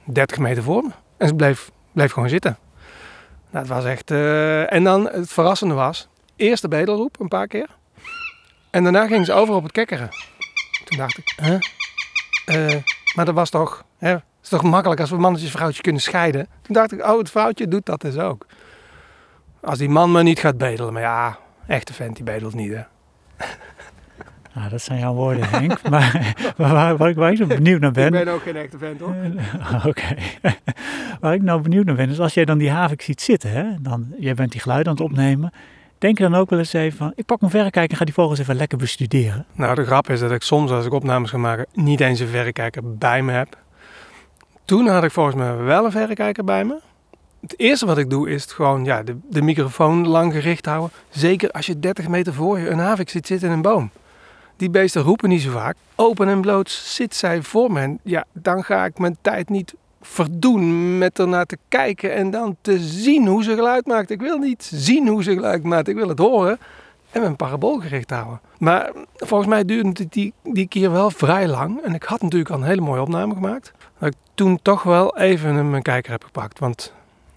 30 0.03 0.37
meter 0.37 0.63
voor 0.63 0.83
me. 0.83 0.89
En 1.17 1.27
ze 1.27 1.33
bleef, 1.35 1.71
bleef 1.91 2.11
gewoon 2.11 2.29
zitten. 2.29 2.57
Nou, 3.49 3.65
het 3.65 3.75
was 3.75 3.85
echt... 3.85 4.11
eh, 4.11 4.73
En 4.73 4.83
dan, 4.83 5.09
het 5.09 5.29
verrassende 5.31 5.73
was... 5.73 6.07
Eerst 6.35 6.61
de 6.61 6.67
bedelroep, 6.67 7.19
een 7.19 7.27
paar 7.27 7.47
keer. 7.47 7.67
En 8.69 8.83
daarna 8.83 9.07
ging 9.07 9.25
ze 9.25 9.33
over 9.33 9.55
op 9.55 9.63
het 9.63 9.71
kekkeren. 9.71 10.09
Toen 10.85 10.97
dacht 10.97 11.17
ik, 11.17 11.33
hè? 11.35 11.57
Eh, 12.45 12.81
maar 13.15 13.25
dat 13.25 13.35
was 13.35 13.49
toch... 13.49 13.85
Hè? 13.97 14.09
Het 14.09 14.53
is 14.53 14.59
toch 14.59 14.71
makkelijk 14.71 15.01
als 15.01 15.09
we 15.09 15.17
mannetjes 15.17 15.49
en 15.49 15.55
vrouwtjes 15.55 15.81
kunnen 15.81 16.01
scheiden. 16.01 16.47
Toen 16.61 16.73
dacht 16.73 16.91
ik, 16.91 17.05
oh, 17.05 17.17
het 17.17 17.29
vrouwtje 17.29 17.67
doet 17.67 17.85
dat 17.85 18.01
dus 18.01 18.17
ook. 18.17 18.45
Als 19.61 19.77
die 19.77 19.89
man 19.89 20.11
maar 20.11 20.23
niet 20.23 20.39
gaat 20.39 20.57
bedelen. 20.57 20.93
Maar 20.93 21.01
ja, 21.01 21.37
echte 21.67 21.93
vent 21.93 22.15
die 22.15 22.25
bedelt 22.25 22.53
niet, 22.53 22.73
hè. 22.73 22.81
Nou, 24.53 24.69
dat 24.75 24.81
zijn 24.81 24.99
jouw 24.99 25.13
woorden, 25.13 25.49
Henk. 25.49 25.81
maar 25.89 26.35
waar, 26.57 26.97
waar, 26.97 27.09
ik, 27.09 27.15
waar 27.15 27.31
ik 27.31 27.37
zo 27.37 27.45
benieuwd 27.45 27.79
naar 27.79 27.91
ben... 27.91 28.27
ook 28.27 28.41
geen 28.41 28.55
echte 28.55 28.77
vent, 28.77 28.99
hoor. 28.99 29.15
Oké. 29.89 30.15
Waar 31.19 31.33
ik 31.33 31.41
nou 31.41 31.61
benieuwd 31.61 31.85
naar 31.85 31.95
ben, 31.95 32.09
is 32.09 32.19
als 32.19 32.33
jij 32.33 32.45
dan 32.45 32.57
die 32.57 32.69
havik 32.69 33.01
ziet 33.01 33.21
zitten, 33.21 33.51
hè, 33.51 33.63
dan, 33.81 34.13
jij 34.19 34.33
bent 34.33 34.51
die 34.51 34.61
geluiden 34.61 34.91
aan 34.91 34.97
het 34.97 35.05
opnemen. 35.05 35.51
Denk 35.97 36.17
je 36.17 36.23
dan 36.23 36.35
ook 36.35 36.49
wel 36.49 36.59
eens 36.59 36.73
even 36.73 36.97
van, 36.97 37.11
ik 37.15 37.25
pak 37.25 37.39
mijn 37.39 37.51
verrekijker 37.51 37.91
en 37.91 37.97
ga 37.97 38.05
die 38.05 38.13
vogels 38.13 38.39
even 38.39 38.55
lekker 38.55 38.77
bestuderen. 38.77 39.45
Nou, 39.53 39.75
de 39.75 39.85
grap 39.85 40.09
is 40.09 40.19
dat 40.19 40.31
ik 40.31 40.41
soms 40.41 40.71
als 40.71 40.85
ik 40.85 40.93
opnames 40.93 41.29
ga 41.29 41.37
maken 41.37 41.65
niet 41.73 41.99
eens 41.99 42.19
een 42.19 42.27
verrekijker 42.27 42.97
bij 42.97 43.21
me 43.21 43.31
heb. 43.31 43.57
Toen 44.65 44.87
had 44.87 45.03
ik 45.03 45.11
volgens 45.11 45.35
mij 45.35 45.55
wel 45.55 45.85
een 45.85 45.91
verrekijker 45.91 46.43
bij 46.43 46.65
me. 46.65 46.79
Het 47.41 47.59
eerste 47.59 47.85
wat 47.85 47.97
ik 47.97 48.09
doe 48.09 48.29
is 48.29 48.45
gewoon 48.45 48.85
ja, 48.85 49.03
de, 49.03 49.17
de 49.29 49.41
microfoon 49.41 50.07
lang 50.07 50.33
gericht 50.33 50.65
houden. 50.65 50.89
Zeker 51.09 51.51
als 51.51 51.65
je 51.65 51.79
30 51.79 52.07
meter 52.07 52.33
voor 52.33 52.59
je 52.59 52.69
een 52.69 52.79
havik 52.79 53.09
zit 53.09 53.27
zitten 53.27 53.47
in 53.47 53.53
een 53.53 53.61
boom. 53.61 53.89
Die 54.57 54.69
beesten 54.69 55.01
roepen 55.01 55.29
niet 55.29 55.41
zo 55.41 55.51
vaak. 55.51 55.75
Open 55.95 56.27
en 56.27 56.41
bloot 56.41 56.69
zit 56.69 57.15
zij 57.15 57.41
voor 57.41 57.71
me. 57.71 57.79
En 57.79 57.99
ja, 58.03 58.25
dan 58.33 58.63
ga 58.63 58.85
ik 58.85 58.97
mijn 58.97 59.17
tijd 59.21 59.49
niet 59.49 59.73
verdoen 60.05 60.97
met 60.97 61.19
ernaar 61.19 61.45
te 61.45 61.57
kijken 61.67 62.13
en 62.13 62.31
dan 62.31 62.55
te 62.61 62.79
zien 62.79 63.27
hoe 63.27 63.43
ze 63.43 63.55
geluid 63.55 63.85
maakt. 63.85 64.09
Ik 64.09 64.21
wil 64.21 64.37
niet 64.37 64.69
zien 64.73 65.07
hoe 65.07 65.23
ze 65.23 65.33
geluid 65.33 65.63
maakt, 65.63 65.87
ik 65.87 65.95
wil 65.95 66.09
het 66.09 66.19
horen 66.19 66.59
en 67.11 67.21
mijn 67.21 67.35
parabool 67.35 67.79
gericht 67.79 68.09
houden. 68.09 68.39
Maar 68.57 68.91
volgens 69.15 69.49
mij 69.49 69.65
duurde 69.65 70.07
die, 70.09 70.33
die 70.43 70.67
keer 70.67 70.91
wel 70.91 71.09
vrij 71.09 71.47
lang. 71.47 71.81
En 71.83 71.93
ik 71.93 72.03
had 72.03 72.21
natuurlijk 72.21 72.51
al 72.51 72.57
een 72.57 72.63
hele 72.63 72.81
mooie 72.81 73.01
opname 73.01 73.33
gemaakt. 73.33 73.71
Dat 73.99 74.09
ik 74.09 74.15
toen 74.33 74.59
toch 74.61 74.83
wel 74.83 75.17
even 75.17 75.69
mijn 75.69 75.81
kijker 75.81 76.11
heb 76.11 76.23
gepakt. 76.23 76.59
Want 76.59 76.93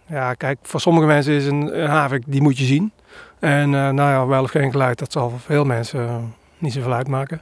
ja, 0.07 0.35
kijk, 0.35 0.59
voor 0.63 0.81
sommige 0.81 1.07
mensen 1.07 1.33
is 1.33 1.47
een, 1.47 1.87
havik, 1.87 2.23
die 2.27 2.43
moet 2.43 2.59
je 2.59 2.65
zien. 2.65 2.93
En 3.39 3.75
eh, 3.75 3.89
nou 3.89 4.11
ja, 4.11 4.27
wel 4.27 4.43
of 4.43 4.51
geen 4.51 4.71
geluid, 4.71 4.99
dat 4.99 5.13
zal 5.13 5.31
voor 5.31 5.41
veel 5.41 5.65
mensen 5.65 6.09
eh, 6.09 6.17
niet 6.59 6.73
zoveel 6.73 6.93
uitmaken. 6.93 7.41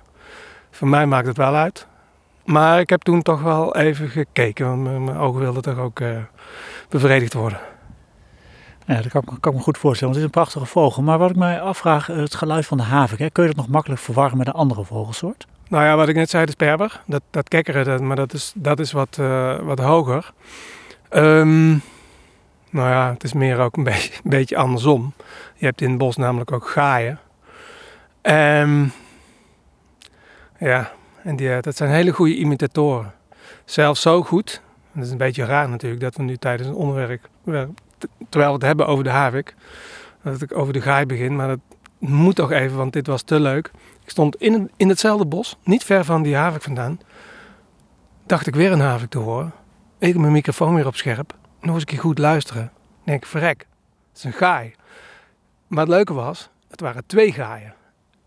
Voor 0.70 0.88
mij 0.88 1.06
maakt 1.06 1.26
het 1.26 1.36
wel 1.36 1.54
uit. 1.54 1.86
Maar 2.46 2.80
ik 2.80 2.90
heb 2.90 3.02
toen 3.02 3.22
toch 3.22 3.42
wel 3.42 3.76
even 3.76 4.09
gekeken, 4.09 4.66
want 4.66 4.82
mijn, 4.82 5.04
mijn 5.04 5.16
ogen 5.16 5.40
wilden 5.40 5.62
toch 5.62 5.78
ook 5.78 6.00
eh, 6.00 6.16
bevredigd 6.88 7.32
worden. 7.32 7.59
Ja, 8.87 8.94
dat 8.94 9.09
kan, 9.09 9.22
ik 9.22 9.30
me- 9.30 9.40
kan 9.40 9.52
ik 9.52 9.59
me 9.59 9.64
goed 9.64 9.78
voorstellen, 9.78 10.14
want 10.14 10.24
het 10.24 10.35
is 10.35 10.37
een 10.37 10.42
prachtige 10.42 10.66
vogel. 10.80 11.02
Maar 11.02 11.18
wat 11.18 11.30
ik 11.30 11.37
mij 11.37 11.61
afvraag, 11.61 12.09
eh, 12.11 12.16
het 12.16 12.35
geluid 12.35 12.66
van 12.66 12.76
de 12.76 12.82
havik, 12.82 13.18
hè, 13.18 13.30
kun 13.30 13.42
je 13.42 13.48
dat 13.48 13.56
nog 13.59 13.68
makkelijk 13.68 14.00
verwarren 14.00 14.38
met 14.38 14.46
een 14.46 14.52
andere 14.52 14.85
vogelsoort? 14.85 15.46
Nou 15.68 15.85
ja, 15.85 15.96
wat 15.96 16.09
ik 16.09 16.14
net 16.14 16.30
zei, 16.30 16.44
de 16.44 16.50
sperber, 16.50 17.02
dat, 17.06 17.22
dat 17.30 17.48
kekkeren, 17.48 17.85
dat, 17.85 18.00
maar 18.00 18.16
dat 18.16 18.32
is, 18.32 18.52
dat 18.54 18.80
is 18.80 18.92
wat, 18.92 19.16
eh, 19.18 19.59
wat 19.59 19.78
hoger. 19.78 20.32
Ehm, 21.09 21.68
nou 22.70 22.90
ja, 22.90 23.11
het 23.12 23.24
is 23.24 23.32
meer 23.32 23.59
ook 23.59 23.76
een 23.76 23.85
beetje, 23.92 24.12
een 24.24 24.30
beetje 24.30 24.56
andersom. 24.56 25.12
Je 25.54 25.64
hebt 25.66 25.80
in 25.80 25.88
het 25.88 25.98
bos 25.98 26.16
namelijk 26.16 26.52
ook 26.52 26.68
gaaien. 26.68 27.18
Ehm, 28.22 28.85
ja, 30.59 30.90
en 31.26 31.36
die, 31.36 31.52
eh, 31.54 31.60
dat 31.62 31.76
zijn 31.76 31.90
hele 31.90 32.10
goede 32.10 32.36
imitatoren. 32.36 33.14
Zelfs 33.64 34.00
zo 34.00 34.22
goed, 34.22 34.62
dat 34.92 35.04
is 35.04 35.10
een 35.10 35.16
beetje 35.18 35.44
raar 35.44 35.68
natuurlijk, 35.68 36.00
dat 36.02 36.16
we 36.16 36.22
nu 36.22 36.36
tijdens 36.36 36.68
een 36.68 36.74
onderwerp, 36.74 37.28
wer- 37.42 37.68
t- 37.98 38.06
terwijl 38.28 38.50
we 38.50 38.56
het 38.58 38.66
hebben 38.66 38.86
over 38.86 39.04
de 39.04 39.10
havik, 39.10 39.54
dat 40.22 40.42
ik 40.42 40.56
over 40.56 40.72
de 40.72 40.80
gaai 40.80 41.06
begin, 41.06 41.36
maar 41.36 41.48
dat 41.48 41.58
moet 41.98 42.34
toch 42.34 42.50
even, 42.50 42.76
want 42.76 42.92
dit 42.92 43.06
was 43.06 43.22
te 43.22 43.40
leuk. 43.40 43.70
Ik 44.02 44.10
stond 44.10 44.36
in, 44.36 44.70
in 44.76 44.88
hetzelfde 44.88 45.26
bos, 45.26 45.56
niet 45.62 45.84
ver 45.84 46.04
van 46.04 46.22
die 46.22 46.36
havik 46.36 46.62
vandaan. 46.62 47.00
Dacht 48.26 48.46
ik 48.46 48.54
weer 48.54 48.72
een 48.72 48.80
havik 48.80 49.10
te 49.10 49.18
horen. 49.18 49.52
Ik 49.98 50.16
mijn 50.16 50.32
microfoon 50.32 50.74
weer 50.74 50.86
op 50.86 50.96
scherp. 50.96 51.34
Nog 51.60 51.72
eens 51.74 51.80
een 51.82 51.88
keer 51.88 51.98
goed 51.98 52.18
luisteren. 52.18 52.64
Ik 52.64 52.70
Denk, 53.04 53.26
verrek, 53.26 53.66
het 54.08 54.16
is 54.18 54.24
een 54.24 54.32
gaai. 54.32 54.74
Maar 55.66 55.80
het 55.84 55.88
leuke 55.88 56.12
was, 56.12 56.50
het 56.70 56.80
waren 56.80 57.06
twee 57.06 57.32
gaaien. 57.32 57.74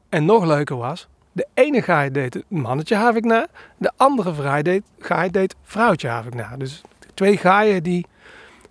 En 0.09 0.25
nog 0.25 0.45
leuker 0.45 0.77
was, 0.77 1.07
de 1.39 1.47
ene 1.53 1.81
gaai 1.81 2.11
deed 2.11 2.33
het 2.33 2.43
mannetje 2.47 2.95
havik 2.95 3.25
na. 3.25 3.47
De 3.77 3.91
andere 3.97 4.33
gaai 4.33 4.63
deed, 4.63 4.83
gaai 4.99 5.29
deed 5.29 5.55
vrouwtje 5.63 6.07
havik 6.07 6.33
na. 6.33 6.57
Dus 6.57 6.81
twee 7.13 7.37
gaaien 7.37 7.83
die 7.83 8.05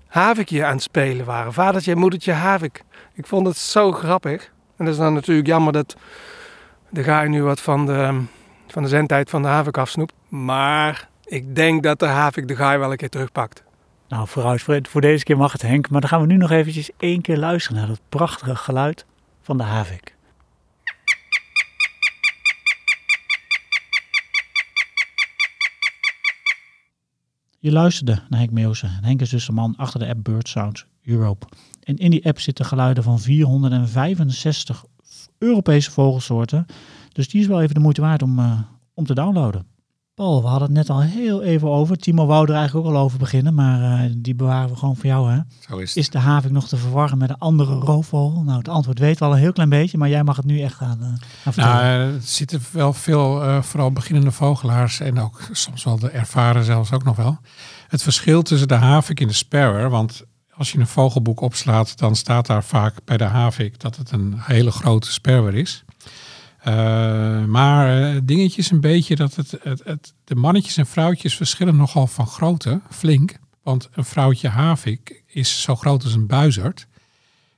havikje 0.06 0.64
aan 0.64 0.72
het 0.72 0.82
spelen 0.82 1.26
waren. 1.26 1.52
Vadertje 1.52 1.92
en 1.92 1.98
moedertje 1.98 2.32
havik. 2.32 2.82
Ik 3.14 3.26
vond 3.26 3.46
het 3.46 3.56
zo 3.56 3.92
grappig. 3.92 4.52
En 4.76 4.84
dat 4.84 4.94
is 4.94 5.00
dan 5.00 5.14
natuurlijk 5.14 5.46
jammer 5.46 5.72
dat 5.72 5.96
de 6.88 7.02
gaai 7.02 7.28
nu 7.28 7.42
wat 7.42 7.60
van 7.60 7.86
de, 7.86 8.22
van 8.66 8.82
de 8.82 8.88
zendtijd 8.88 9.30
van 9.30 9.42
de 9.42 9.48
havik 9.48 9.78
afsnoept. 9.78 10.14
Maar 10.28 11.08
ik 11.24 11.54
denk 11.54 11.82
dat 11.82 11.98
de 11.98 12.06
havik 12.06 12.48
de 12.48 12.56
gaai 12.56 12.78
wel 12.78 12.90
een 12.90 12.96
keer 12.96 13.08
terugpakt. 13.08 13.62
Nou, 14.08 14.28
vooruit, 14.28 14.62
voor, 14.62 14.80
voor 14.82 15.00
deze 15.00 15.24
keer 15.24 15.36
mag 15.36 15.52
het 15.52 15.62
Henk. 15.62 15.90
Maar 15.90 16.00
dan 16.00 16.10
gaan 16.10 16.20
we 16.20 16.26
nu 16.26 16.36
nog 16.36 16.50
eventjes 16.50 16.90
één 16.96 17.20
keer 17.20 17.36
luisteren 17.36 17.78
naar 17.78 17.88
dat 17.88 18.00
prachtige 18.08 18.56
geluid 18.56 19.06
van 19.42 19.56
de 19.56 19.64
havik. 19.64 20.16
Je 27.60 27.72
luisterde 27.72 28.22
naar 28.28 28.38
Henk 28.38 28.52
Meeuwsen. 28.52 28.88
En 28.88 29.04
Henk 29.04 29.20
is 29.20 29.30
dus 29.30 29.46
de 29.46 29.52
man 29.52 29.76
achter 29.76 30.00
de 30.00 30.08
app 30.08 30.24
Bird 30.24 30.48
Sounds 30.48 30.86
Europe. 31.02 31.46
En 31.82 31.96
in 31.96 32.10
die 32.10 32.26
app 32.26 32.40
zitten 32.40 32.64
geluiden 32.64 33.02
van 33.02 33.20
465 33.20 34.84
Europese 35.38 35.90
vogelsoorten. 35.90 36.66
Dus 37.12 37.28
die 37.28 37.40
is 37.40 37.46
wel 37.46 37.62
even 37.62 37.74
de 37.74 37.80
moeite 37.80 38.00
waard 38.00 38.22
om, 38.22 38.38
eh, 38.38 38.60
om 38.94 39.04
te 39.04 39.14
downloaden. 39.14 39.66
Paul, 40.18 40.42
we 40.42 40.48
hadden 40.48 40.68
het 40.68 40.76
net 40.76 40.90
al 40.90 41.02
heel 41.02 41.42
even 41.42 41.68
over. 41.68 41.96
Timo 41.96 42.26
wou 42.26 42.48
er 42.48 42.54
eigenlijk 42.54 42.86
ook 42.86 42.94
al 42.94 43.00
over 43.00 43.18
beginnen, 43.18 43.54
maar 43.54 44.04
eh, 44.04 44.10
die 44.16 44.34
bewaren 44.34 44.70
we 44.70 44.76
gewoon 44.76 44.96
voor 44.96 45.06
jou. 45.06 45.30
Hè? 45.30 45.38
Zo 45.68 45.76
is. 45.76 45.96
Is 45.96 46.10
de 46.10 46.18
havik 46.18 46.50
nog 46.50 46.68
te 46.68 46.76
verwarren 46.76 47.18
met 47.18 47.30
een 47.30 47.38
andere 47.38 47.74
roofvogel? 47.74 48.42
Nou, 48.42 48.58
het 48.58 48.68
antwoord 48.68 48.98
weten 48.98 49.18
we 49.18 49.24
al 49.24 49.32
een 49.32 49.38
heel 49.38 49.52
klein 49.52 49.68
beetje, 49.68 49.98
maar 49.98 50.08
jij 50.08 50.24
mag 50.24 50.36
het 50.36 50.44
nu 50.44 50.60
echt 50.60 50.74
gaan, 50.74 50.98
eh, 51.00 51.06
gaan 51.42 51.52
vertellen. 51.52 51.76
Nou, 51.76 52.08
eh, 52.08 52.14
er 52.14 52.20
zitten 52.22 52.60
wel 52.72 52.92
veel, 52.92 53.62
vooral 53.62 53.92
beginnende 53.92 54.30
vogelaars 54.30 55.00
en 55.00 55.20
ook 55.20 55.40
soms 55.52 55.84
wel 55.84 55.98
de 55.98 56.10
ervaren 56.10 56.64
zelfs 56.64 56.92
ook 56.92 57.04
nog 57.04 57.16
wel. 57.16 57.38
Het 57.88 58.02
verschil 58.02 58.42
tussen 58.42 58.68
de 58.68 58.74
havik 58.74 59.20
en 59.20 59.26
de 59.26 59.32
sparrow, 59.32 59.90
want 59.90 60.22
als 60.54 60.72
je 60.72 60.78
een 60.78 60.86
vogelboek 60.86 61.40
opslaat, 61.40 61.98
dan 61.98 62.16
staat 62.16 62.46
daar 62.46 62.64
vaak 62.64 62.94
bij 63.04 63.16
de 63.16 63.24
havik 63.24 63.80
dat 63.80 63.96
het 63.96 64.10
een 64.10 64.34
hele 64.38 64.70
grote 64.70 65.12
sparrow 65.12 65.54
is. 65.54 65.84
Eh, 66.58 67.44
maar 67.44 68.02
eh, 68.02 68.14
het 68.14 68.28
dingetje 68.28 68.60
is 68.60 68.70
een 68.70 68.80
beetje 68.80 69.16
dat 69.16 69.34
het, 69.34 69.50
het, 69.62 69.84
het, 69.84 70.14
de 70.24 70.34
mannetjes 70.34 70.76
en 70.76 70.86
vrouwtjes 70.86 71.36
verschillen 71.36 71.76
nogal 71.76 72.06
van 72.06 72.26
grootte, 72.26 72.80
flink. 72.90 73.38
Want 73.62 73.88
een 73.92 74.04
vrouwtje 74.04 74.48
havik 74.48 75.22
is 75.26 75.62
zo 75.62 75.76
groot 75.76 76.04
als 76.04 76.14
een 76.14 76.26
buizerd. 76.26 76.86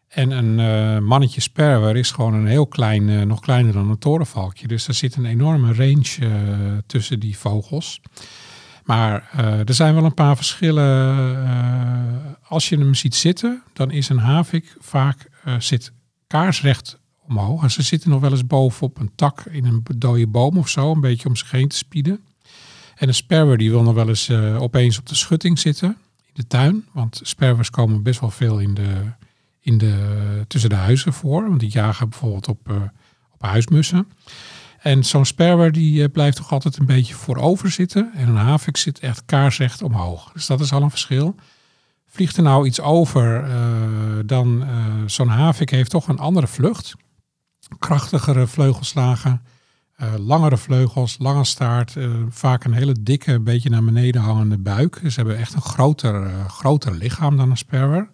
En 0.09 0.31
een 0.31 0.61
eh, 0.61 1.03
mannetje 1.03 1.41
sparrow 1.41 1.97
is 1.97 2.11
gewoon 2.11 2.35
een 2.35 2.47
heel 2.47 2.67
klein, 2.67 3.09
eh, 3.09 3.23
nog 3.23 3.41
kleiner 3.41 3.73
dan 3.73 3.91
een 3.91 3.99
torenvalkje. 3.99 4.67
Dus 4.67 4.89
er 4.89 4.95
zit 4.95 5.17
een 5.17 5.25
enorme 5.25 5.73
range 5.73 6.17
eh, 6.21 6.29
tussen 6.87 7.21
die 7.21 7.39
vogels. 7.39 8.01
Maar 8.85 9.29
eh, 9.33 9.69
er 9.69 9.75
zijn 9.75 9.95
wel 9.95 10.05
een 10.05 10.15
paar 10.15 10.37
verschillen. 10.37 11.47
Eh, 11.47 12.33
als 12.49 12.69
je 12.69 12.79
hem 12.79 12.95
ziet 12.95 13.15
zitten, 13.15 13.63
dan 13.73 13.91
is 13.91 14.09
een 14.09 14.19
havik 14.19 14.77
vaak 14.79 15.29
eh, 15.45 15.55
zit 15.59 15.93
kaarsrecht 16.27 17.00
ze 17.67 17.83
zitten 17.83 18.11
nog 18.11 18.21
wel 18.21 18.31
eens 18.31 18.47
bovenop 18.47 18.99
een 18.99 19.11
tak 19.15 19.45
in 19.45 19.65
een 19.65 19.83
dode 19.97 20.27
boom 20.27 20.59
of 20.59 20.69
zo, 20.69 20.93
een 20.93 21.01
beetje 21.01 21.29
om 21.29 21.37
zich 21.37 21.51
heen 21.51 21.69
te 21.69 21.77
spieden. 21.77 22.21
En 22.95 23.09
een 23.09 23.15
sparrow 23.15 23.59
die 23.59 23.71
wil 23.71 23.83
nog 23.83 23.95
wel 23.95 24.09
eens 24.09 24.29
eh, 24.29 24.63
opeens 24.63 24.99
op 24.99 25.07
de 25.07 25.15
schutting 25.15 25.59
zitten 25.59 25.89
in 26.27 26.33
de 26.33 26.47
tuin. 26.47 26.85
Want 26.93 27.21
sparrows 27.23 27.71
komen 27.71 28.03
best 28.03 28.21
wel 28.21 28.31
veel 28.31 28.59
in 28.59 28.75
de, 28.75 29.13
in 29.61 29.79
de, 29.79 30.45
tussen 30.47 30.71
de 30.71 30.77
huizen 30.77 31.13
voor. 31.13 31.49
Want 31.49 31.61
die 31.61 31.71
jagen 31.71 32.09
bijvoorbeeld 32.09 32.49
op, 32.49 32.69
eh, 32.69 32.77
op 33.31 33.43
huismussen. 33.43 34.09
En 34.79 35.05
zo'n 35.05 35.25
sparrow 35.25 35.73
die 35.73 36.03
eh, 36.03 36.13
blijft 36.13 36.37
toch 36.37 36.53
altijd 36.53 36.77
een 36.77 36.87
beetje 36.87 37.15
voorover 37.15 37.71
zitten. 37.71 38.11
En 38.15 38.29
een 38.29 38.37
havik 38.37 38.77
zit 38.77 38.99
echt 38.99 39.23
kaarsrecht 39.25 39.83
omhoog. 39.83 40.33
Dus 40.33 40.47
dat 40.47 40.61
is 40.61 40.73
al 40.73 40.83
een 40.83 40.91
verschil. 40.91 41.35
Vliegt 42.07 42.37
er 42.37 42.43
nou 42.43 42.67
iets 42.67 42.81
over, 42.81 43.49
dan 44.27 44.65
eh, 44.65 44.85
zo'n 45.07 45.29
havik 45.29 45.71
heeft 45.71 45.91
toch 45.91 46.09
een 46.09 46.19
andere 46.19 46.47
vlucht. 46.47 46.95
Krachtigere 47.79 48.47
vleugelslagen, 48.47 49.43
eh, 49.97 50.15
langere 50.19 50.57
vleugels, 50.57 51.17
lange 51.19 51.45
staart. 51.45 51.97
eh, 51.97 52.11
vaak 52.29 52.65
een 52.65 52.73
hele 52.73 52.97
dikke, 53.01 53.33
een 53.33 53.45
beetje 53.45 53.71
naar 53.71 53.85
beneden 53.85 54.23
hangende 54.23 54.59
buik. 54.59 55.01
Ze 55.07 55.13
hebben 55.15 55.37
echt 55.37 55.55
een 55.55 55.63
groter, 55.63 56.27
eh, 56.27 56.49
groter 56.49 56.95
lichaam 56.95 57.37
dan 57.37 57.51
een 57.51 57.57
sparrow. 57.57 58.05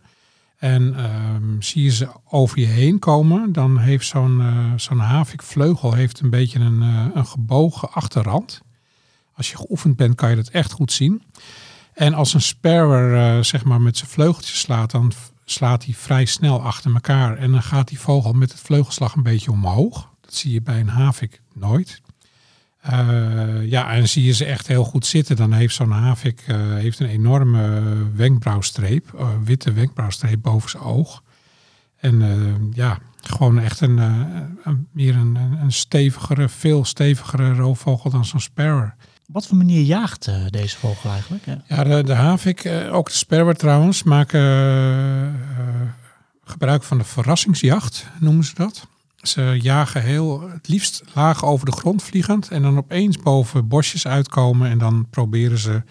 En 0.56 0.94
ehm, 0.96 1.60
zie 1.60 1.82
je 1.82 1.90
ze 1.90 2.08
over 2.28 2.58
je 2.58 2.66
heen 2.66 2.98
komen, 2.98 3.52
dan 3.52 3.78
heeft 3.78 4.06
zo'n 4.06 4.42
zo'n 4.76 4.98
havikvleugel 4.98 5.92
heeft 5.92 6.20
een 6.20 6.30
beetje 6.30 6.58
een, 6.58 6.80
een 7.14 7.26
gebogen 7.26 7.92
achterrand. 7.92 8.60
Als 9.34 9.50
je 9.50 9.56
geoefend 9.56 9.96
bent, 9.96 10.14
kan 10.14 10.30
je 10.30 10.36
dat 10.36 10.48
echt 10.48 10.72
goed 10.72 10.92
zien. 10.92 11.22
En 11.96 12.14
als 12.14 12.34
een 12.34 12.42
sparrow 12.42 13.14
eh, 13.14 13.42
zeg 13.42 13.64
maar 13.64 13.80
met 13.80 13.96
zijn 13.96 14.10
vleugeltjes 14.10 14.60
slaat, 14.60 14.90
dan 14.90 15.12
slaat 15.48 15.84
hij 15.84 15.94
vrij 15.94 16.24
snel 16.24 16.62
achter 16.62 16.94
elkaar. 16.94 17.36
En 17.36 17.52
dan 17.52 17.62
gaat 17.62 17.88
die 17.88 18.00
vogel 18.00 18.32
met 18.32 18.52
het 18.52 18.60
vleugelslag 18.60 19.14
een 19.14 19.22
beetje 19.22 19.50
omhoog. 19.50 20.10
Dat 20.20 20.34
zie 20.34 20.52
je 20.52 20.62
bij 20.62 20.80
een 20.80 20.88
havik 20.88 21.40
nooit. 21.54 22.00
Eh, 22.80 23.70
ja, 23.70 23.92
en 23.92 24.08
zie 24.08 24.24
je 24.24 24.32
ze 24.32 24.44
echt 24.44 24.66
heel 24.66 24.84
goed 24.84 25.06
zitten, 25.06 25.36
dan 25.36 25.52
heeft 25.52 25.74
zo'n 25.74 25.90
havik 25.90 26.44
eh, 26.46 26.56
heeft 26.56 27.00
een 27.00 27.08
enorme 27.08 27.82
wenkbrauwstreep, 28.14 29.14
eh, 29.14 29.28
witte 29.44 29.72
wenkbrauwstreep 29.72 30.42
boven 30.42 30.70
zijn 30.70 30.82
oog. 30.82 31.22
En 31.96 32.22
ja, 32.74 32.98
gewoon 33.20 33.58
echt 33.58 33.80
een, 33.80 33.98
een 34.62 34.88
meer 34.92 35.16
een 35.16 35.34
een 35.34 35.72
stevigere, 35.72 36.48
veel 36.48 36.84
stevigere 36.84 37.54
roofvogel 37.54 38.10
dan 38.10 38.24
zo'n 38.24 38.40
sparrow. 38.40 38.90
Wat 39.26 39.46
voor 39.46 39.56
manier 39.56 39.82
jaagt 39.82 40.26
eh, 40.26 40.34
deze 40.50 40.76
vogel 40.76 41.10
eigenlijk? 41.10 41.44
Ja, 41.66 41.84
de, 41.84 42.02
de 42.04 42.14
havik, 42.14 42.64
eh, 42.64 42.94
ook 42.94 43.06
de 43.06 43.14
sparrow 43.14 43.54
trouwens, 43.54 44.02
maken 44.02 44.40
eh, 44.40 45.88
gebruik 46.44 46.82
van 46.82 46.98
de 46.98 47.04
verrassingsjacht, 47.04 48.06
noemen 48.20 48.44
ze 48.44 48.54
dat. 48.54 48.86
Ze 49.16 49.58
jagen 49.60 50.02
heel, 50.02 50.50
het 50.50 50.68
liefst 50.68 51.02
laag 51.14 51.44
over 51.44 51.66
de 51.66 51.72
grond 51.72 52.02
vliegend 52.02 52.48
en 52.48 52.62
dan 52.62 52.76
opeens 52.76 53.18
boven 53.18 53.68
bosjes 53.68 54.06
uitkomen 54.06 54.70
en 54.70 54.78
dan 54.78 55.06
proberen 55.10 55.58
ze 55.58 55.82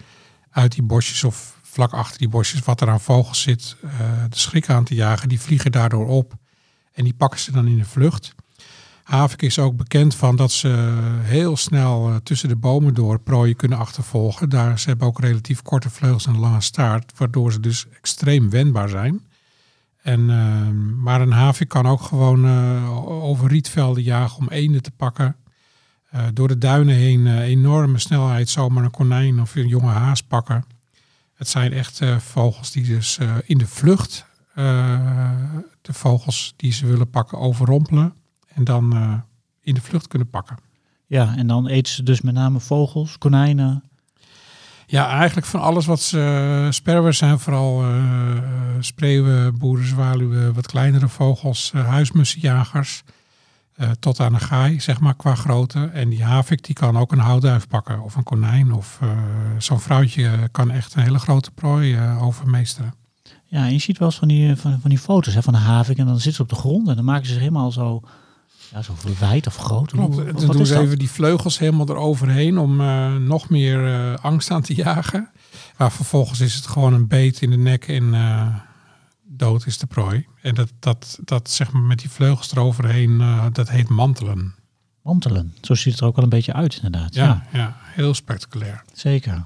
uit 0.50 0.72
die 0.72 0.82
bosjes 0.82 1.24
of 1.24 1.58
vlak 1.62 1.92
achter 1.92 2.18
die 2.18 2.28
bosjes 2.28 2.60
wat 2.60 2.80
er 2.80 2.88
aan 2.88 3.00
vogels 3.00 3.42
zit, 3.42 3.76
de 4.28 4.36
schrik 4.36 4.68
aan 4.68 4.84
te 4.84 4.94
jagen. 4.94 5.28
Die 5.28 5.40
vliegen 5.40 5.72
daardoor 5.72 6.06
op 6.06 6.34
en 6.92 7.04
die 7.04 7.14
pakken 7.14 7.40
ze 7.40 7.52
dan 7.52 7.66
in 7.66 7.78
de 7.78 7.84
vlucht. 7.84 8.34
Havik 9.06 9.42
is 9.42 9.58
ook 9.58 9.76
bekend 9.76 10.14
van 10.14 10.36
dat 10.36 10.52
ze 10.52 10.68
heel 11.22 11.56
snel 11.56 12.08
eh, 12.08 12.16
tussen 12.16 12.48
de 12.48 12.56
bomen 12.56 12.94
door 12.94 13.18
prooien 13.20 13.56
kunnen 13.56 13.78
achtervolgen. 13.78 14.48
Daar, 14.48 14.78
ze 14.78 14.88
hebben 14.88 15.06
ook 15.06 15.20
relatief 15.20 15.62
korte 15.62 15.90
vleugels 15.90 16.26
en 16.26 16.34
een 16.34 16.40
lange 16.40 16.60
staart, 16.60 17.12
waardoor 17.16 17.52
ze 17.52 17.60
dus 17.60 17.86
extreem 17.88 18.50
wendbaar 18.50 18.88
zijn. 18.88 19.20
En, 20.06 20.30
eh, 20.30 20.68
maar 21.02 21.20
een 21.20 21.32
havik 21.32 21.68
kan 21.68 21.86
ook 21.86 22.00
gewoon 22.02 22.44
eh, 22.44 23.06
over 23.08 23.48
rietvelden 23.48 24.02
jagen 24.02 24.38
om 24.38 24.48
eenden 24.48 24.82
te 24.82 24.90
pakken. 24.90 25.36
Eh, 26.10 26.24
door 26.32 26.48
de 26.48 26.58
duinen 26.58 26.94
heen 26.94 27.40
enorme 27.40 27.98
snelheid 27.98 28.48
zomaar 28.48 28.84
een 28.84 28.90
konijn 28.90 29.40
of 29.40 29.54
een 29.54 29.68
jonge 29.68 29.90
haas 29.90 30.22
pakken. 30.22 30.64
Het 31.34 31.48
zijn 31.48 31.72
echt 31.72 32.00
vogels 32.18 32.72
die 32.72 32.84
dus 32.84 33.18
in 33.44 33.58
de 33.58 33.66
vlucht 33.66 34.26
de 35.82 35.92
vogels 35.92 36.54
die 36.56 36.72
ze 36.72 36.86
willen 36.86 37.10
pakken 37.10 37.38
overrompelen. 37.38 38.14
En 38.56 38.64
dan 38.64 38.96
eh, 38.96 39.12
in 39.60 39.74
de 39.74 39.80
vlucht 39.80 40.08
kunnen 40.08 40.30
pakken. 40.30 40.56
Ja, 41.06 41.34
en 41.36 41.46
dan 41.46 41.66
eten 41.66 41.92
ze 41.92 42.02
dus 42.02 42.20
met 42.20 42.34
name 42.34 42.60
vogels, 42.60 43.18
konijnen. 43.18 43.82
Ja, 44.86 45.08
eigenlijk 45.08 45.46
van 45.46 45.60
alles 45.60 45.86
wat 45.86 46.00
ze... 46.00 46.66
Sparrows 46.70 47.18
zijn 47.18 47.38
vooral 47.38 47.82
eh, 47.82 47.96
eh, 48.36 48.42
spreeuwen, 48.80 49.58
boerenzwaluwen, 49.58 50.54
wat 50.54 50.66
kleinere 50.66 51.08
vogels, 51.08 51.70
eh, 51.74 51.88
huismussenjagers. 51.88 53.02
eh, 53.76 53.90
tot 53.90 54.20
aan 54.20 54.34
een 54.34 54.40
gaai, 54.40 54.80
zeg 54.80 55.00
maar, 55.00 55.14
qua 55.14 55.34
grootte. 55.34 55.90
En 55.92 56.08
die 56.08 56.24
havik, 56.24 56.64
die 56.64 56.74
kan 56.74 56.96
ook 56.98 57.12
een 57.12 57.18
houtduif 57.18 57.68
pakken 57.68 58.00
of 58.02 58.14
een 58.16 58.22
konijn. 58.22 58.72
Of 58.72 58.98
eh, 59.02 59.08
zo'n 59.58 59.80
vrouwtje 59.80 60.48
kan 60.52 60.70
echt 60.70 60.94
een 60.94 61.02
hele 61.02 61.18
grote 61.18 61.50
prooi 61.50 61.94
eh, 61.94 62.22
overmeesteren. 62.22 62.94
Ja, 63.44 63.64
en 63.64 63.72
je 63.72 63.78
ziet 63.78 63.98
wel 63.98 64.08
eens 64.08 64.18
van 64.18 64.28
die, 64.28 64.56
van, 64.56 64.80
van 64.80 64.90
die 64.90 64.98
foto's 64.98 65.34
hè, 65.34 65.42
van 65.42 65.52
de 65.52 65.58
havik 65.58 65.98
en 65.98 66.06
dan 66.06 66.14
zitten 66.14 66.32
ze 66.34 66.42
op 66.42 66.48
de 66.48 66.54
grond 66.54 66.88
en 66.88 66.94
dan 66.96 67.04
maken 67.04 67.26
ze 67.26 67.32
zich 67.32 67.40
helemaal 67.40 67.72
zo, 67.72 68.00
ja, 68.72 68.82
zo 68.82 68.94
wijd 69.18 69.46
of 69.46 69.56
groot. 69.56 69.90
Klopt. 69.90 70.14
Hoe- 70.14 70.24
dan 70.32 70.46
doen 70.56 70.66
ze 70.66 70.74
dat? 70.74 70.82
even 70.82 70.98
die 70.98 71.10
vleugels 71.10 71.58
helemaal 71.58 71.88
eroverheen 71.88 72.58
om 72.58 72.80
eh, 72.80 73.14
nog 73.16 73.48
meer 73.48 73.86
eh, 73.86 74.14
angst 74.24 74.50
aan 74.50 74.62
te 74.62 74.74
jagen. 74.74 75.30
Maar 75.76 75.92
vervolgens 75.92 76.40
is 76.40 76.54
het 76.54 76.66
gewoon 76.66 76.92
een 76.92 77.06
beet 77.08 77.40
in 77.42 77.50
de 77.50 77.56
nek 77.56 77.88
en 77.88 78.14
eh, 78.14 78.46
dood 79.24 79.66
is 79.66 79.78
de 79.78 79.86
prooi. 79.86 80.26
En 80.42 80.54
dat, 80.54 80.72
dat, 80.78 81.18
dat 81.24 81.50
zeg 81.50 81.72
maar 81.72 81.82
met 81.82 81.98
die 81.98 82.10
vleugels 82.10 82.52
eroverheen, 82.52 83.22
dat 83.52 83.68
heet 83.70 83.88
mantelen. 83.88 84.54
Mantelen. 85.02 85.54
Zo 85.60 85.74
ziet 85.74 85.92
het 85.92 86.00
er 86.00 86.06
ook 86.06 86.14
wel 86.14 86.24
een 86.24 86.30
beetje 86.30 86.52
uit 86.52 86.74
inderdaad. 86.82 87.14
Ja, 87.14 87.24
Ja, 87.24 87.58
ja. 87.58 87.76
heel 87.82 88.14
spectaculair. 88.14 88.82
zeker. 88.92 89.44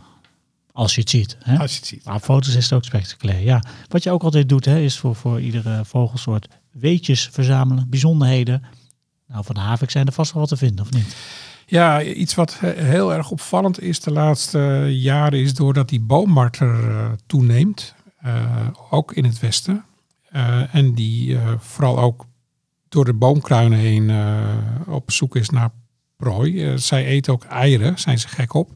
Als 0.72 0.94
je 0.94 1.00
het 1.00 1.10
ziet. 1.10 1.36
Hè? 1.42 1.58
Als 1.58 1.70
je 1.70 1.76
het 1.76 1.86
ziet. 1.86 2.04
Maar 2.04 2.14
op 2.14 2.22
foto's 2.22 2.54
is 2.54 2.64
het 2.64 2.72
ook 2.72 2.84
spectaculair. 2.84 3.40
Ja. 3.42 3.62
Wat 3.88 4.02
je 4.02 4.10
ook 4.10 4.22
altijd 4.22 4.48
doet, 4.48 4.64
hè, 4.64 4.78
is 4.78 4.98
voor, 4.98 5.14
voor 5.16 5.40
iedere 5.40 5.84
vogelsoort 5.84 6.48
weetjes 6.70 7.28
verzamelen, 7.32 7.86
bijzonderheden. 7.88 8.62
Nou, 9.30 9.44
van 9.44 9.56
havik 9.56 9.90
zijn 9.90 10.06
er 10.06 10.12
vast 10.12 10.32
wel 10.32 10.40
wat 10.40 10.50
te 10.50 10.56
vinden, 10.56 10.84
of 10.84 10.92
niet? 10.92 11.16
Ja, 11.66 12.02
iets 12.02 12.34
wat 12.34 12.58
he- 12.60 12.82
heel 12.84 13.14
erg 13.14 13.30
opvallend 13.30 13.80
is 13.80 14.00
de 14.00 14.12
laatste 14.12 14.86
jaren 14.90 15.38
is 15.40 15.54
doordat 15.54 15.88
die 15.88 16.00
boommarter 16.00 16.90
eh, 16.90 17.10
toeneemt, 17.26 17.94
eh, 18.18 18.66
ook 18.90 19.12
in 19.12 19.24
het 19.24 19.38
westen. 19.38 19.84
Eh, 20.30 20.74
en 20.74 20.94
die 20.94 21.38
vooral 21.58 21.98
ook 21.98 22.26
door 22.88 23.04
de 23.04 23.14
boomkruinen 23.14 23.78
heen 23.78 24.10
op 24.86 25.10
zoek 25.10 25.36
is 25.36 25.50
naar 25.50 25.70
prooi. 26.16 26.78
Zij 26.78 27.04
eten 27.04 27.32
ook 27.32 27.44
eieren, 27.44 27.98
zijn 27.98 28.18
ze 28.18 28.28
gek 28.28 28.54
op. 28.54 28.70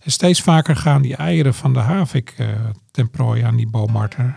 En 0.00 0.10
steeds 0.10 0.40
vaker 0.40 0.76
gaan 0.76 1.02
die 1.02 1.16
eieren 1.16 1.54
van 1.54 1.72
de 1.72 1.78
havik 1.78 2.34
ten 2.90 3.10
prooi 3.10 3.42
aan 3.42 3.56
die 3.56 3.68
boommarter. 3.68 4.36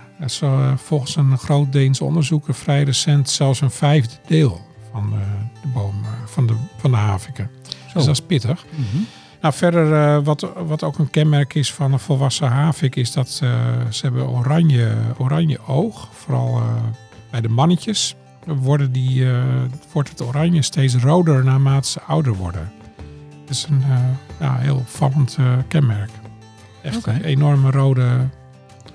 Volgens 0.76 1.16
een 1.16 1.38
groot 1.38 1.72
Deens 1.72 2.02
onderzoeker 2.02 2.54
vrij 2.54 2.84
recent 2.84 3.30
zelfs 3.30 3.62
een 3.62 3.72
vijfde 3.72 4.16
deel 4.28 4.69
van 5.00 5.14
eh, 5.14 5.62
de 5.62 5.68
boom, 5.68 6.04
eh, 6.04 6.10
van 6.26 6.48
de, 6.48 6.56
van 6.78 6.92
de 6.92 6.98
haviken. 6.98 7.50
Dus 7.94 8.06
dat 8.06 8.08
is 8.08 8.22
pittig. 8.22 8.66
Mhm. 8.70 9.04
Nou, 9.42 9.54
verder, 9.54 9.94
eh, 9.94 10.24
wat, 10.24 10.48
wat 10.66 10.84
ook 10.84 10.98
een 10.98 11.10
kenmerk 11.10 11.54
is 11.54 11.74
van 11.74 11.94
een 11.94 12.00
volwassen 12.00 12.48
havik, 12.48 12.96
is 12.96 13.12
dat 13.12 13.30
ze, 13.30 13.78
ze 13.90 14.06
hebben 14.06 14.30
oranje, 14.30 14.96
oranje 15.18 15.60
oog. 15.68 16.10
Vooral 16.12 16.62
bij 17.30 17.42
de 17.42 17.50
mannetjes 17.50 18.16
worden 18.46 18.92
die, 18.92 19.28
wordt 19.92 20.10
het 20.10 20.22
oranje 20.22 20.62
steeds 20.62 20.96
roder 20.96 21.44
naarmate 21.44 21.90
ze 21.90 22.02
ouder 22.02 22.36
worden. 22.36 22.72
Dat 23.46 23.56
is 23.56 23.68
een 23.70 23.84
ja, 24.40 24.58
heel 24.58 24.76
opvallend 24.76 25.38
kenmerk. 25.68 26.12
Echt 26.82 27.06
een 27.06 27.24
enorme 27.24 27.72
rode 27.72 28.28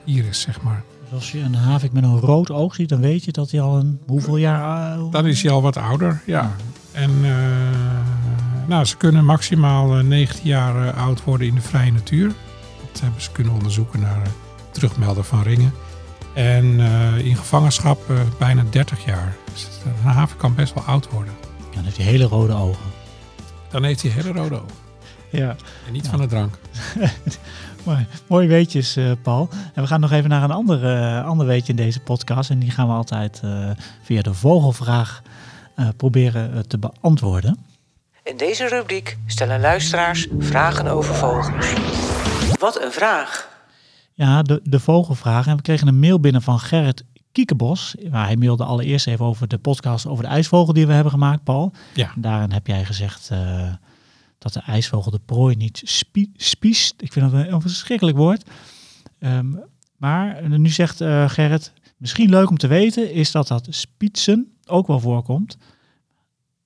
iris, 0.05 0.41
zeg 0.41 0.63
maar. 0.63 0.83
Dus 1.05 1.13
als 1.13 1.33
je 1.33 1.41
een 1.41 1.55
havik 1.55 1.93
met 1.93 2.05
een 2.05 2.21
rood 2.21 2.51
oog 2.51 2.75
ziet, 2.75 2.89
dan 2.89 3.01
weet 3.01 3.25
je 3.25 3.33
dat 3.33 3.51
hij 3.51 3.61
al 3.61 3.77
een 3.77 4.01
hoeveel 4.07 4.37
jaar... 4.37 4.99
uh, 4.99 5.11
Dan 5.11 5.27
is 5.27 5.43
hij 5.43 5.53
al 5.53 5.63
wat 5.63 5.77
ouder, 5.77 6.23
ja. 6.27 6.57
En 6.95 7.11
eh, 7.25 8.67
nou, 8.67 8.85
ze 8.85 8.97
kunnen 8.97 9.25
maximaal 9.25 9.99
eh, 9.99 10.05
19 10.05 10.47
jaar 10.47 10.87
eh, 10.87 11.03
oud 11.03 11.25
worden 11.25 11.47
in 11.47 11.55
de 11.55 11.61
vrije 11.61 11.93
natuur. 11.93 12.33
Dat 12.93 13.01
hebben 13.01 13.23
ze 13.23 13.31
kunnen 13.33 13.53
onderzoeken 13.53 14.01
naar 14.01 14.27
terugmelden 14.71 15.25
van 15.25 15.43
ringen. 15.43 15.73
En 16.35 16.65
in 17.25 17.37
gevangenschap 17.37 18.13
bijna 18.39 18.65
30 18.71 19.05
jaar. 19.05 19.37
Dus 19.53 19.69
een 19.85 20.11
haven 20.11 20.37
kan 20.37 20.55
best 20.55 20.75
wel 20.75 20.83
oud 20.83 21.11
worden. 21.11 21.33
Dan 21.75 21.85
heeft 21.85 21.97
hij 21.97 22.07
hele 22.07 22.25
rode 22.25 22.53
ogen. 22.53 22.85
Dan 23.71 23.85
heeft 23.85 24.03
hij 24.03 24.11
hele 24.11 24.33
rode 24.33 24.55
ogen. 24.55 24.77
Ja, 25.35 25.57
En 25.87 25.93
niet 25.93 26.05
Ja. 26.05 26.11
van 26.11 26.21
de 26.21 26.27
drank. 26.27 26.59
mooi. 27.85 28.07
Mooie 28.29 28.49
weetjes, 28.49 28.97
eh, 28.97 29.11
Paul. 29.23 29.49
En 29.75 29.83
we 29.83 29.89
gaan 29.89 30.01
nog 30.01 30.13
even 30.13 30.31
naar 30.31 30.43
een 30.43 30.51
ander, 30.51 30.85
eh, 30.85 31.25
ander 31.27 31.47
weetje 31.47 31.71
in 31.71 31.77
deze 31.77 32.01
podcast. 32.01 32.51
En 32.51 32.59
die 32.59 32.71
gaan 32.71 32.87
we 32.87 32.93
altijd 32.93 33.41
eh, 33.45 33.71
via 34.03 34.23
de 34.23 34.35
vogelvraag 34.35 35.23
eh, 35.75 35.89
proberen 35.97 36.69
te 36.69 36.79
beantwoorden. 36.79 37.59
In 38.23 38.37
deze 38.37 38.69
rubriek 38.69 39.19
stellen 39.27 39.61
luisteraars 39.61 40.27
vragen 40.39 40.87
over 40.87 41.15
vogels. 41.15 41.49
Wat 42.59 42.83
een 42.83 42.93
vraag! 42.93 43.53
Ja, 44.15 44.43
de, 44.43 44.61
de 44.65 44.81
vogelvraag. 44.81 45.47
En 45.47 45.57
we 45.57 45.63
kregen 45.63 45.89
een 45.89 45.99
mail 45.99 46.21
binnen 46.21 46.43
van 46.43 46.59
Gerrit 46.59 47.05
Kiekebos. 47.33 47.95
Maar 48.11 48.27
hij 48.27 48.37
mailde 48.37 48.65
allereerst 48.65 49.07
even 49.07 49.25
over 49.25 49.49
de 49.49 49.59
podcast 49.59 50.07
over 50.07 50.25
de 50.25 50.31
ijsvogel 50.31 50.73
die 50.73 50.87
we 50.87 50.93
hebben 50.93 51.13
gemaakt, 51.13 51.45
Paul. 51.45 51.73
Ja. 51.95 52.11
Daarin 52.17 52.53
heb 52.53 52.67
jij 52.67 52.85
gezegd 52.85 53.29
eh, 53.31 53.39
dat 54.45 54.53
de 54.53 54.73
ijsvogel 54.73 55.11
de 55.11 55.21
prooi 55.25 55.57
niet 55.57 55.81
spie- 55.85 56.33
spiest. 56.37 56.95
Ik 56.99 57.13
vind 57.13 57.31
dat 57.31 57.47
een, 57.47 57.61
verschrikkelijk 57.61 58.17
woord. 58.17 58.51
Ehm, 59.19 59.47
maar 59.97 60.49
nu 60.49 60.69
zegt 60.69 61.01
eh, 61.01 61.29
Gerrit, 61.29 61.73
misschien 61.97 62.31
leuk 62.31 62.51
om 62.51 62.57
te 62.59 62.67
weten 62.67 63.13
is 63.13 63.31
dat 63.31 63.49
dat 63.49 63.67
spietsen 63.71 64.53
ook 64.67 64.87
wel 64.87 65.01
voorkomt. 65.01 65.57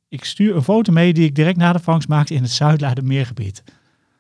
Ik 0.09 0.25
stuur 0.25 0.57
een 0.57 0.63
foto 0.63 0.93
mee 0.93 1.13
die 1.15 1.25
ik 1.25 1.35
direct 1.35 1.57
na 1.57 1.73
de 1.73 1.79
vangst 1.79 2.09
maakte 2.09 2.35
in 2.35 2.43
het 2.43 2.51
Zuidlaardermeergebied. 2.51 3.63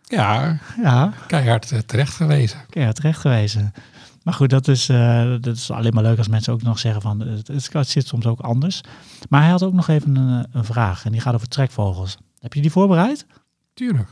Ja, 0.03 0.59
Ja, 0.83 1.13
keihard 1.27 1.73
eh, 1.73 1.79
terecht 1.79 2.15
gewezen. 2.15 2.59
ja, 2.71 2.93
terecht 2.93 3.21
gewezen. 3.21 3.73
Maar 4.23 4.35
goed, 4.35 4.51
dat 4.51 4.69
is, 4.69 4.89
eh, 4.89 5.31
dat 5.41 5.57
is 5.57 5.71
alleen 5.71 5.95
maar 5.95 6.03
leuk 6.03 6.19
als 6.19 6.29
mensen 6.29 6.53
ook 6.53 6.63
nog 6.63 6.79
zeggen 6.79 7.03
van 7.03 7.21
het, 7.21 7.49
het, 7.73 7.89
zit 7.89 8.07
soms 8.07 8.27
ook 8.27 8.41
anders. 8.41 8.81
Maar 9.29 9.41
hij 9.43 9.51
had 9.51 9.63
ook 9.63 9.73
nog 9.73 9.89
even 9.89 10.17
een, 10.17 10.47
een 10.53 10.65
vraag 10.65 11.05
en 11.05 11.13
die 11.13 11.21
gaat 11.21 11.35
over 11.35 11.49
trekvogels. 11.49 12.17
Heb 12.39 12.55
je 12.55 12.61
die 12.61 12.71
voorbereid? 12.71 13.27
Tuurlijk. 13.79 14.09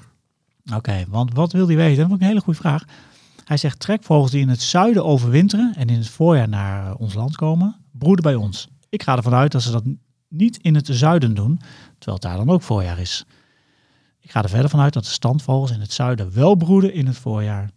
Oké, 0.75 1.05
want 1.09 1.35
wat 1.35 1.53
wil 1.53 1.67
hij 1.67 1.77
weten? 1.77 2.03
Dat 2.03 2.17
ik 2.17 2.21
een 2.21 2.27
hele 2.27 2.41
goede 2.41 2.59
vraag. 2.59 2.85
Hij 3.45 3.57
zegt 3.57 3.81
trekvogels 3.81 4.31
die 4.31 4.41
in 4.41 4.49
het 4.49 4.63
zuiden 4.63 5.05
overwinteren 5.05 5.75
en 5.77 5.89
in 5.89 5.99
het 5.99 6.09
voorjaar 6.09 6.49
naar 6.49 6.91
eh, 6.91 7.01
ons 7.01 7.15
land 7.15 7.37
komen, 7.37 7.77
broeden 7.93 8.23
bij 8.23 8.35
ons. 8.35 8.69
Ik 8.89 9.03
ga 9.03 9.17
ervan 9.17 9.35
uit 9.35 9.53
dat 9.53 9.63
ze 9.63 9.71
dat 9.71 9.85
niet 10.29 10.57
in 10.57 10.75
het 10.75 10.87
zuiden 10.91 11.35
doen, 11.35 11.61
terwijl 11.99 12.19
het 12.19 12.23
daar 12.23 12.37
dan 12.37 12.51
ook 12.51 12.63
voorjaar 12.63 12.99
is. 12.99 13.25
Ik 14.21 14.31
ga 14.31 14.43
er 14.43 14.49
verder 14.49 14.71
vanuit 14.71 14.93
dat 14.93 15.05
de 15.05 15.11
standvogels 15.11 15.71
in 15.71 15.81
het 15.81 15.93
zuiden 15.93 16.35
wel 16.35 16.55
broeden 16.55 16.93
in 16.93 17.07
het 17.07 17.17
voorjaar. 17.17 17.71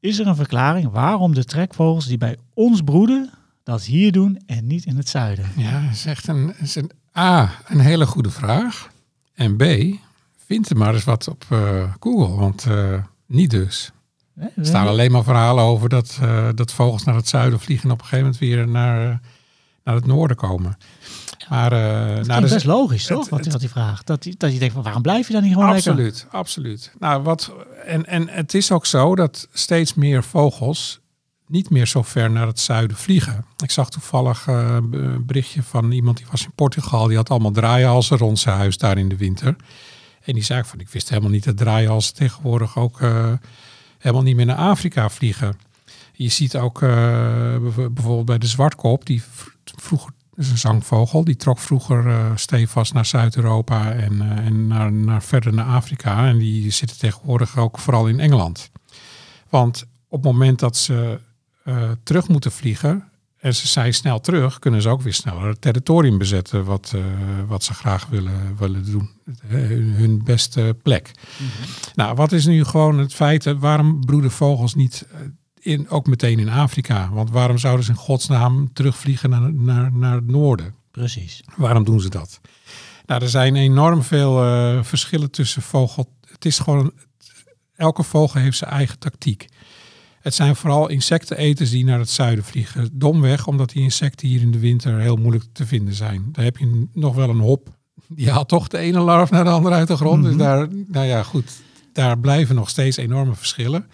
Is 0.00 0.18
er 0.18 0.26
een 0.26 0.36
verklaring 0.36 0.90
waarom 0.90 1.34
de 1.34 1.44
trekvogels 1.44 2.06
die 2.06 2.18
bij 2.18 2.36
ons 2.54 2.80
broeden, 2.80 3.30
dat 3.62 3.84
hier 3.84 4.12
doen 4.12 4.42
en 4.46 4.66
niet 4.66 4.84
in 4.84 4.96
het 4.96 5.08
zuiden? 5.08 5.44
Ja, 5.56 5.80
dat 5.82 5.90
is 5.90 6.06
echt 6.06 6.28
een, 6.28 6.54
is 6.58 6.74
een 6.74 6.90
A, 7.16 7.50
een 7.68 7.80
hele 7.80 8.06
goede 8.06 8.30
vraag. 8.30 8.90
En 9.34 9.56
B, 9.56 9.62
vind 10.52 10.70
er 10.70 10.76
maar 10.76 10.94
eens 10.94 11.04
wat 11.04 11.28
op 11.28 11.44
eh, 11.48 11.92
Google, 12.00 12.36
want 12.36 12.64
eh, 12.68 12.94
niet 13.26 13.50
dus. 13.50 13.92
Er 14.36 14.66
staan 14.66 14.86
alleen 14.86 15.12
maar 15.12 15.24
verhalen 15.24 15.64
over 15.64 15.88
dat, 15.88 16.18
eh, 16.22 16.48
dat 16.54 16.72
vogels 16.72 17.04
naar 17.04 17.14
het 17.14 17.28
zuiden 17.28 17.60
vliegen 17.60 17.86
en 17.88 17.92
op 17.94 17.98
een 18.00 18.04
gegeven 18.06 18.24
moment 18.24 18.40
weer 18.42 18.68
naar, 18.68 19.20
naar 19.84 19.94
het 19.94 20.06
noorden 20.06 20.36
komen. 20.36 20.76
Maar 21.48 21.70
Dat 21.70 22.26
nou, 22.26 22.40
dus- 22.40 22.52
best 22.52 22.64
logisch, 22.64 23.06
toch? 23.06 23.20
het- 23.20 23.28
wat, 23.28 23.46
wat 23.46 23.60
hij 23.60 23.70
vraagt. 23.70 24.06
Dat, 24.06 24.26
dat 24.36 24.52
je 24.52 24.58
denkt, 24.58 24.74
van, 24.74 24.82
waarom 24.82 25.02
blijf 25.02 25.26
je 25.26 25.32
dan 25.32 25.42
niet 25.42 25.52
gewoon 25.52 25.70
lekker? 25.70 25.90
absoluut, 25.90 26.26
absoluut. 26.30 26.92
Nou, 26.98 27.22
wat, 27.22 27.52
en, 27.86 28.06
en 28.06 28.28
het 28.28 28.54
is 28.54 28.72
ook 28.72 28.86
zo 28.86 29.14
dat 29.14 29.48
steeds 29.52 29.94
meer 29.94 30.24
vogels 30.24 31.00
niet 31.46 31.70
meer 31.70 31.86
zo 31.86 32.02
ver 32.02 32.30
naar 32.30 32.46
het 32.46 32.60
zuiden 32.60 32.96
vliegen. 32.96 33.44
Ik 33.62 33.70
zag 33.70 33.90
toevallig 33.90 34.46
een 34.46 35.22
berichtje 35.26 35.62
van 35.62 35.92
iemand 35.92 36.16
die 36.16 36.26
was 36.30 36.44
in 36.44 36.52
Portugal. 36.54 37.06
Die 37.06 37.16
had 37.16 37.30
allemaal 37.30 37.50
draaihalzen 37.50 38.18
rond 38.18 38.38
zijn 38.38 38.56
huis 38.56 38.78
daar 38.78 38.98
in 38.98 39.08
de 39.08 39.16
winter. 39.16 39.56
En 40.24 40.34
die 40.34 40.42
zei 40.42 40.64
van, 40.64 40.80
ik 40.80 40.88
wist 40.88 41.08
helemaal 41.08 41.30
niet 41.30 41.44
dat 41.44 41.56
draaihalzen 41.56 42.14
tegenwoordig 42.14 42.76
ook 42.78 43.00
eh, 43.00 43.32
helemaal 43.98 44.22
niet 44.22 44.36
meer 44.36 44.46
naar 44.46 44.56
Afrika 44.56 45.08
vliegen. 45.08 45.58
Je 46.12 46.28
ziet 46.28 46.56
ook 46.56 46.82
eh, 46.82 46.88
bijv- 47.58 47.90
bijvoorbeeld 47.90 48.26
bij 48.26 48.38
de 48.38 48.46
zwartkop, 48.46 49.06
die 49.06 49.22
vroeger, 49.64 50.12
is 50.36 50.50
een 50.50 50.58
zangvogel, 50.58 51.24
die 51.24 51.36
trok 51.36 51.58
vroeger 51.58 52.32
stevast 52.38 52.92
naar 52.92 53.06
Zuid-Europa 53.06 53.92
en, 53.92 54.20
en 54.38 54.66
naar, 54.66 54.92
naar 54.92 55.22
verder 55.22 55.52
naar 55.52 55.66
Afrika. 55.66 56.26
En 56.26 56.38
die 56.38 56.70
zitten 56.70 56.98
tegenwoordig 56.98 57.58
ook 57.58 57.78
vooral 57.78 58.06
in 58.06 58.20
Engeland. 58.20 58.70
Want 59.48 59.84
op 60.08 60.22
het 60.22 60.32
moment 60.32 60.58
dat 60.58 60.76
ze 60.76 61.20
terug 62.02 62.28
moeten 62.28 62.52
vliegen 62.52 63.11
en 63.42 63.54
ze 63.54 63.68
zijn 63.68 63.94
snel 63.94 64.20
terug, 64.20 64.58
kunnen 64.58 64.82
ze 64.82 64.88
ook 64.88 65.02
weer 65.02 65.14
sneller 65.14 65.46
het 65.48 65.60
territorium 65.60 66.18
bezetten 66.18 66.64
wat, 66.64 66.92
eh, 66.94 67.04
wat 67.46 67.64
ze 67.64 67.74
graag 67.74 68.06
willen, 68.06 68.56
willen 68.58 68.84
doen. 68.84 69.10
Eh, 69.48 69.58
Hun, 69.96 70.20
beste 70.24 70.76
plek. 70.82 71.10
Nou, 71.94 72.14
wat 72.14 72.32
is 72.32 72.46
nu 72.46 72.64
gewoon 72.64 72.98
het 72.98 73.14
feit, 73.14 73.46
eh, 73.46 73.54
waarom 73.58 74.00
broeden 74.00 74.30
vogels 74.30 74.74
niet 74.74 75.06
in, 75.60 75.88
ook 75.88 76.06
meteen 76.06 76.38
in 76.38 76.48
Afrika? 76.48 77.10
Want 77.12 77.30
waarom 77.30 77.58
zouden 77.58 77.84
ze 77.84 77.90
in 77.90 77.96
godsnaam 77.96 78.72
terugvliegen 78.72 79.30
naar, 79.30 79.52
naar, 79.52 79.92
naar 79.92 80.14
het 80.14 80.26
noorden? 80.26 80.74
Precies. 80.90 81.42
Waarom 81.56 81.84
doen 81.84 82.00
ze 82.00 82.08
dat? 82.08 82.40
Nou, 83.06 83.22
er 83.22 83.28
zijn 83.28 83.56
enorm 83.56 84.02
veel 84.02 84.34
verschillen 84.84 85.30
tussen 85.30 85.62
vogel. 85.62 86.12
Het 86.30 86.44
is 86.44 86.58
gewoon, 86.58 86.92
elke 87.76 88.02
vogel 88.02 88.40
heeft 88.40 88.58
zijn 88.58 88.70
eigen 88.70 88.98
tactiek. 88.98 89.48
Het 90.22 90.34
zijn 90.34 90.56
vooral 90.56 90.88
insecteneters 90.88 91.70
die 91.70 91.84
naar 91.84 91.98
het 91.98 92.10
zuiden 92.10 92.44
vliegen. 92.44 92.88
Domweg, 92.92 93.46
omdat 93.46 93.70
die 93.70 93.82
insecten 93.82 94.28
hier 94.28 94.40
in 94.40 94.50
de 94.50 94.58
winter 94.58 94.98
heel 94.98 95.16
moeilijk 95.16 95.44
te 95.52 95.66
vinden 95.66 95.94
zijn. 95.94 96.28
Daar 96.32 96.44
heb 96.44 96.56
je 96.56 96.86
nog 96.92 97.14
wel 97.14 97.28
een 97.28 97.38
hop. 97.38 97.68
Die 98.08 98.30
haalt 98.30 98.48
toch 98.48 98.68
de 98.68 98.78
ene 98.78 99.00
larf 99.00 99.30
naar 99.30 99.44
de 99.44 99.50
andere 99.50 99.74
uit 99.74 99.88
de 99.88 99.96
grond. 99.96 100.24
Dus 100.24 100.36
daar, 100.36 100.68
nou 100.86 101.06
ja, 101.06 101.22
goed. 101.22 101.60
Daar 101.92 102.18
blijven 102.18 102.54
nog 102.54 102.68
steeds 102.68 102.96
enorme 102.96 103.34
verschillen. 103.34 103.86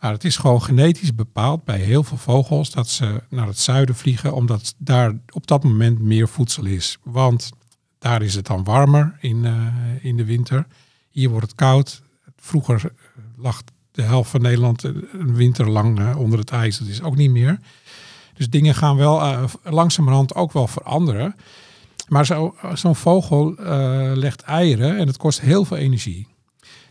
Maar 0.00 0.12
het 0.12 0.24
is 0.24 0.36
gewoon 0.36 0.62
genetisch 0.62 1.14
bepaald 1.14 1.64
bij 1.64 1.78
heel 1.78 2.02
veel 2.02 2.16
vogels 2.16 2.70
dat 2.70 2.88
ze 2.88 3.22
naar 3.28 3.46
het 3.46 3.58
zuiden 3.58 3.94
vliegen, 3.94 4.34
omdat 4.34 4.74
daar 4.78 5.12
op 5.30 5.46
dat 5.46 5.64
moment 5.64 5.98
meer 5.98 6.28
voedsel 6.28 6.64
is. 6.64 6.98
Want 7.02 7.50
daar 7.98 8.22
is 8.22 8.34
het 8.34 8.46
dan 8.46 8.64
warmer 8.64 9.16
in, 9.20 9.44
eh, 9.44 9.54
in 10.00 10.16
de 10.16 10.24
winter. 10.24 10.66
Hier 11.10 11.28
wordt 11.28 11.46
het 11.46 11.54
koud. 11.54 12.02
Vroeger 12.36 12.92
lag 13.36 13.62
de 13.98 14.04
helft 14.04 14.30
van 14.30 14.40
Nederland 14.42 14.84
eh, 14.84 14.90
een 15.12 15.34
winter 15.34 15.70
lang 15.70 15.98
eh, 15.98 16.18
onder 16.18 16.38
het 16.38 16.50
ijs. 16.50 16.78
Dat 16.78 16.88
is 16.88 17.02
ook 17.02 17.16
niet 17.16 17.30
meer. 17.30 17.58
Dus 18.34 18.50
dingen 18.50 18.74
gaan 18.74 18.96
wel 18.96 19.20
eh, 19.20 19.44
langzamerhand 19.64 20.34
ook 20.34 20.52
wel 20.52 20.66
veranderen. 20.66 21.34
Maar 22.08 22.26
zo- 22.26 22.54
zo'n 22.74 22.96
vogel 22.96 23.56
eh, 23.56 24.10
legt 24.14 24.42
eieren 24.42 24.96
en 24.98 25.06
het 25.06 25.16
kost 25.16 25.40
heel 25.40 25.64
veel 25.64 25.76
energie. 25.76 26.26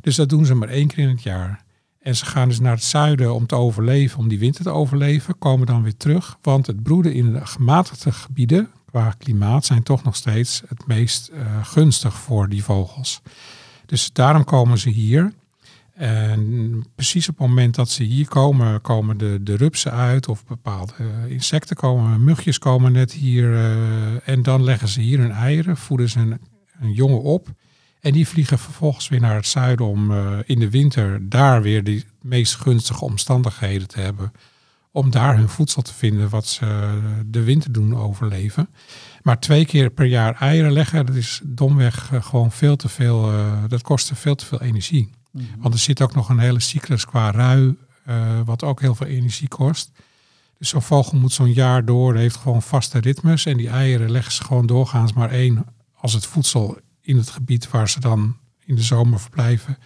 Dus 0.01 0.15
dat 0.15 0.29
doen 0.29 0.45
ze 0.45 0.53
maar 0.55 0.69
één 0.69 0.87
keer 0.87 0.97
in 1.03 1.09
het 1.09 1.23
jaar. 1.23 1.63
En 1.99 2.15
ze 2.15 2.25
gaan 2.25 2.47
dus 2.47 2.59
naar 2.59 2.73
het 2.73 2.83
zuiden 2.83 3.33
om 3.33 3.45
te 3.45 3.55
overleven, 3.55 4.19
om 4.19 4.27
die 4.27 4.39
winter 4.39 4.63
te 4.63 4.69
overleven, 4.69 5.37
komen 5.37 5.65
dan 5.67 5.83
weer 5.83 5.97
terug. 5.97 6.37
Want 6.41 6.67
het 6.67 6.83
broeden 6.83 7.13
in 7.13 7.33
de 7.33 7.45
gematigde 7.45 8.11
gebieden 8.11 8.69
qua 8.85 9.13
klimaat 9.17 9.65
zijn 9.65 9.83
toch 9.83 10.03
nog 10.03 10.15
steeds 10.15 10.61
het 10.67 10.87
meest 10.87 11.27
eh, 11.27 11.65
gunstig 11.65 12.13
voor 12.13 12.49
die 12.49 12.63
vogels. 12.63 13.21
Dus 13.85 14.09
daarom 14.13 14.43
komen 14.43 14.77
ze 14.77 14.89
hier. 14.89 15.33
En 15.97 16.83
precies 16.95 17.29
op 17.29 17.37
het 17.37 17.47
moment 17.47 17.75
dat 17.75 17.89
ze 17.89 18.03
hier 18.03 18.27
komen, 18.27 18.81
komen 18.81 19.17
de, 19.17 19.39
de 19.41 19.55
rupsen 19.55 19.91
uit 19.91 20.27
of 20.27 20.45
bepaalde 20.45 20.93
eh, 20.97 21.31
insecten 21.31 21.75
komen, 21.75 22.23
mugjes 22.23 22.59
komen 22.59 22.91
net 22.91 23.11
hier. 23.11 23.53
eh, 23.53 24.29
en 24.29 24.43
dan 24.43 24.63
leggen 24.63 24.87
ze 24.87 25.01
hier 25.01 25.19
hun 25.19 25.31
eieren, 25.31 25.77
voeden 25.77 26.09
ze 26.09 26.19
een, 26.19 26.39
jongen 26.93 27.21
op. 27.21 27.47
En 27.99 28.11
die 28.11 28.27
vliegen 28.27 28.59
vervolgens 28.59 29.07
weer 29.07 29.19
naar 29.19 29.35
het 29.35 29.47
zuiden 29.47 29.85
om 29.85 30.11
eh, 30.11 30.37
in 30.45 30.59
de 30.59 30.69
winter 30.69 31.29
daar 31.29 31.61
weer 31.61 31.83
de 31.83 32.03
meest 32.21 32.55
gunstige 32.55 33.03
omstandigheden 33.03 33.87
te 33.87 33.99
hebben. 33.99 34.31
Om 34.91 35.09
daar 35.09 35.37
hun 35.37 35.49
voedsel 35.49 35.81
te 35.81 35.93
vinden 35.93 36.29
wat 36.29 36.47
ze 36.47 36.99
de 37.25 37.43
winter 37.43 37.71
doen 37.71 37.95
overleven. 37.95 38.69
Maar 39.21 39.39
twee 39.39 39.65
keer 39.65 39.89
per 39.89 40.05
jaar 40.05 40.35
eieren 40.35 40.71
leggen, 40.71 41.05
dat 41.05 41.15
is 41.15 41.41
domweg 41.43 42.11
gewoon 42.21 42.51
veel 42.51 42.75
te 42.75 42.89
veel. 42.89 43.31
dat 43.67 43.81
kostte 43.81 44.15
veel 44.15 44.35
te 44.35 44.45
veel 44.45 44.61
energie. 44.61 45.16
Want 45.57 45.73
er 45.73 45.79
zit 45.79 46.01
ook 46.01 46.15
nog 46.15 46.29
een 46.29 46.39
hele 46.39 46.59
cyclus 46.59 47.05
qua 47.05 47.29
rui, 47.29 47.75
eh, 48.05 48.39
wat 48.45 48.63
ook 48.63 48.81
heel 48.81 48.95
veel 48.95 49.07
energie 49.07 49.47
kost. 49.47 49.91
Dus 50.57 50.69
zo'n 50.69 50.81
vogel 50.81 51.17
moet 51.17 51.31
zo'n 51.31 51.53
jaar 51.53 51.85
door, 51.85 52.15
heeft 52.15 52.35
gewoon 52.35 52.61
vaste 52.61 52.99
ritmes. 52.99 53.45
En 53.45 53.57
die 53.57 53.69
eieren 53.69 54.11
leggen 54.11 54.31
ze 54.31 54.43
gewoon 54.43 54.65
doorgaans 54.65 55.13
maar 55.13 55.31
één 55.31 55.65
als 55.95 56.13
het 56.13 56.25
voedsel 56.25 56.77
in 57.01 57.17
het 57.17 57.29
gebied 57.29 57.69
waar 57.69 57.89
ze 57.89 57.99
dan 57.99 58.37
in 58.65 58.75
de 58.75 58.81
zomer 58.81 59.19
verblijven 59.19 59.77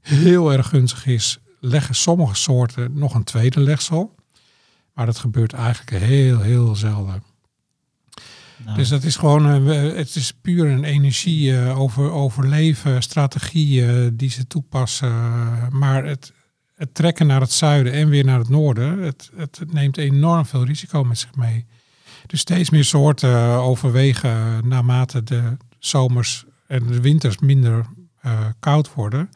heel 0.00 0.52
erg 0.52 0.68
gunstig 0.68 1.06
is. 1.06 1.38
Leggen 1.60 1.94
sommige 1.94 2.34
soorten 2.34 2.98
nog 2.98 3.14
een 3.14 3.24
tweede 3.24 3.60
legsel. 3.60 4.14
Maar 4.94 5.06
dat 5.06 5.18
gebeurt 5.18 5.52
eigenlijk 5.52 6.04
heel, 6.04 6.40
heel 6.40 6.74
zelden. 6.74 7.22
Nou, 8.64 8.76
Dus 8.76 8.88
dat 8.88 9.02
is 9.02 9.16
gewoon, 9.16 9.70
eh, 9.70 9.96
het 9.96 10.14
is 10.14 10.32
puur 10.32 10.66
een 10.66 10.84
energie 10.84 11.56
eh, 11.56 11.78
over 11.78 12.10
overleven, 12.10 13.02
strategie 13.02 13.86
eh, 13.86 14.06
die 14.12 14.30
ze 14.30 14.46
toepassen. 14.46 15.12
Maar 15.70 16.04
het, 16.04 16.32
trekken 16.92 17.26
naar 17.26 17.40
het 17.40 17.52
zuiden 17.52 17.92
en 17.92 18.08
weer 18.08 18.24
naar 18.24 18.38
het 18.38 18.48
noorden, 18.48 18.98
het, 18.98 19.30
het 19.36 19.72
neemt 19.72 19.96
enorm 19.96 20.46
veel 20.46 20.64
risico 20.64 21.04
met 21.04 21.18
zich 21.18 21.34
mee. 21.34 21.66
Dus 22.26 22.40
steeds 22.40 22.70
meer 22.70 22.84
soorten 22.84 23.46
overwegen 23.48 24.68
naarmate 24.68 25.22
de 25.22 25.56
zomers 25.78 26.44
en 26.66 26.86
de 26.86 27.00
winters 27.00 27.38
minder 27.38 27.86
koud 28.60 28.94
worden, 28.94 29.30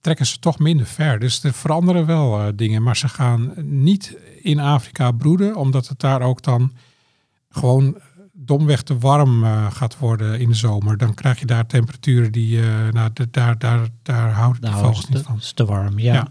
trekken 0.00 0.26
ze 0.26 0.38
toch 0.38 0.58
minder 0.58 0.86
ver. 0.86 1.18
Dus 1.18 1.44
er 1.44 1.52
veranderen 1.52 2.06
wel 2.06 2.56
dingen, 2.56 2.82
maar 2.82 2.96
ze 2.96 3.08
gaan 3.08 3.52
niet 3.56 4.16
in 4.42 4.60
Afrika 4.60 5.10
broeden, 5.10 5.56
omdat 5.56 5.88
het 5.88 6.00
daar 6.00 6.20
ook 6.22 6.42
dan 6.42 6.72
gewoon 7.50 7.96
domweg 8.44 8.82
te 8.82 8.98
warm 8.98 9.44
eh, 9.44 9.66
gaat 9.72 9.98
worden 9.98 10.40
in 10.40 10.48
de 10.48 10.54
zomer. 10.54 10.96
Dan 10.96 11.14
krijg 11.14 11.38
je 11.38 11.46
daar 11.46 11.66
temperaturen 11.66 12.32
die, 12.32 12.60
eh 12.60 12.66
nou, 12.92 13.10
de- 13.12 13.28
daar, 13.30 13.58
daar, 13.58 13.80
daar 14.02 14.30
houden 14.32 14.62
de 14.62 14.70
vogels 14.70 15.08
niet 15.08 15.22
van. 15.22 15.36
is 15.36 15.52
te 15.52 15.64
warm, 15.64 15.98
ja. 15.98 16.12
Ja. 16.14 16.26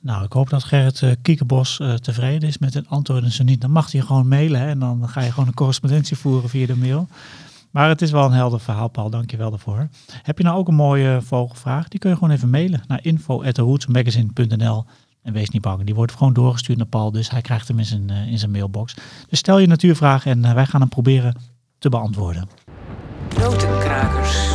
Nou, 0.00 0.24
ik 0.24 0.32
hoop 0.32 0.50
dat 0.50 0.64
Gerrit 0.64 1.02
eh, 1.02 1.10
Kiekenbos 1.22 1.80
tevreden 2.00 2.48
is 2.48 2.58
met 2.58 2.74
het 2.74 2.88
antwoord. 2.88 3.24
En 3.24 3.32
zo 3.32 3.44
niet, 3.44 3.60
dan 3.60 3.70
mag 3.70 3.92
hij 3.92 4.00
gewoon 4.00 4.28
mailen. 4.28 4.60
Hè, 4.60 4.66
en 4.68 4.78
dan 4.78 5.08
ga 5.08 5.20
je 5.20 5.30
gewoon 5.30 5.46
een 5.48 5.54
correspondentie 5.54 6.16
voeren 6.16 6.48
via 6.48 6.66
de 6.66 6.76
mail. 6.76 7.08
Maar 7.70 7.88
het 7.88 8.02
is 8.02 8.10
wel 8.10 8.24
een 8.24 8.32
helder 8.32 8.60
verhaal, 8.60 8.88
Paul. 8.88 9.10
Dank 9.10 9.30
je 9.30 9.36
wel 9.36 9.50
daarvoor. 9.50 9.88
Heb 10.22 10.38
je 10.38 10.44
nou 10.44 10.56
ook 10.58 10.68
een 10.68 10.74
mooie 10.74 11.20
vogelvraag? 11.22 11.88
Die 11.88 12.00
kun 12.00 12.10
je 12.10 12.16
gewoon 12.16 12.30
even 12.30 12.50
mailen 12.50 12.82
naar 12.86 12.98
info.rootsmagazine.nl. 13.02 14.84
En 15.26 15.32
wees 15.32 15.50
niet 15.50 15.62
bang, 15.62 15.84
die 15.84 15.94
wordt 15.94 16.12
gewoon 16.12 16.32
doorgestuurd 16.32 16.78
naar 16.78 16.86
Paul. 16.86 17.12
Dus 17.12 17.30
hij 17.30 17.40
krijgt 17.40 17.68
hem 17.68 17.78
in 17.78 17.84
zijn, 17.84 18.10
eh, 18.10 18.30
in 18.30 18.38
zijn 18.38 18.50
mailbox. 18.50 18.94
Dus 19.28 19.38
stel 19.38 19.58
je 19.58 19.66
natuurvraag 19.66 20.26
en 20.26 20.44
eh, 20.44 20.52
wij 20.52 20.66
gaan 20.66 20.80
hem 20.80 20.88
proberen 20.88 21.36
te 21.78 21.88
beantwoorden. 21.88 22.48
Notenkrakers. 23.38 24.48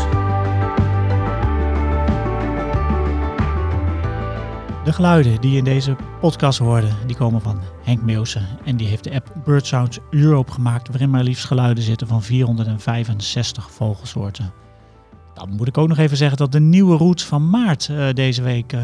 De 4.84 4.94
geluiden 4.94 5.42
die 5.42 5.52
je 5.52 5.58
in 5.58 5.64
deze 5.64 5.96
podcast 6.20 6.60
hoorde, 6.60 6.88
die 7.08 7.16
komen 7.16 7.42
van 7.42 7.62
Henk 7.84 8.02
Meeuwsen. 8.02 8.48
En 8.66 8.78
die 8.78 8.88
heeft 8.88 9.04
de 9.04 9.14
app 9.14 9.36
Bird 9.46 9.66
Sounds 9.66 10.00
Europe 10.10 10.52
gemaakt, 10.52 10.88
waarin 10.88 11.10
maar 11.10 11.24
liefst 11.24 11.46
geluiden 11.46 11.84
zitten 11.84 12.08
van 12.08 12.24
465 12.24 13.72
vogelsoorten. 13.72 14.54
Dan 15.34 15.50
moet 15.50 15.68
ik 15.68 15.78
ook 15.78 15.88
nog 15.88 15.98
even 15.98 16.18
zeggen 16.18 16.38
dat 16.38 16.52
de 16.52 16.60
nieuwe 16.60 16.98
route 16.98 17.26
van 17.26 17.50
maart 17.50 17.90
eh, 17.90 18.14
deze 18.14 18.42
week 18.42 18.76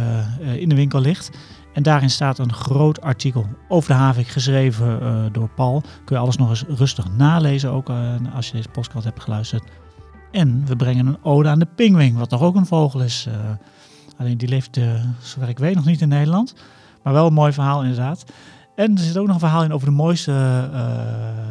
in 0.58 0.70
de 0.70 0.76
winkel 0.76 1.00
ligt. 1.00 1.30
En 1.78 1.84
daarin 1.84 2.10
staat 2.10 2.40
een 2.40 2.54
groot 2.54 3.02
artikel 3.02 3.46
over 3.68 3.90
de 3.90 3.96
havik, 3.96 4.28
geschreven 4.28 5.02
eh, 5.02 5.24
door 5.32 5.50
Paul. 5.50 5.82
Kun 6.06 6.16
je 6.16 6.22
alles 6.22 6.38
nog 6.38 6.50
eens 6.50 6.64
rustig 6.68 7.12
nalezen, 7.12 7.72
ook 7.72 7.90
eh, 7.90 8.14
als 8.36 8.48
je 8.48 8.54
deze 8.56 8.70
podcast 8.70 9.06
hebt 9.06 9.22
geluisterd. 9.22 9.64
En 10.32 10.66
we 10.66 10.76
brengen 10.76 11.08
een 11.08 11.24
ode 11.24 11.50
aan 11.50 11.60
de 11.60 11.68
pinguïn, 11.76 12.18
wat 12.18 12.30
toch 12.30 12.42
ook 12.42 12.56
een 12.56 12.66
vogel 12.66 13.02
is. 13.02 13.26
eh, 13.30 13.34
Alleen 14.18 14.38
die 14.38 14.48
leeft, 14.48 14.80
zover 15.22 15.50
ik 15.50 15.60
weet, 15.60 15.76
nog 15.76 15.86
niet 15.86 16.02
in 16.02 16.10
Nederland. 16.10 16.54
Maar 17.04 17.14
wel 17.14 17.28
een 17.28 17.34
mooi 17.34 17.54
verhaal 17.54 17.82
inderdaad. 17.82 18.26
En 18.78 18.98
er 18.98 19.04
zit 19.04 19.18
ook 19.18 19.26
nog 19.26 19.34
een 19.34 19.40
verhaal 19.40 19.64
in 19.64 19.72
over 19.72 19.88
de 19.88 19.94
mooiste 19.94 20.32
eh, 20.74 20.82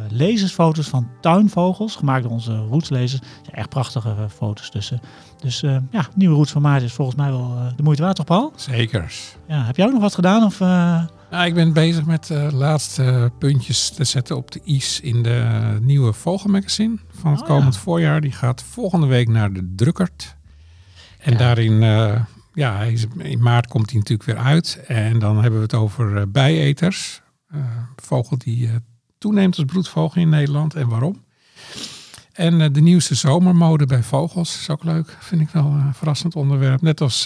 lezersfoto's 0.09 0.87
van 0.87 1.07
tuinvogels. 1.21 1.95
Gemaakt 1.95 2.23
door 2.23 2.31
onze 2.31 2.55
roetslezers. 2.55 3.21
Er 3.21 3.27
zijn 3.43 3.55
echt 3.55 3.69
prachtige 3.69 4.09
eh, 4.09 4.23
foto's 4.35 4.69
tussen. 4.69 4.99
Dus 5.41 5.63
eh, 5.63 5.77
ja, 5.91 6.07
nieuwe 6.15 6.33
routes 6.33 6.53
van 6.53 6.61
maart 6.61 6.81
is 6.81 6.93
volgens 6.93 7.17
mij 7.17 7.29
wel 7.29 7.55
de 7.75 7.83
moeite 7.83 8.01
waard, 8.01 8.15
toch 8.15 8.25
Paul? 8.25 8.53
Zekers. 8.55 9.35
Ja, 9.47 9.63
heb 9.65 9.75
jij 9.77 9.85
ook 9.85 9.91
nog 9.91 10.01
wat 10.01 10.15
gedaan? 10.15 10.43
Of, 10.43 10.59
Nou, 10.59 11.45
ik 11.45 11.53
ben 11.53 11.73
bezig 11.73 12.05
met 12.05 12.27
de 12.27 12.49
laatste 12.53 13.31
puntjes 13.39 13.89
te 13.89 14.03
zetten 14.03 14.35
op 14.35 14.51
de 14.51 14.61
i's 14.63 14.99
in 14.99 15.23
de 15.23 15.77
nieuwe 15.81 16.13
Vogelmagazine 16.13 16.97
van 17.09 17.31
het 17.31 17.41
Oh, 17.41 17.47
komend 17.47 17.73
ja. 17.73 17.79
voorjaar. 17.79 18.21
Die 18.21 18.31
gaat 18.31 18.63
volgende 18.63 19.07
week 19.07 19.27
naar 19.27 19.53
de 19.53 19.73
drukkert. 19.75 20.35
En 21.19 21.37
daarin, 21.37 21.79
ja, 22.57 22.81
in 23.17 23.41
maart 23.41 23.67
komt 23.67 23.89
hij 23.89 23.99
natuurlijk 23.99 24.29
weer 24.29 24.45
uit. 24.45 24.83
En 24.87 25.19
dan 25.19 25.41
hebben 25.41 25.59
we 25.59 25.65
het 25.65 25.73
over 25.73 26.17
eh, 26.17 26.23
bijeters. 26.27 27.21
Eh, 27.47 27.59
vogel 27.95 28.37
die 28.37 28.67
eh, 28.67 28.75
toeneemt 29.17 29.57
als 29.57 29.65
broedvogel 29.65 30.21
in 30.21 30.29
Nederland 30.29 30.75
en 30.75 30.87
waarom. 30.87 31.23
En 32.33 32.73
de 32.73 32.81
nieuwste 32.81 33.15
zomermode 33.15 33.85
bij 33.85 34.03
vogels 34.03 34.59
is 34.59 34.69
ook 34.69 34.83
leuk. 34.83 35.17
Vind 35.19 35.41
ik 35.41 35.49
wel 35.49 35.65
een 35.65 35.93
verrassend 35.93 36.35
onderwerp. 36.35 36.81
Net 36.81 37.01
als 37.01 37.25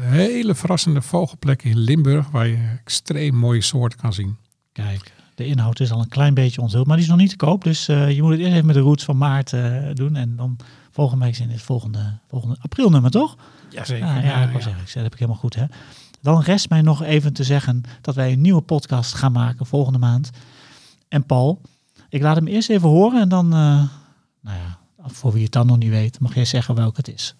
hele 0.00 0.54
verrassende 0.54 1.02
vogelplekken 1.02 1.70
in 1.70 1.78
Limburg. 1.78 2.30
Waar 2.30 2.46
je 2.46 2.78
extreem 2.80 3.34
mooie 3.34 3.60
soorten 3.60 3.98
kan 3.98 4.12
zien. 4.12 4.36
Kijk, 4.72 5.12
de 5.40 5.46
inhoud 5.46 5.80
is 5.80 5.90
al 5.92 6.00
een 6.00 6.08
klein 6.08 6.34
beetje 6.34 6.60
onthuld. 6.60 6.86
Maar 6.86 6.96
die 6.96 7.04
is 7.04 7.10
nog 7.10 7.20
niet 7.20 7.30
te 7.30 7.36
koop. 7.36 7.64
Dus 7.64 7.88
eh, 7.88 8.10
je 8.10 8.22
moet 8.22 8.30
het 8.30 8.40
eerst 8.40 8.52
even 8.52 8.66
met 8.66 8.74
de 8.74 8.80
routes 8.80 9.04
van 9.04 9.16
maart 9.18 9.52
eh, 9.52 9.72
doen. 9.94 10.16
En 10.16 10.36
dan 10.36 10.56
volgende 10.90 11.24
week 11.24 11.38
in 11.38 11.50
het 11.50 11.62
volgende, 11.62 12.18
volgende 12.28 12.56
aprilnummer, 12.60 13.10
toch? 13.10 13.36
Jazeker. 13.70 14.06
Ja, 14.06 14.14
ja, 14.22 14.42
ik 14.42 14.50
zeggen, 14.62 14.82
ik- 14.82 14.92
dat 14.94 15.02
heb 15.02 15.12
ik 15.12 15.18
helemaal 15.18 15.40
goed. 15.40 15.54
Hè? 15.54 15.64
Dan 16.22 16.42
rest 16.42 16.68
mij 16.68 16.82
nog 16.82 17.02
even 17.02 17.32
te 17.32 17.44
zeggen 17.44 17.82
dat 18.00 18.14
wij 18.14 18.32
een 18.32 18.40
nieuwe 18.40 18.60
podcast 18.60 19.14
gaan 19.14 19.32
maken 19.32 19.66
volgende 19.66 19.98
maand. 19.98 20.30
En 21.08 21.24
Paul, 21.26 21.60
ik 22.08 22.22
laat 22.22 22.36
hem 22.36 22.46
eerst 22.46 22.70
even 22.70 22.88
horen 22.88 23.20
en 23.20 23.28
dan, 23.28 23.46
eh, 23.52 23.58
nou 24.40 24.58
ja, 24.58 24.78
voor 25.06 25.32
wie 25.32 25.42
het 25.42 25.52
dan 25.52 25.66
nog 25.66 25.78
niet 25.78 25.90
weet, 25.90 26.20
mag 26.20 26.34
jij 26.34 26.44
zeggen 26.44 26.74
welke 26.74 26.96
het 26.96 27.08
is. 27.14 27.34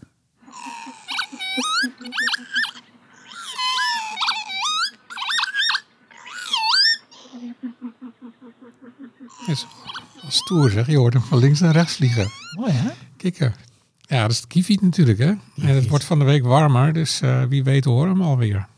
Is 9.50 9.66
stoer 10.28 10.70
zeg. 10.70 10.86
Je 10.86 10.96
hoort 10.96 11.12
hem 11.12 11.22
van 11.22 11.38
links 11.38 11.60
naar 11.60 11.72
rechts 11.72 11.94
vliegen. 11.94 12.30
Mooi 12.56 12.72
hè? 12.72 12.90
Kikker. 13.16 13.54
Ja, 14.00 14.22
dat 14.22 14.30
is 14.30 14.40
de 14.40 14.46
kieviet 14.46 14.80
natuurlijk 14.82 15.18
hè. 15.18 15.26
En 15.26 15.38
het 15.54 15.64
Kieviet. 15.64 15.88
wordt 15.88 16.04
van 16.04 16.18
de 16.18 16.24
week 16.24 16.44
warmer. 16.44 16.92
Dus 16.92 17.20
eh, 17.20 17.44
wie 17.44 17.64
weet 17.64 17.84
horen 17.84 18.12
we 18.12 18.18
hem 18.18 18.28
alweer. 18.28 18.68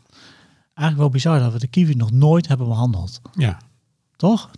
Eigenlijk 0.73 0.97
wel 0.97 1.09
bizar 1.09 1.39
dat 1.39 1.53
we 1.53 1.59
de 1.59 1.67
kiwi 1.67 1.93
nog 1.95 2.11
nooit 2.11 2.47
hebben 2.47 2.67
behandeld. 2.67 3.21
Ja, 3.33 3.57
Toch? 4.15 4.49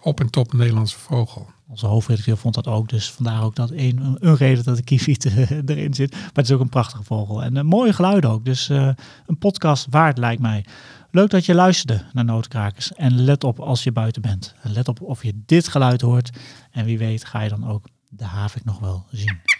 op 0.00 0.20
en 0.20 0.30
top 0.30 0.52
Nederlandse 0.52 0.98
vogel. 0.98 1.50
Onze 1.68 1.86
hoofdredacteur 1.86 2.36
vond 2.36 2.54
dat 2.54 2.66
ook, 2.66 2.88
dus 2.88 3.10
vandaar 3.10 3.42
ook 3.42 3.54
dat 3.56 3.70
een, 3.70 4.16
een, 4.20 4.36
reden 4.36 4.64
dat 4.64 4.76
de 4.76 4.82
kieviet 4.82 5.24
eh, 5.24 5.50
erin 5.66 5.94
zit. 5.94 6.10
Maar 6.10 6.30
het 6.32 6.44
is 6.44 6.52
ook 6.52 6.60
een 6.60 6.68
prachtige 6.68 7.02
vogel 7.02 7.42
en 7.42 7.56
een 7.56 7.66
mooie 7.66 7.92
geluiden 7.92 8.30
ook. 8.30 8.44
Dus 8.44 8.68
eh, 8.68 8.88
een 9.26 9.38
podcast 9.38 9.86
waard 9.90 10.18
lijkt 10.18 10.42
mij. 10.42 10.64
Leuk 11.14 11.30
dat 11.30 11.46
je 11.46 11.54
luisterde 11.54 12.04
naar 12.12 12.24
Noodkrakers. 12.24 12.92
En 12.92 13.24
let 13.24 13.44
op 13.44 13.60
als 13.60 13.82
je 13.82 13.92
buiten 13.92 14.22
bent. 14.22 14.54
En 14.62 14.72
let 14.72 14.88
op 14.88 15.00
of 15.00 15.22
je 15.24 15.42
dit 15.46 15.68
geluid 15.68 16.00
hoort. 16.00 16.30
En 16.70 16.84
wie 16.84 16.98
weet 16.98 17.24
ga 17.24 17.40
je 17.40 17.48
dan 17.48 17.68
ook 17.68 17.88
de 18.08 18.24
havik 18.24 18.64
nog 18.64 18.78
wel 18.78 19.06
zien. 19.10 19.51